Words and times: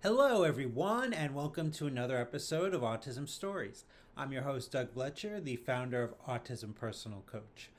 Hello, 0.00 0.44
everyone, 0.44 1.12
and 1.12 1.34
welcome 1.34 1.72
to 1.72 1.88
another 1.88 2.18
episode 2.18 2.72
of 2.72 2.82
Autism 2.82 3.28
Stories. 3.28 3.82
I'm 4.16 4.30
your 4.30 4.42
host, 4.42 4.70
Doug 4.70 4.94
Blecher, 4.94 5.40
the 5.40 5.56
founder 5.56 6.04
of 6.04 6.14
Autism 6.24 6.72
Personal 6.72 7.24
Coach. 7.26 7.70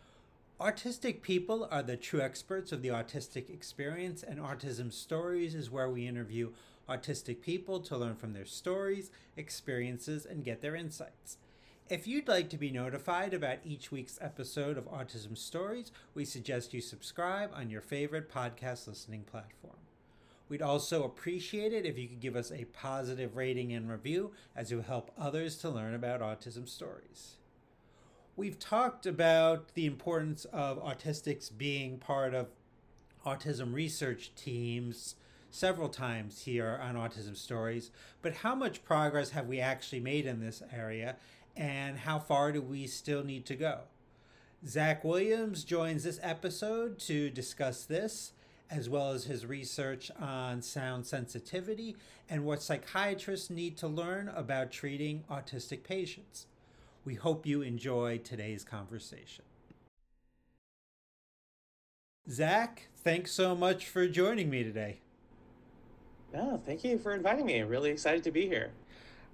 Autistic 0.59 1.21
people 1.21 1.65
are 1.71 1.81
the 1.81 1.95
true 1.95 2.19
experts 2.19 2.73
of 2.73 2.81
the 2.81 2.89
autistic 2.89 3.49
experience, 3.49 4.21
and 4.21 4.37
Autism 4.37 4.91
Stories 4.91 5.55
is 5.55 5.71
where 5.71 5.89
we 5.89 6.07
interview 6.07 6.51
autistic 6.89 7.41
people 7.41 7.79
to 7.79 7.95
learn 7.95 8.17
from 8.17 8.33
their 8.33 8.45
stories, 8.45 9.11
experiences, 9.37 10.25
and 10.25 10.43
get 10.43 10.59
their 10.61 10.75
insights. 10.75 11.37
If 11.87 12.05
you'd 12.05 12.27
like 12.27 12.49
to 12.49 12.57
be 12.57 12.69
notified 12.69 13.33
about 13.33 13.59
each 13.63 13.93
week's 13.93 14.19
episode 14.19 14.77
of 14.77 14.91
Autism 14.91 15.37
Stories, 15.37 15.93
we 16.13 16.25
suggest 16.25 16.73
you 16.73 16.81
subscribe 16.81 17.51
on 17.55 17.69
your 17.69 17.81
favorite 17.81 18.29
podcast 18.29 18.87
listening 18.87 19.23
platform. 19.23 19.77
We'd 20.49 20.61
also 20.63 21.03
appreciate 21.03 21.73
it 21.73 21.85
if 21.85 21.97
you 21.97 22.07
could 22.07 22.19
give 22.19 22.35
us 22.35 22.51
a 22.51 22.65
positive 22.65 23.35
rating 23.35 23.71
and 23.71 23.89
review, 23.89 24.31
as 24.55 24.71
it 24.71 24.75
will 24.75 24.83
help 24.83 25.11
others 25.17 25.57
to 25.57 25.69
learn 25.69 25.93
about 25.93 26.21
autism 26.21 26.67
stories. 26.67 27.35
We've 28.35 28.57
talked 28.57 29.05
about 29.05 29.75
the 29.75 29.85
importance 29.85 30.45
of 30.45 30.83
autistics 30.83 31.55
being 31.55 31.99
part 31.99 32.33
of 32.33 32.47
autism 33.25 33.73
research 33.73 34.31
teams 34.35 35.15
several 35.51 35.89
times 35.89 36.43
here 36.43 36.79
on 36.81 36.95
Autism 36.95 37.35
Stories, 37.35 37.91
but 38.21 38.35
how 38.35 38.55
much 38.55 38.83
progress 38.83 39.31
have 39.31 39.47
we 39.47 39.59
actually 39.59 39.99
made 39.99 40.25
in 40.25 40.39
this 40.39 40.63
area, 40.73 41.15
and 41.57 41.99
how 41.99 42.17
far 42.17 42.51
do 42.51 42.61
we 42.61 42.87
still 42.87 43.23
need 43.23 43.45
to 43.45 43.55
go? 43.55 43.81
Zach 44.65 45.03
Williams 45.03 45.63
joins 45.63 46.03
this 46.03 46.19
episode 46.21 46.99
to 46.99 47.29
discuss 47.29 47.83
this 47.85 48.31
as 48.71 48.89
well 48.89 49.11
as 49.11 49.25
his 49.25 49.45
research 49.45 50.11
on 50.19 50.61
sound 50.61 51.05
sensitivity 51.05 51.95
and 52.29 52.45
what 52.45 52.61
psychiatrists 52.61 53.49
need 53.49 53.77
to 53.77 53.87
learn 53.87 54.29
about 54.35 54.71
treating 54.71 55.23
autistic 55.29 55.83
patients. 55.83 56.45
We 57.05 57.15
hope 57.15 57.45
you 57.45 57.61
enjoy 57.61 58.19
today's 58.19 58.63
conversation. 58.63 59.45
Zach, 62.29 62.89
thanks 62.95 63.31
so 63.31 63.55
much 63.55 63.87
for 63.87 64.07
joining 64.07 64.49
me 64.49 64.63
today. 64.63 64.99
No, 66.31 66.61
thank 66.63 66.83
you 66.83 66.99
for 66.99 67.13
inviting 67.13 67.47
me. 67.47 67.59
I'm 67.59 67.69
Really 67.69 67.89
excited 67.89 68.23
to 68.25 68.31
be 68.31 68.47
here. 68.47 68.69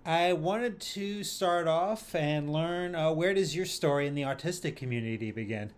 I 0.05 0.33
wanted 0.33 0.79
to 0.79 1.23
start 1.23 1.67
off 1.67 2.15
and 2.15 2.53
learn 2.53 2.95
uh, 2.95 3.11
where 3.11 3.33
does 3.33 3.55
your 3.55 3.65
story 3.65 4.07
in 4.07 4.15
the 4.15 4.21
autistic 4.21 4.75
community 4.75 5.31
begin? 5.31 5.71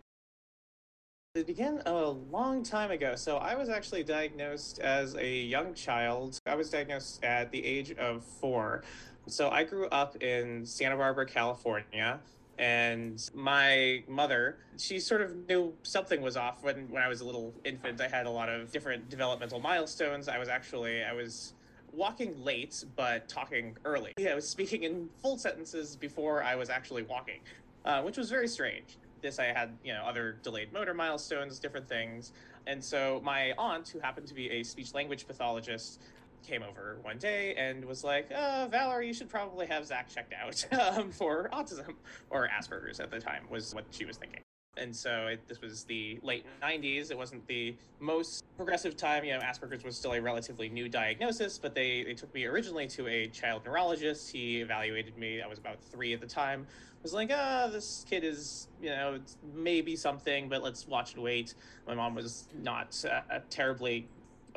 It 1.37 1.45
began 1.45 1.83
a 1.85 2.09
long 2.31 2.63
time 2.63 2.89
ago. 2.89 3.13
So 3.15 3.37
I 3.37 3.53
was 3.53 3.69
actually 3.69 4.03
diagnosed 4.03 4.79
as 4.79 5.13
a 5.13 5.41
young 5.41 5.75
child. 5.75 6.39
I 6.47 6.55
was 6.55 6.71
diagnosed 6.71 7.23
at 7.23 7.51
the 7.51 7.63
age 7.63 7.91
of 7.91 8.23
four. 8.23 8.81
So 9.27 9.51
I 9.51 9.63
grew 9.63 9.87
up 9.89 10.15
in 10.23 10.65
Santa 10.65 10.97
Barbara, 10.97 11.27
California. 11.27 12.19
And 12.57 13.23
my 13.35 14.03
mother, 14.07 14.57
she 14.77 14.99
sort 14.99 15.21
of 15.21 15.47
knew 15.47 15.75
something 15.83 16.21
was 16.23 16.37
off 16.37 16.63
when, 16.63 16.89
when 16.89 17.03
I 17.03 17.07
was 17.07 17.21
a 17.21 17.25
little 17.25 17.53
infant. 17.63 18.01
I 18.01 18.07
had 18.07 18.25
a 18.25 18.31
lot 18.31 18.49
of 18.49 18.71
different 18.71 19.07
developmental 19.07 19.59
milestones. 19.59 20.27
I 20.27 20.39
was 20.39 20.49
actually, 20.49 21.03
I 21.03 21.13
was 21.13 21.53
walking 21.93 22.43
late, 22.43 22.83
but 22.95 23.29
talking 23.29 23.77
early. 23.85 24.13
Yeah, 24.17 24.31
I 24.31 24.35
was 24.35 24.49
speaking 24.49 24.85
in 24.85 25.07
full 25.21 25.37
sentences 25.37 25.97
before 25.97 26.41
I 26.41 26.55
was 26.55 26.71
actually 26.71 27.03
walking, 27.03 27.41
uh, 27.85 28.01
which 28.01 28.17
was 28.17 28.31
very 28.31 28.47
strange 28.47 28.97
this 29.21 29.39
I 29.39 29.45
had, 29.45 29.77
you 29.83 29.93
know, 29.93 30.03
other 30.03 30.37
delayed 30.43 30.71
motor 30.73 30.93
milestones, 30.93 31.59
different 31.59 31.87
things. 31.87 32.31
And 32.65 32.83
so 32.83 33.21
my 33.23 33.53
aunt, 33.57 33.87
who 33.89 33.99
happened 33.99 34.27
to 34.27 34.33
be 34.33 34.49
a 34.51 34.63
speech 34.63 34.93
language 34.93 35.27
pathologist, 35.27 36.01
came 36.43 36.63
over 36.63 36.97
one 37.01 37.17
day 37.17 37.55
and 37.55 37.83
was 37.83 38.03
like, 38.03 38.29
oh, 38.35 38.67
Valerie, 38.69 39.07
you 39.07 39.13
should 39.13 39.29
probably 39.29 39.65
have 39.67 39.85
Zach 39.85 40.07
checked 40.13 40.33
out 40.33 40.65
um, 40.97 41.11
for 41.11 41.49
autism 41.51 41.95
or 42.29 42.47
Asperger's 42.47 42.99
at 42.99 43.11
the 43.11 43.19
time, 43.19 43.43
was 43.49 43.73
what 43.73 43.85
she 43.91 44.05
was 44.05 44.17
thinking. 44.17 44.41
And 44.79 44.95
so 44.95 45.27
it, 45.27 45.47
this 45.47 45.61
was 45.61 45.83
the 45.83 46.19
late 46.23 46.45
90s. 46.61 47.11
It 47.11 47.17
wasn't 47.17 47.45
the 47.47 47.75
most 47.99 48.43
progressive 48.55 48.95
time. 48.95 49.23
You 49.23 49.33
know, 49.33 49.39
Asperger's 49.39 49.83
was 49.83 49.95
still 49.95 50.13
a 50.13 50.21
relatively 50.21 50.69
new 50.69 50.87
diagnosis, 50.87 51.57
but 51.57 51.73
they, 51.75 52.03
they 52.03 52.13
took 52.13 52.33
me 52.33 52.45
originally 52.45 52.87
to 52.87 53.07
a 53.07 53.27
child 53.27 53.63
neurologist. 53.65 54.31
He 54.31 54.61
evaluated 54.61 55.17
me. 55.17 55.41
I 55.41 55.47
was 55.47 55.59
about 55.59 55.81
three 55.81 56.13
at 56.13 56.21
the 56.21 56.27
time 56.27 56.67
was 57.07 57.13
like, 57.13 57.29
ah, 57.33 57.63
oh, 57.63 57.71
this 57.71 58.05
kid 58.09 58.23
is, 58.25 58.67
you 58.81 58.89
know, 58.89 59.19
maybe 59.55 59.95
something, 59.95 60.49
but 60.49 60.61
let's 60.61 60.87
watch 60.87 61.13
and 61.13 61.23
wait. 61.23 61.53
My 61.87 61.95
mom 61.95 62.15
was 62.15 62.49
not 62.61 63.01
uh, 63.09 63.39
terribly 63.49 64.07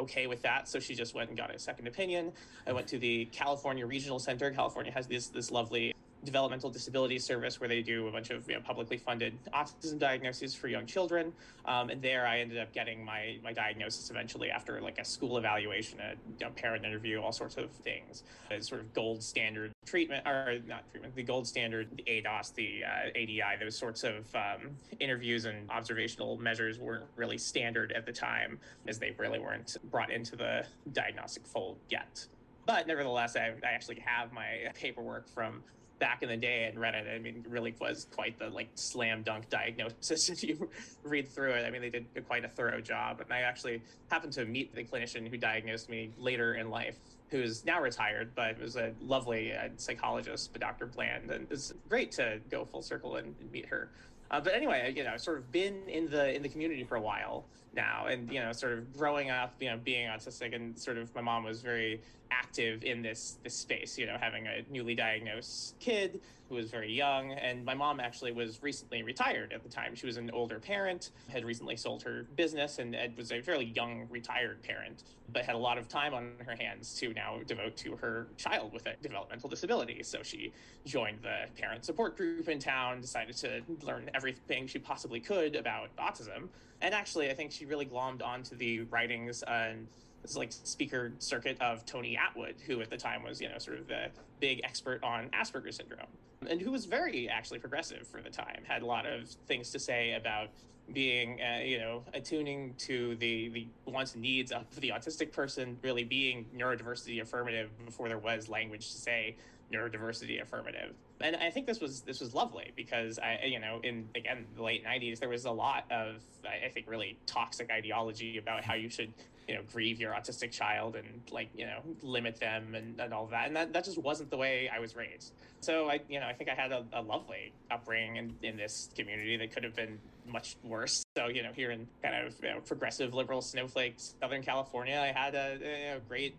okay 0.00 0.26
with 0.26 0.42
that, 0.42 0.66
so 0.66 0.80
she 0.80 0.94
just 0.94 1.14
went 1.14 1.28
and 1.28 1.38
got 1.38 1.54
a 1.54 1.58
second 1.58 1.86
opinion. 1.86 2.32
I 2.66 2.72
went 2.72 2.88
to 2.88 2.98
the 2.98 3.26
California 3.26 3.86
Regional 3.86 4.18
Center. 4.18 4.50
California 4.50 4.90
has 4.92 5.06
this 5.06 5.28
this 5.28 5.50
lovely 5.50 5.94
developmental 6.24 6.70
disability 6.70 7.18
service 7.18 7.60
where 7.60 7.68
they 7.68 7.82
do 7.82 8.08
a 8.08 8.12
bunch 8.12 8.30
of 8.30 8.48
you 8.48 8.54
know, 8.54 8.60
publicly 8.60 8.98
funded 8.98 9.32
autism 9.54 9.98
diagnoses 9.98 10.54
for 10.54 10.68
young 10.68 10.86
children. 10.86 11.32
Um, 11.64 11.90
and 11.90 12.02
there 12.02 12.26
i 12.26 12.40
ended 12.40 12.58
up 12.58 12.72
getting 12.72 13.04
my 13.04 13.38
my 13.42 13.52
diagnosis 13.52 14.10
eventually 14.10 14.50
after 14.50 14.80
like 14.80 14.98
a 14.98 15.04
school 15.04 15.38
evaluation 15.38 15.98
a 16.00 16.50
parent 16.50 16.84
interview 16.84 17.20
all 17.20 17.32
sorts 17.32 17.56
of 17.56 17.70
things. 17.70 18.22
Sort 18.60 18.80
of 18.80 18.92
gold 18.92 19.22
standard 19.22 19.72
treatment 19.86 20.26
or 20.26 20.58
not 20.66 20.88
treatment 20.90 21.14
the 21.14 21.22
gold 21.22 21.46
standard 21.46 21.88
the 21.96 22.04
ADOS 22.04 22.54
the 22.54 22.82
uh, 22.84 23.10
ADI 23.10 23.58
those 23.58 23.76
sorts 23.76 24.04
of 24.04 24.34
um, 24.34 24.70
interviews 24.98 25.44
and 25.44 25.70
observational 25.70 26.36
measures 26.36 26.78
weren't 26.78 27.04
really 27.16 27.38
standard 27.38 27.92
at 27.92 28.06
the 28.06 28.12
time 28.12 28.58
as 28.86 28.98
they 28.98 29.12
really 29.18 29.38
weren't 29.38 29.76
brought 29.90 30.10
into 30.10 30.36
the 30.36 30.64
diagnostic 30.92 31.46
fold 31.46 31.78
yet. 31.88 32.26
But 32.66 32.86
nevertheless, 32.86 33.36
I, 33.36 33.52
I, 33.64 33.72
actually 33.72 34.00
have 34.04 34.32
my 34.32 34.70
paperwork 34.74 35.28
from 35.28 35.62
back 36.00 36.22
in 36.22 36.28
the 36.28 36.36
day 36.36 36.64
and 36.64 36.80
read 36.80 36.94
it. 36.94 37.06
I 37.14 37.18
mean, 37.18 37.44
really 37.48 37.74
was 37.80 38.08
quite 38.12 38.38
the 38.38 38.48
like 38.48 38.70
slam 38.74 39.22
dunk 39.22 39.48
diagnosis 39.48 40.28
if 40.30 40.42
you 40.42 40.68
read 41.04 41.28
through 41.28 41.52
it. 41.52 41.64
I 41.64 41.70
mean, 41.70 41.82
they 41.82 41.90
did 41.90 42.06
quite 42.26 42.44
a 42.44 42.48
thorough 42.48 42.80
job. 42.80 43.20
And 43.20 43.32
I 43.32 43.40
actually 43.40 43.82
happened 44.10 44.32
to 44.32 44.44
meet 44.44 44.74
the 44.74 44.82
clinician 44.82 45.28
who 45.28 45.36
diagnosed 45.36 45.88
me 45.88 46.10
later 46.18 46.54
in 46.54 46.70
life, 46.70 46.96
who's 47.28 47.64
now 47.64 47.80
retired, 47.80 48.32
but 48.34 48.58
was 48.58 48.76
a 48.76 48.92
lovely 49.00 49.52
uh, 49.52 49.68
psychologist, 49.76 50.52
Dr. 50.58 50.86
Bland. 50.86 51.30
And 51.30 51.46
it's 51.50 51.72
great 51.88 52.10
to 52.12 52.40
go 52.50 52.64
full 52.64 52.82
circle 52.82 53.16
and, 53.16 53.34
and 53.40 53.52
meet 53.52 53.66
her. 53.66 53.90
Uh, 54.30 54.40
but 54.40 54.54
anyway, 54.54 54.92
you 54.96 55.04
know, 55.04 55.16
sort 55.16 55.38
of 55.38 55.50
been 55.52 55.88
in 55.88 56.08
the 56.08 56.34
in 56.34 56.42
the 56.42 56.48
community 56.48 56.84
for 56.84 56.94
a 56.94 57.00
while 57.00 57.44
now, 57.74 58.06
and 58.06 58.32
you 58.32 58.40
know, 58.40 58.52
sort 58.52 58.72
of 58.72 58.96
growing 58.96 59.28
up, 59.28 59.54
you 59.60 59.68
know, 59.68 59.76
being 59.82 60.08
autistic, 60.08 60.54
and 60.54 60.78
sort 60.78 60.98
of 60.98 61.12
my 61.16 61.20
mom 61.20 61.42
was 61.42 61.60
very 61.62 62.00
active 62.30 62.84
in 62.84 63.02
this 63.02 63.38
this 63.42 63.54
space. 63.54 63.98
You 63.98 64.06
know, 64.06 64.16
having 64.20 64.46
a 64.46 64.64
newly 64.70 64.94
diagnosed 64.94 65.74
kid 65.78 66.20
who 66.48 66.56
was 66.56 66.68
very 66.68 66.92
young, 66.92 67.32
and 67.32 67.64
my 67.64 67.74
mom 67.74 68.00
actually 68.00 68.32
was 68.32 68.60
recently 68.60 69.04
retired 69.04 69.52
at 69.52 69.62
the 69.62 69.68
time. 69.68 69.94
She 69.94 70.06
was 70.06 70.16
an 70.16 70.32
older 70.32 70.58
parent, 70.58 71.12
had 71.28 71.44
recently 71.44 71.76
sold 71.76 72.02
her 72.02 72.26
business, 72.34 72.80
and 72.80 72.96
was 73.16 73.30
a 73.30 73.40
fairly 73.40 73.66
young 73.66 74.08
retired 74.10 74.60
parent, 74.62 75.04
but 75.32 75.44
had 75.44 75.54
a 75.54 75.58
lot 75.58 75.78
of 75.78 75.86
time 75.86 76.12
on 76.12 76.32
her 76.44 76.56
hands 76.56 76.94
to 76.94 77.12
now 77.14 77.38
devote 77.46 77.76
to 77.76 77.94
her 77.96 78.26
child 78.36 78.72
with 78.72 78.86
a 78.86 78.96
developmental 79.00 79.48
disability. 79.48 80.02
So 80.02 80.24
she 80.24 80.52
joined 80.84 81.18
the 81.22 81.44
parent 81.56 81.84
support 81.84 82.16
group 82.16 82.48
in 82.48 82.58
town, 82.58 83.00
decided 83.00 83.36
to 83.36 83.62
learn 83.82 84.10
everything 84.12 84.66
she 84.66 84.80
possibly 84.80 85.20
could 85.20 85.54
about 85.54 85.94
autism, 85.98 86.48
and 86.82 86.94
actually, 86.94 87.30
I 87.30 87.34
think 87.34 87.52
she 87.52 87.66
really 87.66 87.86
glommed 87.86 88.22
onto 88.22 88.56
the 88.56 88.80
writings 88.82 89.42
and 89.42 89.86
this 90.22 90.36
like 90.36 90.52
speaker 90.52 91.12
circuit 91.18 91.60
of 91.60 91.84
Tony 91.86 92.16
Attwood, 92.16 92.60
who 92.60 92.80
at 92.80 92.90
the 92.90 92.96
time 92.96 93.22
was, 93.22 93.40
you 93.40 93.48
know, 93.48 93.58
sort 93.58 93.78
of 93.78 93.88
the 93.88 94.08
big 94.38 94.60
expert 94.64 95.02
on 95.02 95.28
Asperger's 95.30 95.76
syndrome, 95.76 96.06
and 96.48 96.60
who 96.60 96.70
was 96.70 96.86
very 96.86 97.28
actually 97.28 97.58
progressive 97.58 98.06
for 98.06 98.20
the 98.20 98.30
time, 98.30 98.62
had 98.64 98.82
a 98.82 98.86
lot 98.86 99.06
of 99.06 99.28
things 99.46 99.70
to 99.70 99.78
say 99.78 100.12
about 100.12 100.48
being, 100.92 101.40
uh, 101.40 101.60
you 101.60 101.78
know, 101.78 102.02
attuning 102.14 102.74
to 102.78 103.14
the 103.16 103.48
the 103.50 103.68
wants 103.86 104.14
and 104.14 104.22
needs 104.22 104.52
of 104.52 104.64
the 104.80 104.90
autistic 104.90 105.32
person, 105.32 105.78
really 105.82 106.04
being 106.04 106.46
neurodiversity 106.56 107.20
affirmative 107.22 107.70
before 107.84 108.08
there 108.08 108.18
was 108.18 108.48
language 108.48 108.90
to 108.90 108.98
say 108.98 109.36
neurodiversity 109.72 110.42
affirmative. 110.42 110.94
And 111.20 111.36
I 111.36 111.50
think 111.50 111.66
this 111.66 111.80
was 111.80 112.00
this 112.02 112.20
was 112.20 112.34
lovely 112.34 112.72
because 112.76 113.18
I 113.18 113.44
you 113.44 113.60
know 113.60 113.80
in 113.82 114.08
again 114.14 114.46
the 114.56 114.62
late 114.62 114.84
90s 114.84 115.18
there 115.18 115.28
was 115.28 115.44
a 115.44 115.50
lot 115.50 115.84
of 115.90 116.16
I 116.44 116.68
think 116.68 116.88
really 116.88 117.18
toxic 117.26 117.70
ideology 117.70 118.38
about 118.38 118.64
how 118.64 118.74
you 118.74 118.88
should 118.88 119.12
you 119.46 119.54
know 119.54 119.62
grieve 119.72 120.00
your 120.00 120.12
autistic 120.12 120.50
child 120.50 120.96
and 120.96 121.06
like 121.30 121.50
you 121.54 121.66
know 121.66 121.80
limit 122.02 122.38
them 122.40 122.74
and, 122.74 122.98
and 123.00 123.12
all 123.12 123.26
that. 123.26 123.48
And 123.48 123.56
that, 123.56 123.72
that 123.72 123.84
just 123.84 123.98
wasn't 123.98 124.30
the 124.30 124.36
way 124.36 124.70
i 124.74 124.78
was 124.78 124.96
raised. 124.96 125.32
So 125.60 125.90
i 125.90 126.00
you 126.08 126.20
know 126.20 126.26
i 126.26 126.32
think 126.32 126.48
i 126.48 126.54
had 126.54 126.72
a, 126.72 126.84
a 126.92 127.02
lovely 127.02 127.52
upbringing 127.70 128.16
in, 128.16 128.34
in 128.42 128.56
this 128.56 128.90
community 128.96 129.36
that 129.36 129.52
could 129.52 129.64
have 129.64 129.76
been 129.76 129.98
much 130.26 130.56
worse. 130.64 131.02
So 131.16 131.28
you 131.28 131.42
know 131.42 131.52
here 131.52 131.70
in 131.70 131.86
kind 132.02 132.26
of 132.26 132.34
you 132.42 132.50
know, 132.50 132.60
progressive 132.60 133.12
liberal 133.14 133.42
snowflake 133.42 133.96
southern 133.98 134.42
california 134.42 134.98
i 134.98 135.18
had 135.18 135.34
a, 135.34 135.96
a 135.96 136.00
great 136.08 136.34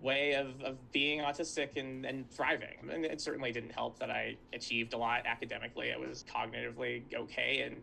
way 0.00 0.32
of, 0.32 0.60
of 0.62 0.92
being 0.92 1.20
autistic 1.20 1.76
and, 1.76 2.06
and 2.06 2.30
thriving. 2.30 2.90
And 2.90 3.04
it 3.04 3.20
certainly 3.20 3.52
didn't 3.52 3.72
help 3.72 3.98
that 3.98 4.10
I 4.10 4.36
achieved 4.52 4.94
a 4.94 4.96
lot 4.96 5.26
academically. 5.26 5.92
I 5.92 5.98
was 5.98 6.24
cognitively 6.32 7.02
okay 7.14 7.62
and 7.66 7.76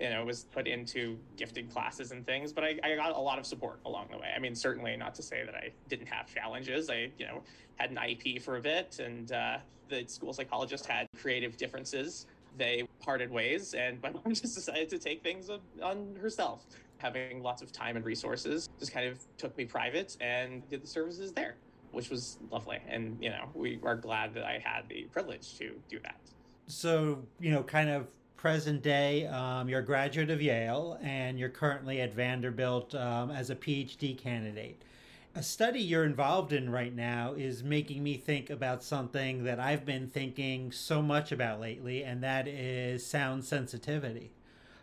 you 0.00 0.08
know, 0.08 0.24
was 0.24 0.44
put 0.44 0.66
into 0.66 1.18
gifted 1.36 1.70
classes 1.70 2.10
and 2.10 2.24
things, 2.24 2.52
but 2.52 2.64
I, 2.64 2.78
I 2.82 2.96
got 2.96 3.14
a 3.14 3.20
lot 3.20 3.38
of 3.38 3.44
support 3.44 3.80
along 3.84 4.08
the 4.10 4.16
way. 4.16 4.32
I 4.34 4.38
mean, 4.38 4.54
certainly 4.54 4.96
not 4.96 5.14
to 5.16 5.22
say 5.22 5.44
that 5.44 5.54
I 5.54 5.70
didn't 5.88 6.06
have 6.06 6.34
challenges. 6.34 6.88
I, 6.88 7.10
you 7.18 7.26
know, 7.26 7.42
had 7.76 7.90
an 7.90 7.96
IEP 7.96 8.40
for 8.40 8.56
a 8.56 8.62
bit, 8.62 8.98
and 8.98 9.30
uh, 9.30 9.58
the 9.90 10.04
school 10.06 10.32
psychologist 10.32 10.86
had 10.86 11.06
creative 11.20 11.58
differences. 11.58 12.26
They 12.56 12.88
parted 13.00 13.30
ways, 13.30 13.74
and 13.74 14.00
my 14.02 14.10
mom 14.24 14.28
just 14.28 14.54
decided 14.54 14.88
to 14.88 14.98
take 14.98 15.22
things 15.22 15.50
on 15.82 16.16
herself. 16.20 16.64
Having 17.00 17.42
lots 17.42 17.62
of 17.62 17.72
time 17.72 17.96
and 17.96 18.04
resources, 18.04 18.68
just 18.78 18.92
kind 18.92 19.08
of 19.08 19.18
took 19.38 19.56
me 19.56 19.64
private 19.64 20.16
and 20.20 20.68
did 20.68 20.82
the 20.82 20.86
services 20.86 21.32
there, 21.32 21.56
which 21.92 22.10
was 22.10 22.38
lovely. 22.50 22.78
And, 22.88 23.16
you 23.20 23.30
know, 23.30 23.48
we 23.54 23.80
are 23.82 23.96
glad 23.96 24.34
that 24.34 24.44
I 24.44 24.62
had 24.62 24.88
the 24.88 25.04
privilege 25.10 25.56
to 25.58 25.80
do 25.88 25.98
that. 26.00 26.20
So, 26.66 27.24
you 27.40 27.50
know, 27.50 27.62
kind 27.62 27.88
of 27.88 28.06
present 28.36 28.82
day, 28.82 29.26
um, 29.26 29.68
you're 29.68 29.80
a 29.80 29.84
graduate 29.84 30.30
of 30.30 30.40
Yale 30.40 30.98
and 31.02 31.38
you're 31.38 31.48
currently 31.48 32.00
at 32.00 32.14
Vanderbilt 32.14 32.94
um, 32.94 33.30
as 33.30 33.50
a 33.50 33.56
PhD 33.56 34.16
candidate. 34.16 34.82
A 35.34 35.42
study 35.42 35.80
you're 35.80 36.04
involved 36.04 36.52
in 36.52 36.70
right 36.70 36.94
now 36.94 37.34
is 37.34 37.62
making 37.62 38.02
me 38.02 38.16
think 38.16 38.50
about 38.50 38.82
something 38.82 39.44
that 39.44 39.60
I've 39.60 39.84
been 39.84 40.08
thinking 40.08 40.72
so 40.72 41.02
much 41.02 41.32
about 41.32 41.60
lately, 41.60 42.02
and 42.02 42.22
that 42.24 42.48
is 42.48 43.06
sound 43.06 43.44
sensitivity. 43.44 44.32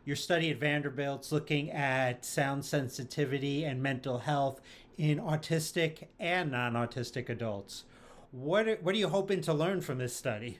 Your 0.08 0.16
study 0.16 0.52
at 0.52 0.58
Vanderbilt's 0.62 1.34
looking 1.34 1.70
at 1.70 2.24
sound 2.24 2.64
sensitivity 2.64 3.66
and 3.66 3.84
mental 3.84 4.20
health 4.20 4.62
in 4.98 5.20
autistic 5.20 6.08
and 6.18 6.50
non 6.50 6.76
autistic 6.76 7.28
adults. 7.28 7.84
What 8.32 8.70
are, 8.70 8.76
what 8.78 8.96
are 8.96 8.98
you 8.98 9.10
hoping 9.10 9.42
to 9.42 9.54
learn 9.54 9.82
from 9.82 9.98
this 9.98 10.16
study? 10.16 10.60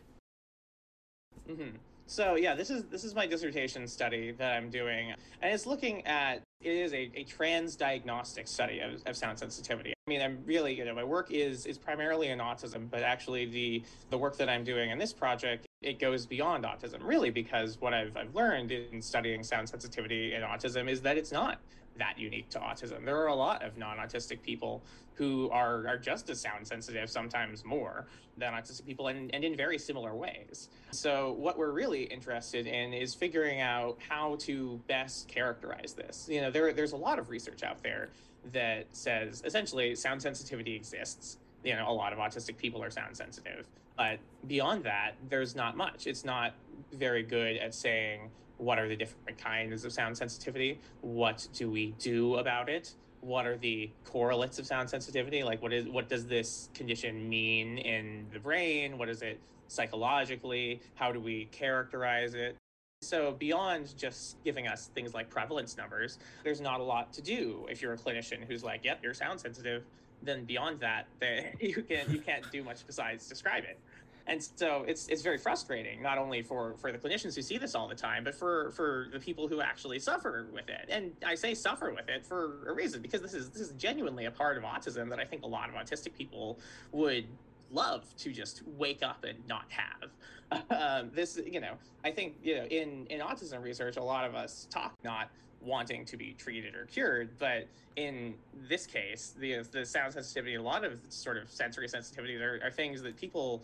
Mm-hmm. 1.50 1.78
So 2.10 2.36
yeah, 2.36 2.56
this 2.56 2.70
is 2.70 2.86
this 2.86 3.04
is 3.04 3.14
my 3.14 3.28
dissertation 3.28 3.86
study 3.86 4.32
that 4.32 4.54
I'm 4.54 4.70
doing, 4.70 5.14
and 5.42 5.54
it's 5.54 5.66
looking 5.66 6.08
at 6.08 6.42
it 6.62 6.72
is 6.72 6.94
a, 6.94 7.12
a 7.14 7.26
trans 7.26 7.76
diagnostic 7.76 8.48
study 8.48 8.80
of, 8.80 9.02
of 9.06 9.18
sound 9.18 9.38
sensitivity. 9.38 9.92
I 9.92 10.10
mean, 10.10 10.22
I'm 10.22 10.40
really 10.46 10.74
you 10.74 10.86
know 10.86 10.96
my 10.96 11.04
work 11.04 11.32
is 11.32 11.66
is 11.66 11.78
primarily 11.78 12.30
in 12.30 12.40
autism, 12.40 12.90
but 12.90 13.04
actually 13.04 13.46
the 13.46 13.84
the 14.10 14.18
work 14.18 14.38
that 14.38 14.48
I'm 14.48 14.64
doing 14.64 14.90
in 14.90 14.98
this 14.98 15.12
project 15.12 15.68
it 15.82 16.00
goes 16.00 16.26
beyond 16.26 16.64
autism 16.64 16.98
really 17.04 17.30
because 17.30 17.80
what 17.82 17.94
I've 17.94 18.16
I've 18.16 18.34
learned 18.34 18.72
in 18.72 19.02
studying 19.02 19.44
sound 19.44 19.68
sensitivity 19.68 20.34
in 20.34 20.44
autism 20.44 20.90
is 20.90 21.02
that 21.02 21.18
it's 21.18 21.34
not 21.34 21.60
that 21.98 22.18
unique 22.18 22.50
to 22.50 22.60
autism. 22.60 23.06
There 23.06 23.18
are 23.18 23.28
a 23.28 23.36
lot 23.36 23.64
of 23.64 23.78
non-autistic 23.78 24.42
people 24.42 24.82
who 25.16 25.50
are, 25.50 25.88
are 25.88 25.98
just 25.98 26.30
as 26.30 26.40
sound 26.40 26.68
sensitive, 26.68 27.10
sometimes 27.10 27.66
more 27.66 28.06
than 28.38 28.54
autistic 28.54 28.86
people, 28.86 29.08
and, 29.08 29.34
and 29.34 29.44
in 29.44 29.56
very 29.56 29.80
similar 29.80 30.14
ways. 30.14 30.70
So 30.92 31.34
what 31.34 31.58
we're 31.58 31.72
really 31.72 32.04
interested 32.04 32.68
in 32.68 32.94
is 32.94 33.16
figuring 33.16 33.60
out 33.62 33.98
how 34.08 34.36
to 34.42 34.80
best 34.88 35.28
characterize 35.28 35.94
this. 35.94 36.28
You 36.30 36.42
know, 36.42 36.52
there 36.52 36.72
there's 36.72 36.92
a 36.92 36.98
lot 36.98 37.18
of 37.18 37.30
research 37.30 37.64
out 37.64 37.82
there 37.82 38.10
that 38.54 38.86
says 38.92 39.42
essentially 39.44 39.96
sound 39.96 40.22
sensitivity 40.22 40.76
exists. 40.76 41.38
You 41.64 41.76
know, 41.76 41.90
a 41.90 41.92
lot 41.92 42.14
of 42.14 42.20
autistic 42.20 42.58
people 42.58 42.84
are 42.84 42.92
sound 42.92 43.18
sensitive. 43.18 43.66
But 43.98 44.20
beyond 44.48 44.84
that, 44.84 45.14
there's 45.30 45.56
not 45.56 45.76
much. 45.76 46.06
It's 46.06 46.24
not 46.24 46.54
very 46.94 47.24
good 47.24 47.58
at 47.58 47.74
saying 47.74 48.30
what 48.58 48.80
are 48.80 48.88
the 48.88 48.96
different 48.96 49.38
kinds 49.38 49.86
of 49.86 49.94
sound 49.94 50.18
sensitivity? 50.18 50.80
What 51.02 51.48
do 51.54 51.70
we 51.70 51.94
do 52.00 52.36
about 52.36 52.70
it? 52.70 52.94
What 53.22 53.46
are 53.46 53.58
the 53.58 53.90
correlates 54.06 54.60
of 54.60 54.66
sound 54.66 54.90
sensitivity? 54.90 55.44
Like 55.44 55.62
what 55.62 55.74
is 55.74 55.88
what 55.88 56.10
does 56.10 56.26
this 56.26 56.70
condition 56.74 57.28
mean 57.28 57.78
in 57.78 58.26
the 58.32 58.40
brain? 58.40 58.98
What 58.98 59.10
is 59.10 59.22
it 59.22 59.40
psychologically? 59.68 60.82
How 60.96 61.12
do 61.12 61.20
we 61.20 61.46
characterize 61.52 62.34
it? 62.34 62.56
So 63.02 63.34
beyond 63.38 63.96
just 63.96 64.44
giving 64.44 64.68
us 64.68 64.90
things 64.96 65.14
like 65.14 65.30
prevalence 65.30 65.78
numbers 65.78 66.18
there's 66.44 66.62
not 66.62 66.80
a 66.80 66.84
lot 66.84 67.14
to 67.14 67.22
do. 67.22 67.66
If 67.70 67.82
you're 67.82 67.94
a 67.94 67.98
clinician 67.98 68.44
who's 68.48 68.64
like 68.64 68.84
yep 68.84 69.00
you're 69.04 69.14
sound 69.14 69.40
sensitive 69.40 69.84
then 70.24 70.46
beyond 70.46 70.80
that 70.80 71.06
you 71.60 71.84
can 71.84 72.12
you 72.12 72.20
can't 72.20 72.44
do 72.52 72.64
much 72.64 72.86
besides 72.88 73.28
describe 73.28 73.64
it 73.64 73.80
and 74.28 74.44
so 74.56 74.84
it's 74.88 75.08
it's 75.08 75.22
very 75.22 75.38
frustrating 75.38 76.02
not 76.02 76.18
only 76.18 76.42
for 76.42 76.76
for 76.78 76.92
the 76.92 76.98
clinicians 76.98 77.36
who 77.36 77.42
see 77.42 77.58
this 77.58 77.76
all 77.76 77.88
the 77.88 77.96
time 77.96 78.24
but 78.24 78.36
for 78.36 78.72
for 78.72 79.08
the 79.12 79.20
people 79.20 79.48
who 79.48 79.62
actually 79.62 80.00
suffer 80.00 80.48
with 80.54 80.70
it. 80.70 80.90
And 80.90 81.12
i 81.26 81.34
say 81.36 81.54
suffer 81.54 81.92
with 81.92 82.10
it 82.10 82.26
for 82.26 82.68
a 82.68 82.74
reason 82.74 83.02
because 83.02 83.22
this 83.22 83.34
is 83.34 83.50
this 83.50 83.62
is 83.62 83.72
genuinely 83.74 84.26
a 84.26 84.32
part 84.32 84.58
of 84.58 84.64
autism 84.64 85.10
that 85.10 85.20
i 85.20 85.26
think 85.26 85.44
a 85.44 85.48
lot 85.48 85.70
of 85.70 85.76
autistic 85.76 86.14
people 86.14 86.60
would 86.92 87.26
love 87.72 88.06
to 88.18 88.32
just 88.32 88.64
wake 88.78 89.04
up 89.04 89.24
and 89.24 89.38
not 89.48 89.66
have. 89.70 90.12
Um, 90.70 91.12
this 91.14 91.38
you 91.46 91.60
know 91.60 91.74
i 92.06 92.10
think 92.10 92.36
you 92.42 92.56
know 92.56 92.64
in 92.68 93.06
in 93.08 93.20
autism 93.20 93.62
research 93.62 93.98
a 93.98 94.02
lot 94.02 94.24
of 94.24 94.34
us 94.34 94.66
talk 94.72 94.96
not 95.04 95.30
wanting 95.60 96.06
to 96.06 96.16
be 96.16 96.36
treated 96.38 96.74
or 96.74 96.86
cured 96.86 97.38
but 97.38 97.68
in 97.98 98.34
this 98.70 98.86
case 98.86 99.36
the 99.38 99.62
the 99.72 99.86
sound 99.86 100.14
sensitivity 100.14 100.56
a 100.56 100.62
lot 100.62 100.86
of 100.86 101.02
sort 101.10 101.36
of 101.36 101.52
sensory 101.52 101.90
sensitivities 101.90 102.40
are, 102.40 102.62
are 102.64 102.72
things 102.72 103.02
that 103.02 103.18
people 103.18 103.62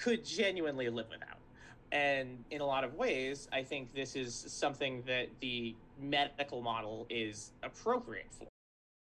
could 0.00 0.24
genuinely 0.24 0.88
live 0.88 1.06
without. 1.10 1.38
And 1.92 2.44
in 2.50 2.60
a 2.60 2.66
lot 2.66 2.84
of 2.84 2.94
ways, 2.94 3.48
I 3.52 3.62
think 3.62 3.92
this 3.94 4.16
is 4.16 4.34
something 4.34 5.02
that 5.06 5.28
the 5.40 5.74
medical 6.00 6.62
model 6.62 7.06
is 7.10 7.52
appropriate 7.62 8.28
for 8.30 8.46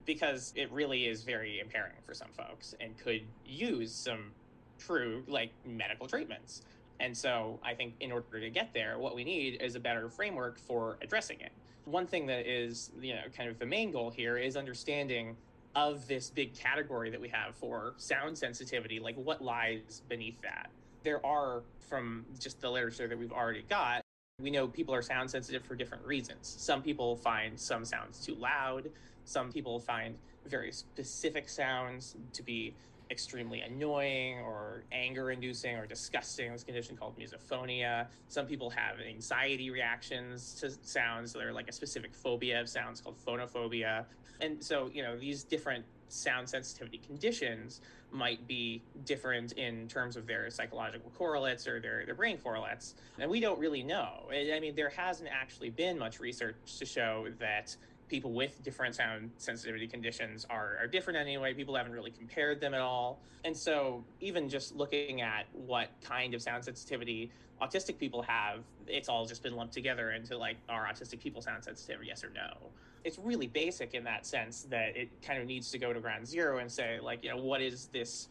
because 0.06 0.52
it 0.56 0.72
really 0.72 1.06
is 1.06 1.22
very 1.22 1.60
impairing 1.60 1.94
for 2.06 2.14
some 2.14 2.30
folks 2.36 2.74
and 2.82 2.98
could 2.98 3.22
use 3.46 3.94
some 3.94 4.32
true 4.80 5.24
like 5.28 5.52
medical 5.64 6.08
treatments. 6.08 6.64
And 7.00 7.16
so 7.16 7.60
I 7.64 7.76
think 7.76 7.94
in 8.00 8.12
order 8.12 8.40
to 8.40 8.50
get 8.50 8.74
there, 8.74 8.98
what 8.98 9.16
we 9.16 9.24
need 9.24 9.62
is 9.62 9.76
a 9.76 9.80
better 9.80 10.10
framework 10.10 10.58
for 10.60 10.98
addressing 11.04 11.40
it. 11.40 11.52
One 11.86 12.08
thing 12.08 12.26
that 12.28 12.48
is, 12.48 12.92
you 13.00 13.14
know, 13.14 13.22
kind 13.36 13.50
of 13.50 13.60
the 13.60 13.66
main 13.66 13.92
goal 13.92 14.10
here 14.10 14.38
is 14.38 14.58
understanding 14.58 15.36
of 15.76 16.08
this 16.08 16.32
big 16.32 16.54
category 16.56 17.12
that 17.12 17.22
we 17.22 17.30
have 17.30 17.56
for 17.56 17.94
sound 17.98 18.38
sensitivity, 18.38 19.00
like 19.00 19.16
what 19.16 19.42
lies 19.42 20.02
beneath 20.10 20.40
that 20.42 20.70
there 21.04 21.26
are, 21.26 21.64
from 21.80 22.26
just 22.40 22.62
the 22.62 22.70
literature 22.70 23.08
that 23.08 23.18
we've 23.18 23.32
already 23.32 23.64
got, 23.70 24.02
we 24.42 24.52
know 24.52 24.68
people 24.68 24.94
are 24.94 25.02
sound 25.02 25.30
sensitive 25.30 25.64
for 25.64 25.76
different 25.76 26.06
reasons. 26.06 26.56
Some 26.58 26.82
people 26.82 27.16
find 27.16 27.60
some 27.60 27.86
sounds 27.86 28.26
too 28.26 28.36
loud. 28.36 28.90
Some 29.26 29.52
people 29.52 29.80
find 29.80 30.18
very 30.46 30.72
specific 30.72 31.48
sounds 31.48 32.16
to 32.34 32.44
be 32.44 32.74
extremely 33.12 33.60
annoying 33.60 34.40
or 34.40 34.86
anger 34.92 35.32
inducing 35.32 35.76
or 35.76 35.86
disgusting. 35.86 36.52
This 36.52 36.64
condition 36.64 36.96
called 36.96 37.20
misophonia. 37.20 38.08
Some 38.30 38.46
people 38.48 38.70
have 38.70 39.00
anxiety 39.00 39.70
reactions 39.70 40.56
to 40.62 40.72
sounds. 40.82 41.34
They're 41.34 41.54
like 41.54 41.68
a 41.68 41.74
specific 41.74 42.16
phobia 42.16 42.62
of 42.62 42.70
sounds 42.70 43.02
called 43.02 43.18
phonophobia. 43.24 44.06
And 44.40 44.64
so, 44.64 44.90
you 44.94 45.04
know, 45.04 45.18
these 45.18 45.44
different 45.44 45.86
sound 46.12 46.48
sensitivity 46.48 47.00
conditions 47.00 47.82
might 48.12 48.46
be 48.48 48.82
different 49.06 49.54
in 49.54 49.88
terms 49.88 50.18
of 50.18 50.28
their 50.28 50.50
psychological 50.50 51.12
correlates 51.18 51.68
or 51.68 51.80
their, 51.80 52.06
their 52.06 52.16
brain 52.16 52.38
correlates. 52.38 52.96
And 53.20 53.32
we 53.32 53.40
don't 53.40 53.60
really 53.60 53.84
know. 53.84 54.30
I 54.30 54.60
mean, 54.60 54.76
there 54.76 54.90
hasn't 54.90 55.30
actually 55.32 55.70
been 55.70 55.98
much 55.98 56.20
research 56.20 56.56
to 56.80 56.86
show 56.86 57.28
that 57.40 57.76
people 58.10 58.34
with 58.34 58.62
different 58.62 58.94
sound 58.94 59.32
sensitivity 59.38 59.88
conditions 59.88 60.46
are, 60.50 60.78
are 60.82 60.88
different 60.88 61.18
anyway. 61.18 61.54
People 61.54 61.76
haven't 61.76 61.94
really 61.94 62.12
compared 62.12 62.60
them 62.60 62.74
at 62.74 62.82
all. 62.82 63.22
And 63.46 63.56
so, 63.56 64.04
even 64.20 64.50
just 64.50 64.76
looking 64.76 65.22
at 65.22 65.46
what 65.54 65.90
kind 66.04 66.34
of 66.34 66.42
sound 66.42 66.66
sensitivity 66.66 67.32
autistic 67.62 67.98
people 67.98 68.22
have, 68.24 68.60
it's 68.88 69.08
all 69.08 69.26
just 69.26 69.44
been 69.44 69.56
lumped 69.56 69.74
together 69.74 70.12
into 70.12 70.38
like, 70.38 70.58
are 70.68 70.86
autistic 70.92 71.22
people 71.22 71.42
sound 71.42 71.64
sensitive, 71.64 72.04
yes 72.04 72.24
or 72.24 72.32
no? 72.36 72.70
It's 73.04 73.18
really 73.20 73.48
basic 73.48 73.94
in 73.94 74.04
that 74.04 74.26
sense 74.26 74.64
that 74.70 74.96
it 74.96 75.10
kind 75.22 75.40
of 75.40 75.48
needs 75.48 75.72
to 75.72 75.78
go 75.78 75.94
to 75.94 76.00
ground 76.00 76.28
zero 76.28 76.60
and 76.60 76.72
say, 76.72 77.00
like, 77.02 77.24
you 77.24 77.30
know, 77.30 77.38
what 77.38 77.62
is 77.62 77.88
this 77.92 78.28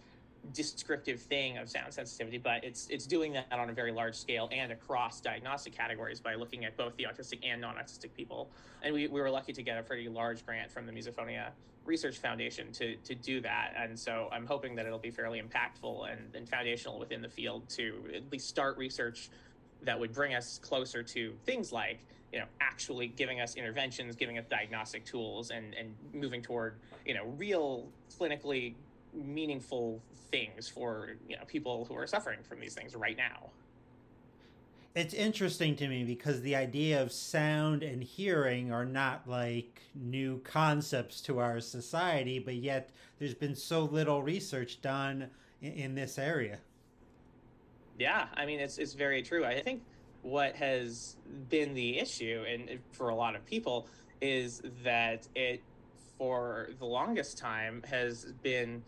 descriptive 0.52 1.20
thing 1.20 1.58
of 1.58 1.68
sound 1.68 1.92
sensitivity, 1.92 2.38
but 2.38 2.64
it's 2.64 2.88
it's 2.88 3.06
doing 3.06 3.32
that 3.32 3.46
on 3.52 3.68
a 3.68 3.72
very 3.72 3.92
large 3.92 4.14
scale 4.14 4.48
and 4.52 4.72
across 4.72 5.20
diagnostic 5.20 5.76
categories 5.76 6.20
by 6.20 6.34
looking 6.34 6.64
at 6.64 6.76
both 6.76 6.96
the 6.96 7.04
autistic 7.04 7.38
and 7.44 7.60
non-autistic 7.60 8.12
people. 8.16 8.48
And 8.82 8.94
we, 8.94 9.06
we 9.06 9.20
were 9.20 9.30
lucky 9.30 9.52
to 9.52 9.62
get 9.62 9.78
a 9.78 9.82
pretty 9.82 10.08
large 10.08 10.44
grant 10.46 10.70
from 10.70 10.86
the 10.86 10.92
Misophonia 10.92 11.48
Research 11.84 12.18
Foundation 12.18 12.72
to 12.72 12.96
to 12.96 13.14
do 13.14 13.40
that. 13.42 13.74
And 13.76 13.98
so 13.98 14.28
I'm 14.32 14.46
hoping 14.46 14.74
that 14.76 14.86
it'll 14.86 14.98
be 14.98 15.10
fairly 15.10 15.42
impactful 15.42 16.10
and, 16.10 16.34
and 16.34 16.48
foundational 16.48 16.98
within 16.98 17.20
the 17.20 17.28
field 17.28 17.68
to 17.70 18.04
at 18.14 18.22
least 18.32 18.48
start 18.48 18.78
research 18.78 19.28
that 19.82 19.98
would 19.98 20.12
bring 20.12 20.34
us 20.34 20.58
closer 20.62 21.02
to 21.02 21.34
things 21.44 21.72
like 21.72 22.00
you 22.32 22.38
know 22.38 22.46
actually 22.60 23.08
giving 23.08 23.40
us 23.40 23.56
interventions 23.56 24.14
giving 24.16 24.38
us 24.38 24.44
diagnostic 24.50 25.04
tools 25.04 25.50
and 25.50 25.74
and 25.74 25.94
moving 26.12 26.42
toward 26.42 26.74
you 27.04 27.14
know 27.14 27.24
real 27.36 27.88
clinically 28.18 28.74
meaningful 29.12 30.00
things 30.30 30.68
for 30.68 31.16
you 31.28 31.36
know 31.36 31.42
people 31.46 31.84
who 31.86 31.94
are 31.94 32.06
suffering 32.06 32.38
from 32.42 32.60
these 32.60 32.74
things 32.74 32.94
right 32.94 33.16
now. 33.16 33.50
It's 34.94 35.14
interesting 35.14 35.76
to 35.76 35.86
me 35.86 36.02
because 36.02 36.42
the 36.42 36.56
idea 36.56 37.00
of 37.00 37.12
sound 37.12 37.84
and 37.84 38.02
hearing 38.02 38.72
are 38.72 38.84
not 38.84 39.28
like 39.28 39.82
new 39.94 40.40
concepts 40.40 41.20
to 41.22 41.38
our 41.38 41.60
society, 41.60 42.40
but 42.40 42.56
yet 42.56 42.90
there's 43.18 43.34
been 43.34 43.54
so 43.54 43.84
little 43.84 44.20
research 44.20 44.82
done 44.82 45.28
in, 45.62 45.72
in 45.72 45.94
this 45.94 46.18
area. 46.18 46.58
Yeah, 47.98 48.26
I 48.34 48.46
mean 48.46 48.60
it's 48.60 48.78
it's 48.78 48.94
very 48.94 49.22
true. 49.22 49.44
I 49.44 49.60
think 49.60 49.82
what 50.22 50.54
has 50.56 51.16
been 51.48 51.74
the 51.74 51.98
issue, 51.98 52.44
and 52.48 52.78
for 52.92 53.08
a 53.08 53.14
lot 53.14 53.34
of 53.34 53.44
people, 53.46 53.86
is 54.20 54.62
that 54.84 55.26
it, 55.34 55.62
for 56.18 56.68
the 56.78 56.84
longest 56.84 57.38
time, 57.38 57.82
has 57.88 58.26
been 58.42 58.82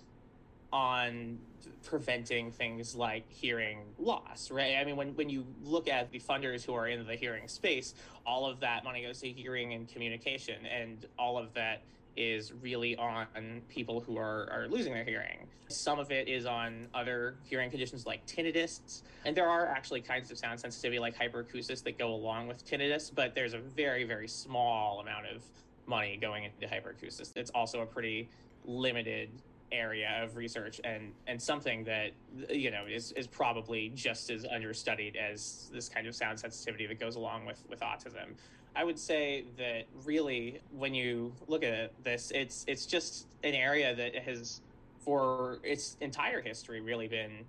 on 0.73 1.39
preventing 1.85 2.51
things 2.51 2.95
like 2.95 3.31
hearing 3.31 3.81
loss, 3.99 4.51
right? 4.51 4.77
I 4.77 4.85
mean, 4.85 4.97
when, 4.97 5.15
when 5.17 5.29
you 5.29 5.47
look 5.63 5.89
at 5.89 6.11
the 6.11 6.19
funders 6.19 6.65
who 6.65 6.75
are 6.75 6.89
in 6.89 7.07
the 7.07 7.15
hearing 7.15 7.49
space, 7.49 7.95
all 8.27 8.47
of 8.47 8.61
that 8.61 8.85
money 8.85 9.03
goes 9.03 9.21
to 9.21 9.29
hearing 9.29 9.75
and 9.75 9.89
communication, 9.89 10.65
and 10.67 11.07
all 11.19 11.39
of 11.39 11.53
that 11.55 11.83
is 12.17 12.53
really 12.53 12.97
on 12.97 13.27
people 13.69 14.01
who 14.01 14.17
are, 14.17 14.49
are 14.51 14.69
losing 14.69 14.93
their 14.93 15.05
hearing. 15.05 15.47
Some 15.69 15.99
of 15.99 16.11
it 16.11 16.29
is 16.29 16.45
on 16.45 16.87
other 16.93 17.37
hearing 17.45 17.71
conditions 17.71 18.07
like 18.07 18.25
tinnitus. 18.27 19.03
And 19.25 19.37
there 19.37 19.49
are 19.49 19.67
actually 19.67 20.03
kinds 20.03 20.31
of 20.31 20.39
sound 20.39 20.61
sensitivity 20.61 20.99
like 20.99 21.17
hyperacusis 21.17 21.83
that 21.85 21.99
go 21.99 22.13
along 22.13 22.49
with 22.49 22.65
tinnitus, 22.67 23.11
but 23.15 23.35
there's 23.35 23.55
a 23.55 23.59
very, 23.59 24.05
very 24.05 24.29
small 24.29 25.01
amount 25.01 25.27
of 25.27 25.43
money 25.87 26.19
going 26.21 26.45
into 26.45 26.67
hyperacusis. 26.67 27.33
It's 27.37 27.51
also 27.51 27.81
a 27.81 27.87
pretty 27.87 28.29
limited 28.65 29.31
area 29.73 30.21
of 30.23 30.37
research 30.37 30.83
and 30.85 31.13
and 31.27 31.41
something 31.41 31.83
that 31.83 32.11
you 32.51 32.71
know 32.71 32.85
is 32.87 33.13
is 33.13 33.27
probably 33.27 33.91
just 33.95 34.31
as 34.31 34.45
understudied 34.45 35.17
as 35.17 35.71
this 35.73 35.89
kind 35.89 36.07
of 36.07 36.15
sound 36.15 36.39
sensitivity 36.39 36.87
that 36.87 37.01
goes 37.01 37.17
along 37.17 37.47
with 37.47 37.65
with 37.71 37.81
autism 37.81 38.35
I 38.75 38.85
would 38.85 38.99
say 38.99 39.45
that 39.59 39.85
really, 40.05 40.61
when 40.71 40.95
you 40.95 41.33
look 41.47 41.63
at 41.63 41.93
this, 42.03 42.33
it's 42.35 42.65
it's 42.67 42.87
just 42.87 43.27
an 43.45 43.55
area 43.55 43.95
that 43.95 44.15
has, 44.17 44.63
for 44.99 45.59
its 45.63 45.97
entire 46.01 46.41
history, 46.41 46.81
really 46.81 47.07
been 47.07 47.45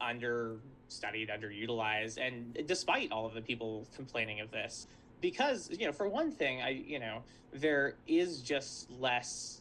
understudied, 0.00 1.28
underutilized, 1.28 2.18
and 2.18 2.56
despite 2.66 3.12
all 3.12 3.26
of 3.26 3.34
the 3.34 3.42
people 3.42 3.86
complaining 3.94 4.40
of 4.40 4.50
this, 4.50 4.86
because 5.20 5.70
you 5.70 5.86
know, 5.86 5.92
for 5.92 6.08
one 6.08 6.30
thing, 6.30 6.62
I 6.62 6.70
you 6.70 6.98
know, 6.98 7.22
there 7.52 7.94
is 8.06 8.40
just 8.40 8.90
less 8.90 9.60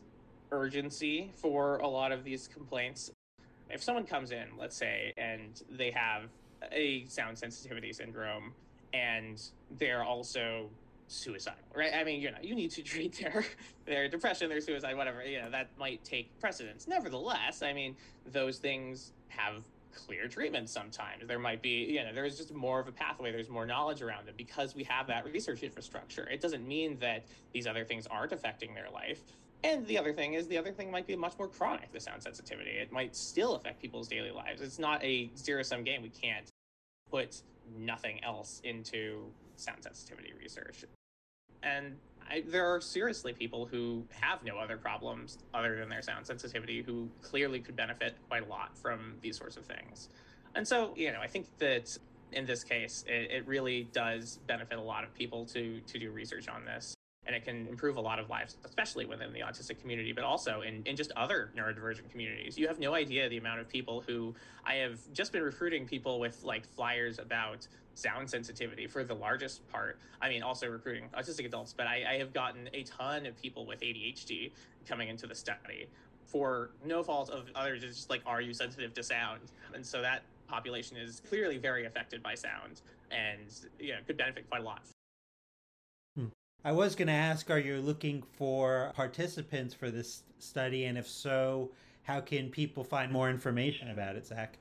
urgency 0.52 1.32
for 1.36 1.78
a 1.78 1.88
lot 1.88 2.12
of 2.12 2.24
these 2.24 2.48
complaints. 2.48 3.12
If 3.70 3.84
someone 3.84 4.06
comes 4.06 4.32
in, 4.32 4.48
let's 4.58 4.76
say, 4.76 5.14
and 5.18 5.62
they 5.70 5.92
have 5.92 6.24
a 6.72 7.06
sound 7.08 7.38
sensitivity 7.38 7.94
syndrome, 7.94 8.54
and 8.94 9.42
they're 9.78 10.04
also 10.04 10.70
suicidal, 11.12 11.60
right? 11.76 11.92
I 11.94 12.04
mean, 12.04 12.22
you 12.22 12.32
know, 12.32 12.38
you 12.42 12.56
need 12.56 12.72
to 12.72 12.82
treat 12.84 13.20
their 13.20 13.46
their 13.86 14.08
depression, 14.08 14.50
their 14.50 14.62
suicide, 14.62 14.96
whatever. 14.96 15.24
You 15.24 15.42
know, 15.42 15.50
that 15.52 15.70
might 15.78 16.04
take 16.04 16.40
precedence. 16.40 16.88
Nevertheless, 16.88 17.62
I 17.62 17.74
mean, 17.74 17.96
those 18.32 18.58
things 18.58 19.14
have 19.28 19.64
clear 19.94 20.28
treatment 20.28 20.70
sometimes. 20.70 21.28
There 21.28 21.40
might 21.40 21.62
be, 21.62 21.86
you 21.86 22.04
know, 22.04 22.14
there's 22.14 22.38
just 22.38 22.54
more 22.54 22.80
of 22.80 22.88
a 22.88 22.92
pathway, 22.92 23.32
there's 23.32 23.50
more 23.50 23.66
knowledge 23.66 24.02
around 24.02 24.28
it 24.30 24.38
because 24.38 24.74
we 24.76 24.84
have 24.86 25.08
that 25.08 25.26
research 25.26 25.64
infrastructure. 25.64 26.28
It 26.30 26.42
doesn't 26.42 26.66
mean 26.66 26.98
that 27.00 27.26
these 27.54 27.68
other 27.68 27.84
things 27.84 28.08
aren't 28.08 28.32
affecting 28.32 28.74
their 28.74 28.90
life. 28.90 29.20
And 29.64 29.86
the 29.86 29.98
other 29.98 30.12
thing 30.14 30.34
is, 30.34 30.48
the 30.48 30.58
other 30.58 30.72
thing 30.72 30.90
might 30.90 31.06
be 31.06 31.16
much 31.16 31.38
more 31.38 31.48
chronic, 31.48 31.92
the 31.92 32.00
sound 32.00 32.24
sensitivity. 32.24 32.72
It 32.72 32.92
might 32.92 33.16
still 33.16 33.56
affect 33.56 33.82
people's 33.82 34.08
daily 34.08 34.32
lives. 34.32 34.62
It's 34.62 34.80
not 34.80 35.04
a 35.04 35.30
zero 35.38 35.62
sum 35.62 35.84
game. 35.84 36.02
We 36.02 36.10
can't 36.10 36.50
put 37.12 37.42
nothing 37.78 38.24
else 38.24 38.62
into 38.64 39.26
sound 39.58 39.84
sensitivity 39.84 40.34
research 40.40 40.86
and 41.64 41.96
I, 42.30 42.44
there 42.48 42.66
are 42.66 42.80
seriously 42.80 43.34
people 43.34 43.66
who 43.66 44.06
have 44.12 44.44
no 44.44 44.58
other 44.58 44.78
problems 44.78 45.40
other 45.54 45.78
than 45.78 45.90
their 45.90 46.02
sound 46.02 46.26
sensitivity 46.26 46.82
who 46.82 47.10
clearly 47.22 47.60
could 47.60 47.76
benefit 47.76 48.16
quite 48.30 48.44
a 48.44 48.50
lot 48.50 48.78
from 48.78 49.16
these 49.22 49.38
sorts 49.38 49.58
of 49.58 49.66
things. 49.66 50.10
And 50.56 50.66
so, 50.68 50.94
you 50.96 51.12
know, 51.12 51.20
I 51.22 51.28
think 51.28 51.48
that 51.60 51.98
in 52.32 52.46
this 52.46 52.64
case, 52.64 53.04
it, 53.08 53.32
it 53.32 53.48
really 53.48 53.90
does 53.92 54.40
benefit 54.48 54.78
a 54.78 54.82
lot 54.82 55.04
of 55.04 55.14
people 55.14 55.46
to 55.48 55.82
to 55.82 56.00
do 56.00 56.12
research 56.12 56.48
on 56.48 56.64
this 56.66 56.96
and 57.26 57.36
it 57.36 57.46
can 57.46 57.68
improve 57.68 57.98
a 57.98 58.02
lot 58.02 58.20
of 58.20 58.30
lives, 58.30 58.58
especially 58.66 59.06
within 59.06 59.32
the 59.32 59.42
autistic 59.42 59.80
community, 59.80 60.12
but 60.12 60.24
also 60.24 60.62
in, 60.62 60.82
in 60.86 60.96
just 60.96 61.12
other 61.16 61.52
neurodivergent 61.56 62.10
communities. 62.10 62.58
You 62.58 62.68
have 62.68 62.80
no 62.80 62.96
idea 62.96 63.30
the 63.30 63.38
amount 63.38 63.60
of 63.60 63.70
people 63.70 64.04
who 64.06 64.34
I 64.66 64.76
have 64.76 65.00
just 65.14 65.32
been 65.32 65.44
recruiting 65.44 65.86
people 65.86 66.20
with 66.20 66.44
like 66.44 66.66
flyers 66.66 67.20
about 67.20 67.68
sound 67.96 68.30
sensitivity 68.30 68.88
for 68.88 69.04
the 69.04 69.14
largest 69.14 69.68
part. 69.70 70.00
I 70.22 70.30
mean, 70.30 70.44
also 70.44 70.68
recruiting 70.68 71.10
autistic 71.18 71.46
adults, 71.46 71.74
but 71.76 71.88
I, 71.88 72.04
I 72.10 72.18
have 72.18 72.34
gotten 72.34 72.70
a 72.74 72.84
ton 72.84 73.26
of 73.26 73.40
people 73.42 73.66
with 73.66 73.82
ADHD 73.82 74.52
coming 74.88 75.10
into 75.10 75.28
the 75.28 75.36
study 75.36 75.88
for 76.26 76.72
no 76.86 77.04
fault 77.04 77.30
of 77.30 77.46
others. 77.56 77.84
It's 77.84 77.98
just 77.98 78.10
like, 78.10 78.22
are 78.26 78.42
you 78.42 78.54
sensitive 78.54 78.94
to 78.94 79.04
sound? 79.04 79.42
And 79.74 79.86
so 79.86 80.02
that 80.02 80.24
population 80.48 80.98
is 80.98 81.22
clearly 81.22 81.58
very 81.58 81.86
affected 81.86 82.22
by 82.22 82.36
sound 82.36 82.82
and 83.10 83.40
yeah, 83.80 83.96
could 84.06 84.18
benefit 84.18 84.50
quite 84.50 84.62
a 84.62 84.66
lot 84.66 84.82
hmm. 86.18 86.28
I 86.64 86.72
was 86.74 86.96
going 86.96 87.08
to 87.08 87.14
ask 87.14 87.50
Are 87.50 87.60
you 87.60 87.80
looking 87.80 88.22
for 88.34 88.92
participants 88.96 89.74
for 89.74 89.90
this 89.90 90.24
study? 90.40 90.86
And 90.86 90.98
if 90.98 91.08
so, 91.08 91.72
how 92.04 92.20
can 92.20 92.50
people 92.50 92.84
find 92.84 93.12
more 93.12 93.30
information 93.30 93.90
about 93.90 94.16
it, 94.16 94.28
Zach? 94.28 94.58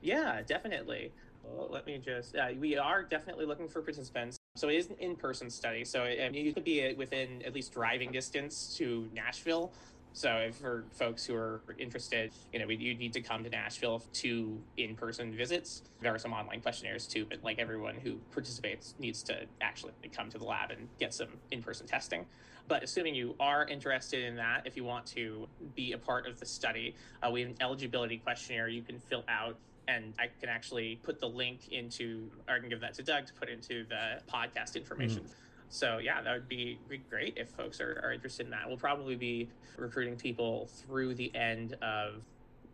Yeah, 0.00 0.42
definitely. 0.46 1.10
Well, 1.54 1.68
let 1.70 1.86
me 1.86 1.98
just, 1.98 2.36
uh, 2.36 2.48
we 2.58 2.76
are 2.76 3.02
definitely 3.02 3.46
looking 3.46 3.68
for 3.68 3.82
participants. 3.82 4.38
So 4.56 4.68
it 4.68 4.76
is 4.76 4.88
an 4.88 4.96
in 4.98 5.16
person 5.16 5.50
study. 5.50 5.84
So 5.84 6.04
it, 6.04 6.34
you 6.34 6.52
could 6.52 6.64
be 6.64 6.94
within 6.94 7.42
at 7.42 7.54
least 7.54 7.72
driving 7.72 8.12
distance 8.12 8.74
to 8.78 9.08
Nashville. 9.14 9.72
So 10.12 10.50
for 10.52 10.84
folks 10.90 11.24
who 11.24 11.34
are 11.36 11.60
interested, 11.78 12.32
you 12.52 12.58
know, 12.58 12.68
you 12.68 12.94
need 12.94 13.12
to 13.12 13.20
come 13.20 13.44
to 13.44 13.50
Nashville 13.50 14.02
to 14.14 14.58
in-person 14.76 15.32
visits. 15.36 15.82
There 16.00 16.12
are 16.12 16.18
some 16.18 16.32
online 16.32 16.60
questionnaires 16.60 17.06
too, 17.06 17.24
but 17.28 17.44
like 17.44 17.58
everyone 17.58 17.94
who 17.94 18.18
participates 18.32 18.94
needs 18.98 19.22
to 19.24 19.44
actually 19.60 19.92
come 20.12 20.28
to 20.30 20.38
the 20.38 20.44
lab 20.44 20.70
and 20.70 20.88
get 20.98 21.14
some 21.14 21.28
in-person 21.52 21.86
testing. 21.86 22.26
But 22.66 22.82
assuming 22.82 23.14
you 23.14 23.34
are 23.38 23.66
interested 23.66 24.24
in 24.24 24.34
that, 24.36 24.62
if 24.66 24.76
you 24.76 24.84
want 24.84 25.06
to 25.06 25.46
be 25.76 25.92
a 25.92 25.98
part 25.98 26.26
of 26.26 26.40
the 26.40 26.46
study, 26.46 26.96
uh, 27.22 27.30
we 27.30 27.42
have 27.42 27.50
an 27.50 27.56
eligibility 27.60 28.18
questionnaire 28.18 28.68
you 28.68 28.82
can 28.82 28.98
fill 28.98 29.24
out 29.28 29.56
and 29.88 30.12
I 30.18 30.28
can 30.38 30.48
actually 30.48 31.00
put 31.02 31.18
the 31.18 31.28
link 31.28 31.68
into, 31.72 32.30
or 32.46 32.54
I 32.54 32.58
can 32.60 32.68
give 32.68 32.80
that 32.80 32.94
to 32.94 33.02
Doug 33.02 33.26
to 33.26 33.32
put 33.32 33.48
into 33.48 33.84
the 33.88 34.20
podcast 34.30 34.76
information. 34.76 35.22
Mm-hmm. 35.22 35.32
So 35.70 35.98
yeah, 35.98 36.22
that 36.22 36.32
would 36.32 36.48
be, 36.48 36.78
be 36.88 36.98
great 36.98 37.34
if 37.36 37.48
folks 37.48 37.80
are, 37.80 38.00
are 38.04 38.12
interested 38.12 38.46
in 38.46 38.50
that. 38.50 38.68
We'll 38.68 38.76
probably 38.76 39.16
be 39.16 39.48
recruiting 39.76 40.16
people 40.16 40.66
through 40.66 41.14
the 41.14 41.34
end 41.34 41.74
of 41.82 42.22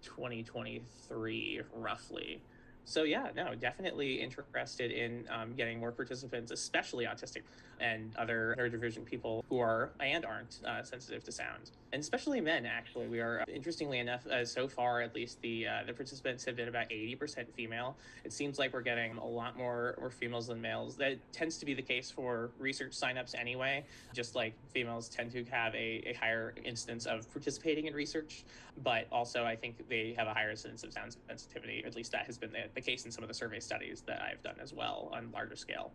2023, 0.02 1.62
roughly. 1.72 2.42
So 2.84 3.04
yeah, 3.04 3.28
no, 3.34 3.54
definitely 3.54 4.20
interested 4.20 4.90
in 4.90 5.24
um, 5.30 5.54
getting 5.54 5.80
more 5.80 5.92
participants, 5.92 6.50
especially 6.50 7.06
autistic 7.06 7.42
and 7.80 8.14
other 8.16 8.54
neurodivergent 8.58 9.04
people 9.04 9.44
who 9.48 9.58
are 9.58 9.90
and 10.00 10.24
aren't 10.24 10.60
uh, 10.66 10.82
sensitive 10.82 11.24
to 11.24 11.32
sound, 11.32 11.70
and 11.92 12.00
especially 12.00 12.40
men. 12.40 12.66
Actually, 12.66 13.08
we 13.08 13.20
are 13.20 13.44
interestingly 13.52 13.98
enough, 13.98 14.26
uh, 14.26 14.44
so 14.44 14.68
far 14.68 15.00
at 15.00 15.14
least 15.14 15.40
the 15.42 15.66
uh, 15.66 15.82
the 15.86 15.92
participants 15.92 16.44
have 16.44 16.56
been 16.56 16.68
about 16.68 16.86
eighty 16.90 17.14
percent 17.14 17.52
female. 17.54 17.96
It 18.24 18.32
seems 18.32 18.58
like 18.58 18.72
we're 18.72 18.80
getting 18.80 19.16
a 19.16 19.26
lot 19.26 19.56
more 19.56 19.94
more 19.98 20.10
females 20.10 20.46
than 20.46 20.60
males. 20.60 20.96
That 20.96 21.18
tends 21.32 21.58
to 21.58 21.66
be 21.66 21.74
the 21.74 21.82
case 21.82 22.10
for 22.10 22.50
research 22.58 22.92
signups 22.92 23.34
anyway. 23.38 23.84
Just 24.12 24.34
like 24.34 24.54
females 24.72 25.08
tend 25.08 25.32
to 25.32 25.44
have 25.44 25.74
a, 25.74 26.02
a 26.06 26.16
higher 26.20 26.54
instance 26.64 27.06
of 27.06 27.30
participating 27.32 27.86
in 27.86 27.94
research, 27.94 28.44
but 28.82 29.06
also 29.10 29.44
I 29.44 29.56
think 29.56 29.88
they 29.88 30.14
have 30.16 30.26
a 30.26 30.34
higher 30.34 30.50
incidence 30.50 30.84
of 30.84 30.92
sound 30.92 31.16
sensitivity. 31.28 31.82
At 31.86 31.96
least 31.96 32.12
that 32.12 32.26
has 32.26 32.38
been 32.38 32.52
the, 32.52 32.64
the 32.74 32.80
case 32.80 33.04
in 33.04 33.10
some 33.10 33.24
of 33.24 33.28
the 33.28 33.34
survey 33.34 33.60
studies 33.60 34.02
that 34.06 34.22
I've 34.22 34.42
done 34.42 34.56
as 34.62 34.72
well 34.72 35.10
on 35.12 35.30
larger 35.32 35.56
scale. 35.56 35.92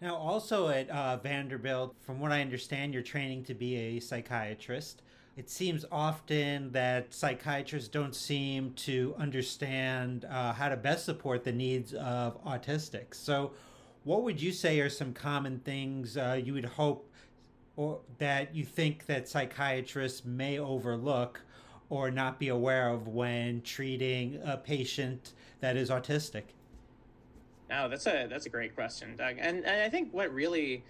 Now, 0.00 0.16
also 0.16 0.68
at 0.68 0.90
uh, 0.90 1.16
Vanderbilt, 1.16 1.96
from 2.02 2.20
what 2.20 2.30
I 2.30 2.42
understand, 2.42 2.92
you're 2.92 3.02
training 3.02 3.44
to 3.44 3.54
be 3.54 3.76
a 3.76 4.00
psychiatrist. 4.00 5.00
It 5.38 5.48
seems 5.48 5.86
often 5.90 6.70
that 6.72 7.14
psychiatrists 7.14 7.88
don't 7.88 8.14
seem 8.14 8.72
to 8.74 9.14
understand 9.18 10.26
uh, 10.26 10.52
how 10.52 10.68
to 10.68 10.76
best 10.76 11.06
support 11.06 11.44
the 11.44 11.52
needs 11.52 11.94
of 11.94 12.42
autistics. 12.44 13.14
So, 13.14 13.52
what 14.04 14.22
would 14.22 14.40
you 14.40 14.52
say 14.52 14.80
are 14.80 14.90
some 14.90 15.12
common 15.12 15.60
things 15.60 16.16
uh, 16.16 16.40
you 16.42 16.52
would 16.52 16.64
hope 16.64 17.10
or 17.76 18.00
that 18.18 18.54
you 18.54 18.64
think 18.64 19.06
that 19.06 19.28
psychiatrists 19.28 20.24
may 20.24 20.58
overlook 20.58 21.40
or 21.88 22.10
not 22.10 22.38
be 22.38 22.48
aware 22.48 22.88
of 22.90 23.08
when 23.08 23.62
treating 23.62 24.40
a 24.44 24.56
patient 24.56 25.32
that 25.60 25.76
is 25.76 25.90
autistic? 25.90 26.44
No, 27.68 27.88
that's 27.88 28.06
a 28.06 28.26
that's 28.28 28.46
a 28.46 28.50
great 28.50 28.74
question, 28.74 29.16
Doug. 29.16 29.36
And, 29.38 29.64
and 29.64 29.82
I 29.82 29.88
think 29.88 30.12
what 30.12 30.32
really 30.32 30.84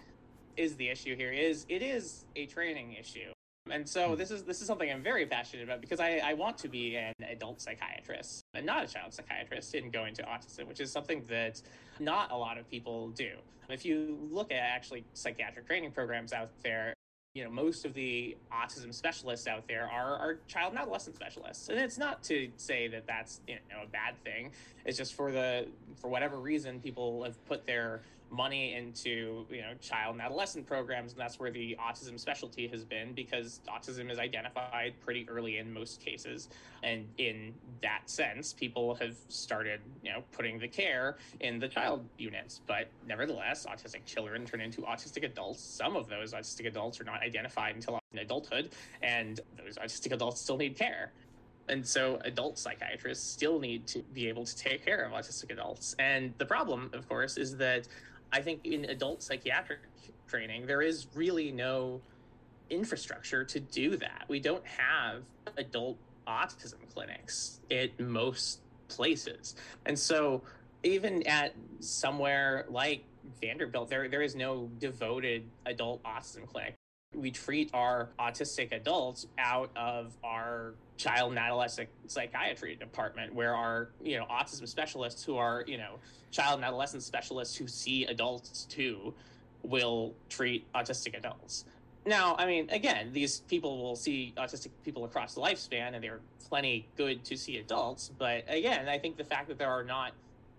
is 0.56 0.76
the 0.76 0.88
issue 0.88 1.16
here 1.16 1.32
is 1.32 1.66
it 1.68 1.82
is 1.82 2.24
a 2.34 2.46
training 2.46 2.94
issue. 2.94 3.32
And 3.70 3.88
so 3.88 4.10
hmm. 4.10 4.14
this 4.16 4.30
is 4.30 4.44
this 4.44 4.60
is 4.60 4.66
something 4.66 4.90
I'm 4.90 5.02
very 5.02 5.26
passionate 5.26 5.64
about 5.64 5.80
because 5.80 6.00
I, 6.00 6.20
I 6.24 6.34
want 6.34 6.58
to 6.58 6.68
be 6.68 6.96
an 6.96 7.14
adult 7.28 7.60
psychiatrist 7.60 8.42
and 8.54 8.64
not 8.64 8.84
a 8.84 8.86
child 8.86 9.12
psychiatrist 9.12 9.74
in 9.74 9.90
going 9.90 10.14
to 10.14 10.22
autism, 10.22 10.66
which 10.66 10.80
is 10.80 10.92
something 10.92 11.24
that 11.28 11.60
not 11.98 12.30
a 12.30 12.36
lot 12.36 12.58
of 12.58 12.70
people 12.70 13.10
do. 13.10 13.30
If 13.68 13.84
you 13.84 14.18
look 14.30 14.52
at 14.52 14.58
actually 14.58 15.04
psychiatric 15.14 15.66
training 15.66 15.90
programs 15.90 16.32
out 16.32 16.50
there, 16.62 16.94
you 17.36 17.44
know 17.44 17.50
most 17.50 17.84
of 17.84 17.92
the 17.92 18.34
autism 18.50 18.94
specialists 18.94 19.46
out 19.46 19.68
there 19.68 19.90
are, 19.92 20.16
are 20.16 20.38
child 20.48 20.72
and 20.72 20.80
adolescent 20.80 21.14
specialists. 21.14 21.68
And 21.68 21.78
it's 21.78 21.98
not 21.98 22.22
to 22.24 22.48
say 22.56 22.88
that 22.88 23.06
that's 23.06 23.42
you 23.46 23.56
know 23.70 23.82
a 23.84 23.86
bad 23.86 24.14
thing. 24.24 24.52
It's 24.86 24.96
just 24.96 25.12
for 25.12 25.30
the 25.30 25.66
for 26.00 26.08
whatever 26.08 26.38
reason 26.38 26.80
people 26.80 27.24
have 27.24 27.44
put 27.44 27.66
their 27.66 28.00
money 28.30 28.74
into 28.74 29.46
you 29.50 29.62
know 29.62 29.74
child 29.80 30.14
and 30.14 30.22
adolescent 30.22 30.66
programs 30.66 31.12
and 31.12 31.20
that's 31.20 31.38
where 31.38 31.50
the 31.50 31.76
autism 31.80 32.18
specialty 32.18 32.66
has 32.66 32.84
been 32.84 33.14
because 33.14 33.60
autism 33.68 34.10
is 34.10 34.18
identified 34.18 34.94
pretty 35.00 35.28
early 35.28 35.58
in 35.58 35.72
most 35.72 36.00
cases. 36.00 36.48
And 36.82 37.06
in 37.18 37.54
that 37.82 38.02
sense 38.06 38.52
people 38.52 38.94
have 38.96 39.16
started 39.28 39.80
you 40.02 40.12
know 40.12 40.22
putting 40.32 40.58
the 40.58 40.68
care 40.68 41.16
in 41.40 41.58
the 41.58 41.68
child 41.68 42.04
units. 42.18 42.60
But 42.66 42.90
nevertheless 43.06 43.66
autistic 43.66 44.04
children 44.06 44.44
turn 44.44 44.60
into 44.60 44.82
autistic 44.82 45.24
adults. 45.24 45.62
Some 45.62 45.96
of 45.96 46.08
those 46.08 46.32
autistic 46.32 46.66
adults 46.66 47.00
are 47.00 47.04
not 47.04 47.22
identified 47.22 47.74
until 47.74 47.98
adulthood 48.18 48.70
and 49.02 49.40
those 49.56 49.76
autistic 49.76 50.12
adults 50.12 50.40
still 50.40 50.56
need 50.56 50.76
care. 50.76 51.12
And 51.68 51.86
so 51.86 52.18
adult 52.24 52.58
psychiatrists 52.58 53.28
still 53.28 53.58
need 53.58 53.86
to 53.88 54.02
be 54.12 54.28
able 54.28 54.44
to 54.44 54.56
take 54.56 54.84
care 54.84 55.04
of 55.04 55.12
autistic 55.12 55.50
adults. 55.50 55.94
And 55.98 56.32
the 56.38 56.46
problem, 56.46 56.90
of 56.92 57.08
course, 57.08 57.36
is 57.36 57.56
that 57.56 57.88
I 58.32 58.40
think 58.40 58.64
in 58.64 58.84
adult 58.86 59.22
psychiatric 59.22 59.80
training, 60.28 60.66
there 60.66 60.82
is 60.82 61.06
really 61.14 61.52
no 61.52 62.00
infrastructure 62.70 63.44
to 63.44 63.60
do 63.60 63.96
that. 63.96 64.24
We 64.28 64.40
don't 64.40 64.66
have 64.66 65.22
adult 65.56 65.98
autism 66.26 66.78
clinics 66.92 67.60
at 67.70 67.98
most 68.00 68.60
places. 68.88 69.54
And 69.84 69.98
so 69.98 70.42
even 70.82 71.26
at 71.26 71.54
somewhere 71.80 72.66
like 72.68 73.04
Vanderbilt, 73.40 73.88
there 73.90 74.08
there 74.08 74.22
is 74.22 74.34
no 74.34 74.70
devoted 74.78 75.44
adult 75.66 76.02
autism 76.04 76.46
clinic. 76.46 76.75
We 77.16 77.30
treat 77.30 77.70
our 77.72 78.10
autistic 78.18 78.72
adults 78.72 79.26
out 79.38 79.70
of 79.74 80.12
our 80.22 80.74
child 80.96 81.30
and 81.30 81.38
adolescent 81.38 81.88
psychiatry 82.06 82.74
department 82.74 83.34
where 83.34 83.54
our 83.54 83.88
you 84.02 84.18
know 84.18 84.26
autism 84.26 84.68
specialists 84.68 85.24
who 85.24 85.36
are 85.36 85.64
you 85.66 85.78
know 85.78 85.98
child 86.30 86.56
and 86.56 86.64
adolescent 86.64 87.02
specialists 87.02 87.56
who 87.56 87.66
see 87.66 88.04
adults 88.04 88.64
too 88.64 89.14
will 89.62 90.14
treat 90.28 90.70
autistic 90.74 91.16
adults. 91.16 91.64
Now 92.04 92.36
i 92.38 92.46
mean 92.46 92.68
again 92.70 93.12
these 93.12 93.40
people 93.40 93.82
will 93.82 93.96
see 93.96 94.32
autistic 94.36 94.68
people 94.84 95.04
across 95.04 95.34
the 95.34 95.40
lifespan 95.40 95.94
and 95.94 96.02
they're 96.02 96.20
plenty 96.48 96.86
good 96.96 97.24
to 97.24 97.36
see 97.36 97.56
adults 97.58 98.12
but 98.16 98.44
again 98.48 98.88
i 98.88 98.98
think 98.98 99.16
the 99.16 99.24
fact 99.24 99.48
that 99.48 99.58
there 99.58 99.70
are 99.70 99.82
not 99.82 100.12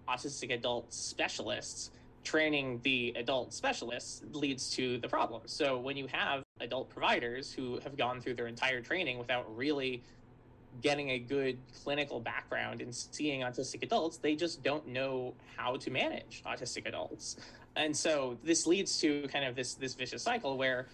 autistic 0.10 0.54
adult 0.54 0.94
specialists 0.94 1.92
training 2.28 2.80
the 2.84 3.14
adult 3.16 3.54
specialists 3.54 4.22
leads 4.34 4.70
to 4.70 4.98
the 4.98 5.08
problem 5.08 5.42
so 5.46 5.78
when 5.78 5.96
you 5.96 6.08
have 6.08 6.44
adult 6.60 6.90
providers 6.90 7.54
who 7.54 7.80
have 7.80 7.96
gone 7.96 8.20
through 8.20 8.34
their 8.34 8.48
entire 8.48 8.82
training 8.82 9.18
without 9.18 9.46
really 9.56 10.02
getting 10.82 11.12
a 11.12 11.20
good 11.20 11.58
clinical 11.84 12.20
background 12.20 12.82
in 12.82 12.92
seeing 12.92 13.42
autistic 13.42 13.84
adults, 13.84 14.18
they 14.18 14.36
just 14.36 14.64
don't 14.64 14.88
know 14.88 15.34
how 15.56 15.76
to 15.78 15.90
manage 15.90 16.44
autistic 16.46 16.88
adults. 16.88 17.38
And 17.76 17.96
so 17.96 18.38
this 18.44 18.68
leads 18.68 19.00
to 19.02 19.28
kind 19.30 19.46
of 19.46 19.56
this 19.56 19.76
this 19.76 19.94
vicious 19.94 20.24
cycle 20.24 20.58
where 20.58 20.88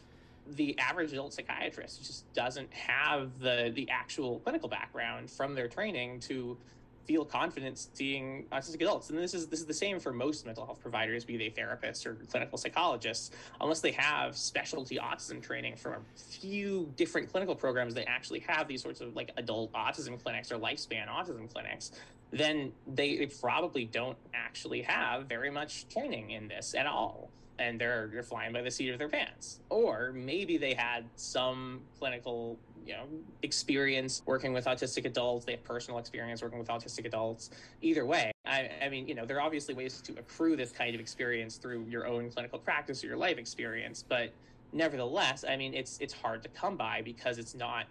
the 0.55 0.77
average 0.77 1.13
adult 1.13 1.33
psychiatrist 1.33 2.05
just 2.05 2.31
doesn't 2.33 2.71
have 2.73 3.39
the 3.39 3.71
the 3.73 3.89
actual 3.89 4.39
clinical 4.39 4.69
background 4.69 5.29
from 5.29 5.55
their 5.55 5.67
training 5.67 6.19
to 6.21 6.57
feel 7.05 7.25
confident 7.25 7.87
seeing 7.93 8.45
autistic 8.51 8.81
adults. 8.81 9.09
And 9.09 9.19
this 9.19 9.33
is 9.33 9.47
this 9.47 9.59
is 9.59 9.65
the 9.65 9.73
same 9.73 9.99
for 9.99 10.13
most 10.13 10.45
mental 10.45 10.65
health 10.65 10.79
providers, 10.81 11.25
be 11.25 11.37
they 11.37 11.49
therapists 11.49 12.05
or 12.05 12.15
clinical 12.29 12.57
psychologists, 12.57 13.31
unless 13.61 13.81
they 13.81 13.91
have 13.91 14.35
specialty 14.37 14.97
autism 14.97 15.41
training 15.41 15.75
from 15.75 15.93
a 15.93 16.19
few 16.19 16.91
different 16.95 17.31
clinical 17.31 17.55
programs 17.55 17.93
that 17.95 18.07
actually 18.09 18.39
have 18.41 18.67
these 18.67 18.81
sorts 18.81 19.01
of 19.01 19.15
like 19.15 19.31
adult 19.37 19.71
autism 19.73 20.21
clinics 20.21 20.51
or 20.51 20.57
lifespan 20.57 21.07
autism 21.07 21.51
clinics, 21.51 21.91
then 22.31 22.71
they 22.87 23.25
probably 23.41 23.85
don't 23.85 24.17
actually 24.33 24.81
have 24.81 25.27
very 25.27 25.49
much 25.49 25.87
training 25.89 26.31
in 26.31 26.47
this 26.47 26.73
at 26.75 26.85
all 26.85 27.29
and 27.59 27.79
they're 27.79 28.09
they're 28.11 28.23
flying 28.23 28.51
by 28.51 28.61
the 28.61 28.71
seat 28.71 28.89
of 28.89 28.97
their 28.97 29.09
pants 29.09 29.59
or 29.69 30.11
maybe 30.13 30.57
they 30.57 30.73
had 30.73 31.05
some 31.15 31.81
clinical 31.99 32.57
you 32.85 32.93
know 32.93 33.05
experience 33.41 34.21
working 34.25 34.53
with 34.53 34.65
autistic 34.65 35.05
adults. 35.05 35.45
They 35.45 35.53
have 35.53 35.63
personal 35.63 35.99
experience 35.99 36.41
working 36.41 36.59
with 36.59 36.67
autistic 36.67 37.05
adults. 37.05 37.49
Either 37.81 38.05
way 38.05 38.33
I, 38.45 38.69
I, 38.83 38.89
mean 38.89 39.07
you 39.07 39.15
know 39.15 39.25
there 39.25 39.37
are 39.37 39.41
obviously 39.41 39.73
ways 39.73 40.01
to 40.01 40.13
accrue 40.13 40.55
this 40.55 40.71
kind 40.71 40.93
of 40.93 40.99
experience 40.99 41.55
through 41.55 41.85
your 41.89 42.05
own 42.05 42.29
clinical 42.29 42.59
practice 42.59 43.03
or 43.03 43.07
your 43.07 43.17
life 43.17 43.37
experience 43.37 44.03
but 44.07 44.33
nevertheless 44.73 45.45
i 45.47 45.55
mean 45.55 45.73
it's 45.73 45.97
it's 45.99 46.13
hard 46.13 46.43
to 46.43 46.49
come 46.49 46.75
by 46.75 47.01
because 47.01 47.37
it's 47.37 47.55
not 47.55 47.85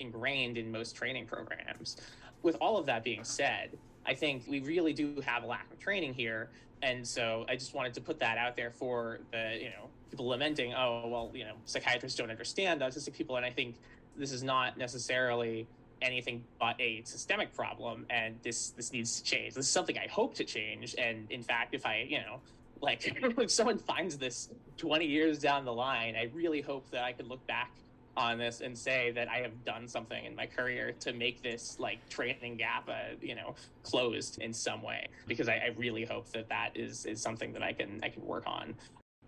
ingrained 0.00 0.58
in 0.58 0.72
most 0.72 0.96
training 0.96 1.24
programs. 1.24 1.96
With 2.42 2.56
all 2.60 2.76
of 2.76 2.86
that 2.86 3.04
being 3.04 3.24
said 3.24 3.70
i 4.06 4.14
think 4.14 4.42
we 4.48 4.60
really 4.60 4.92
do 4.92 5.20
have 5.24 5.44
a 5.44 5.46
lack 5.46 5.70
of 5.72 5.78
training 5.78 6.14
here. 6.14 6.50
And 6.82 7.06
so 7.06 7.46
i 7.48 7.54
just 7.54 7.72
wanted 7.72 7.94
to 7.94 8.00
put 8.00 8.18
that 8.18 8.36
out 8.36 8.56
there 8.56 8.70
for 8.70 9.20
the 9.30 9.58
you 9.60 9.70
know 9.70 9.88
people 10.10 10.26
lamenting 10.26 10.74
oh 10.74 11.06
well 11.06 11.30
you 11.32 11.44
know 11.44 11.54
psychiatrists 11.66 12.18
don't 12.18 12.30
understand 12.30 12.80
autistic 12.80 13.14
people. 13.14 13.36
And 13.36 13.46
i 13.46 13.50
think 13.50 13.76
this 14.16 14.32
is 14.32 14.42
not 14.42 14.76
necessarily 14.76 15.66
anything 16.02 16.44
but 16.58 16.78
a 16.80 17.02
systemic 17.04 17.54
problem 17.54 18.04
and 18.10 18.36
this 18.42 18.70
this 18.70 18.92
needs 18.92 19.20
to 19.20 19.24
change. 19.24 19.54
This 19.54 19.66
is 19.66 19.72
something 19.72 19.98
i 19.98 20.06
hope 20.08 20.34
to 20.34 20.44
change 20.44 20.94
and 20.98 21.30
in 21.30 21.42
fact 21.42 21.74
if 21.74 21.86
i 21.86 22.06
you 22.08 22.18
know 22.18 22.40
like 22.80 23.00
if 23.38 23.50
someone 23.50 23.78
finds 23.78 24.18
this 24.18 24.50
20 24.76 25.04
years 25.04 25.38
down 25.38 25.64
the 25.64 25.72
line 25.72 26.14
i 26.16 26.30
really 26.34 26.60
hope 26.60 26.88
that 26.90 27.02
i 27.02 27.12
could 27.12 27.28
look 27.28 27.44
back 27.46 27.70
on 28.16 28.38
this 28.38 28.60
and 28.60 28.76
say 28.76 29.10
that 29.10 29.28
i 29.28 29.38
have 29.38 29.64
done 29.64 29.88
something 29.88 30.24
in 30.24 30.36
my 30.36 30.46
career 30.46 30.92
to 31.00 31.12
make 31.12 31.42
this 31.42 31.76
like 31.80 32.06
training 32.08 32.56
gap 32.56 32.88
uh, 32.88 33.14
you 33.20 33.34
know 33.34 33.54
closed 33.82 34.40
in 34.40 34.52
some 34.52 34.82
way 34.82 35.06
because 35.26 35.48
I, 35.48 35.54
I 35.54 35.74
really 35.76 36.04
hope 36.04 36.28
that 36.30 36.48
that 36.48 36.70
is 36.74 37.06
is 37.06 37.20
something 37.20 37.52
that 37.52 37.62
i 37.62 37.72
can 37.72 38.00
i 38.02 38.08
can 38.08 38.24
work 38.24 38.44
on. 38.46 38.74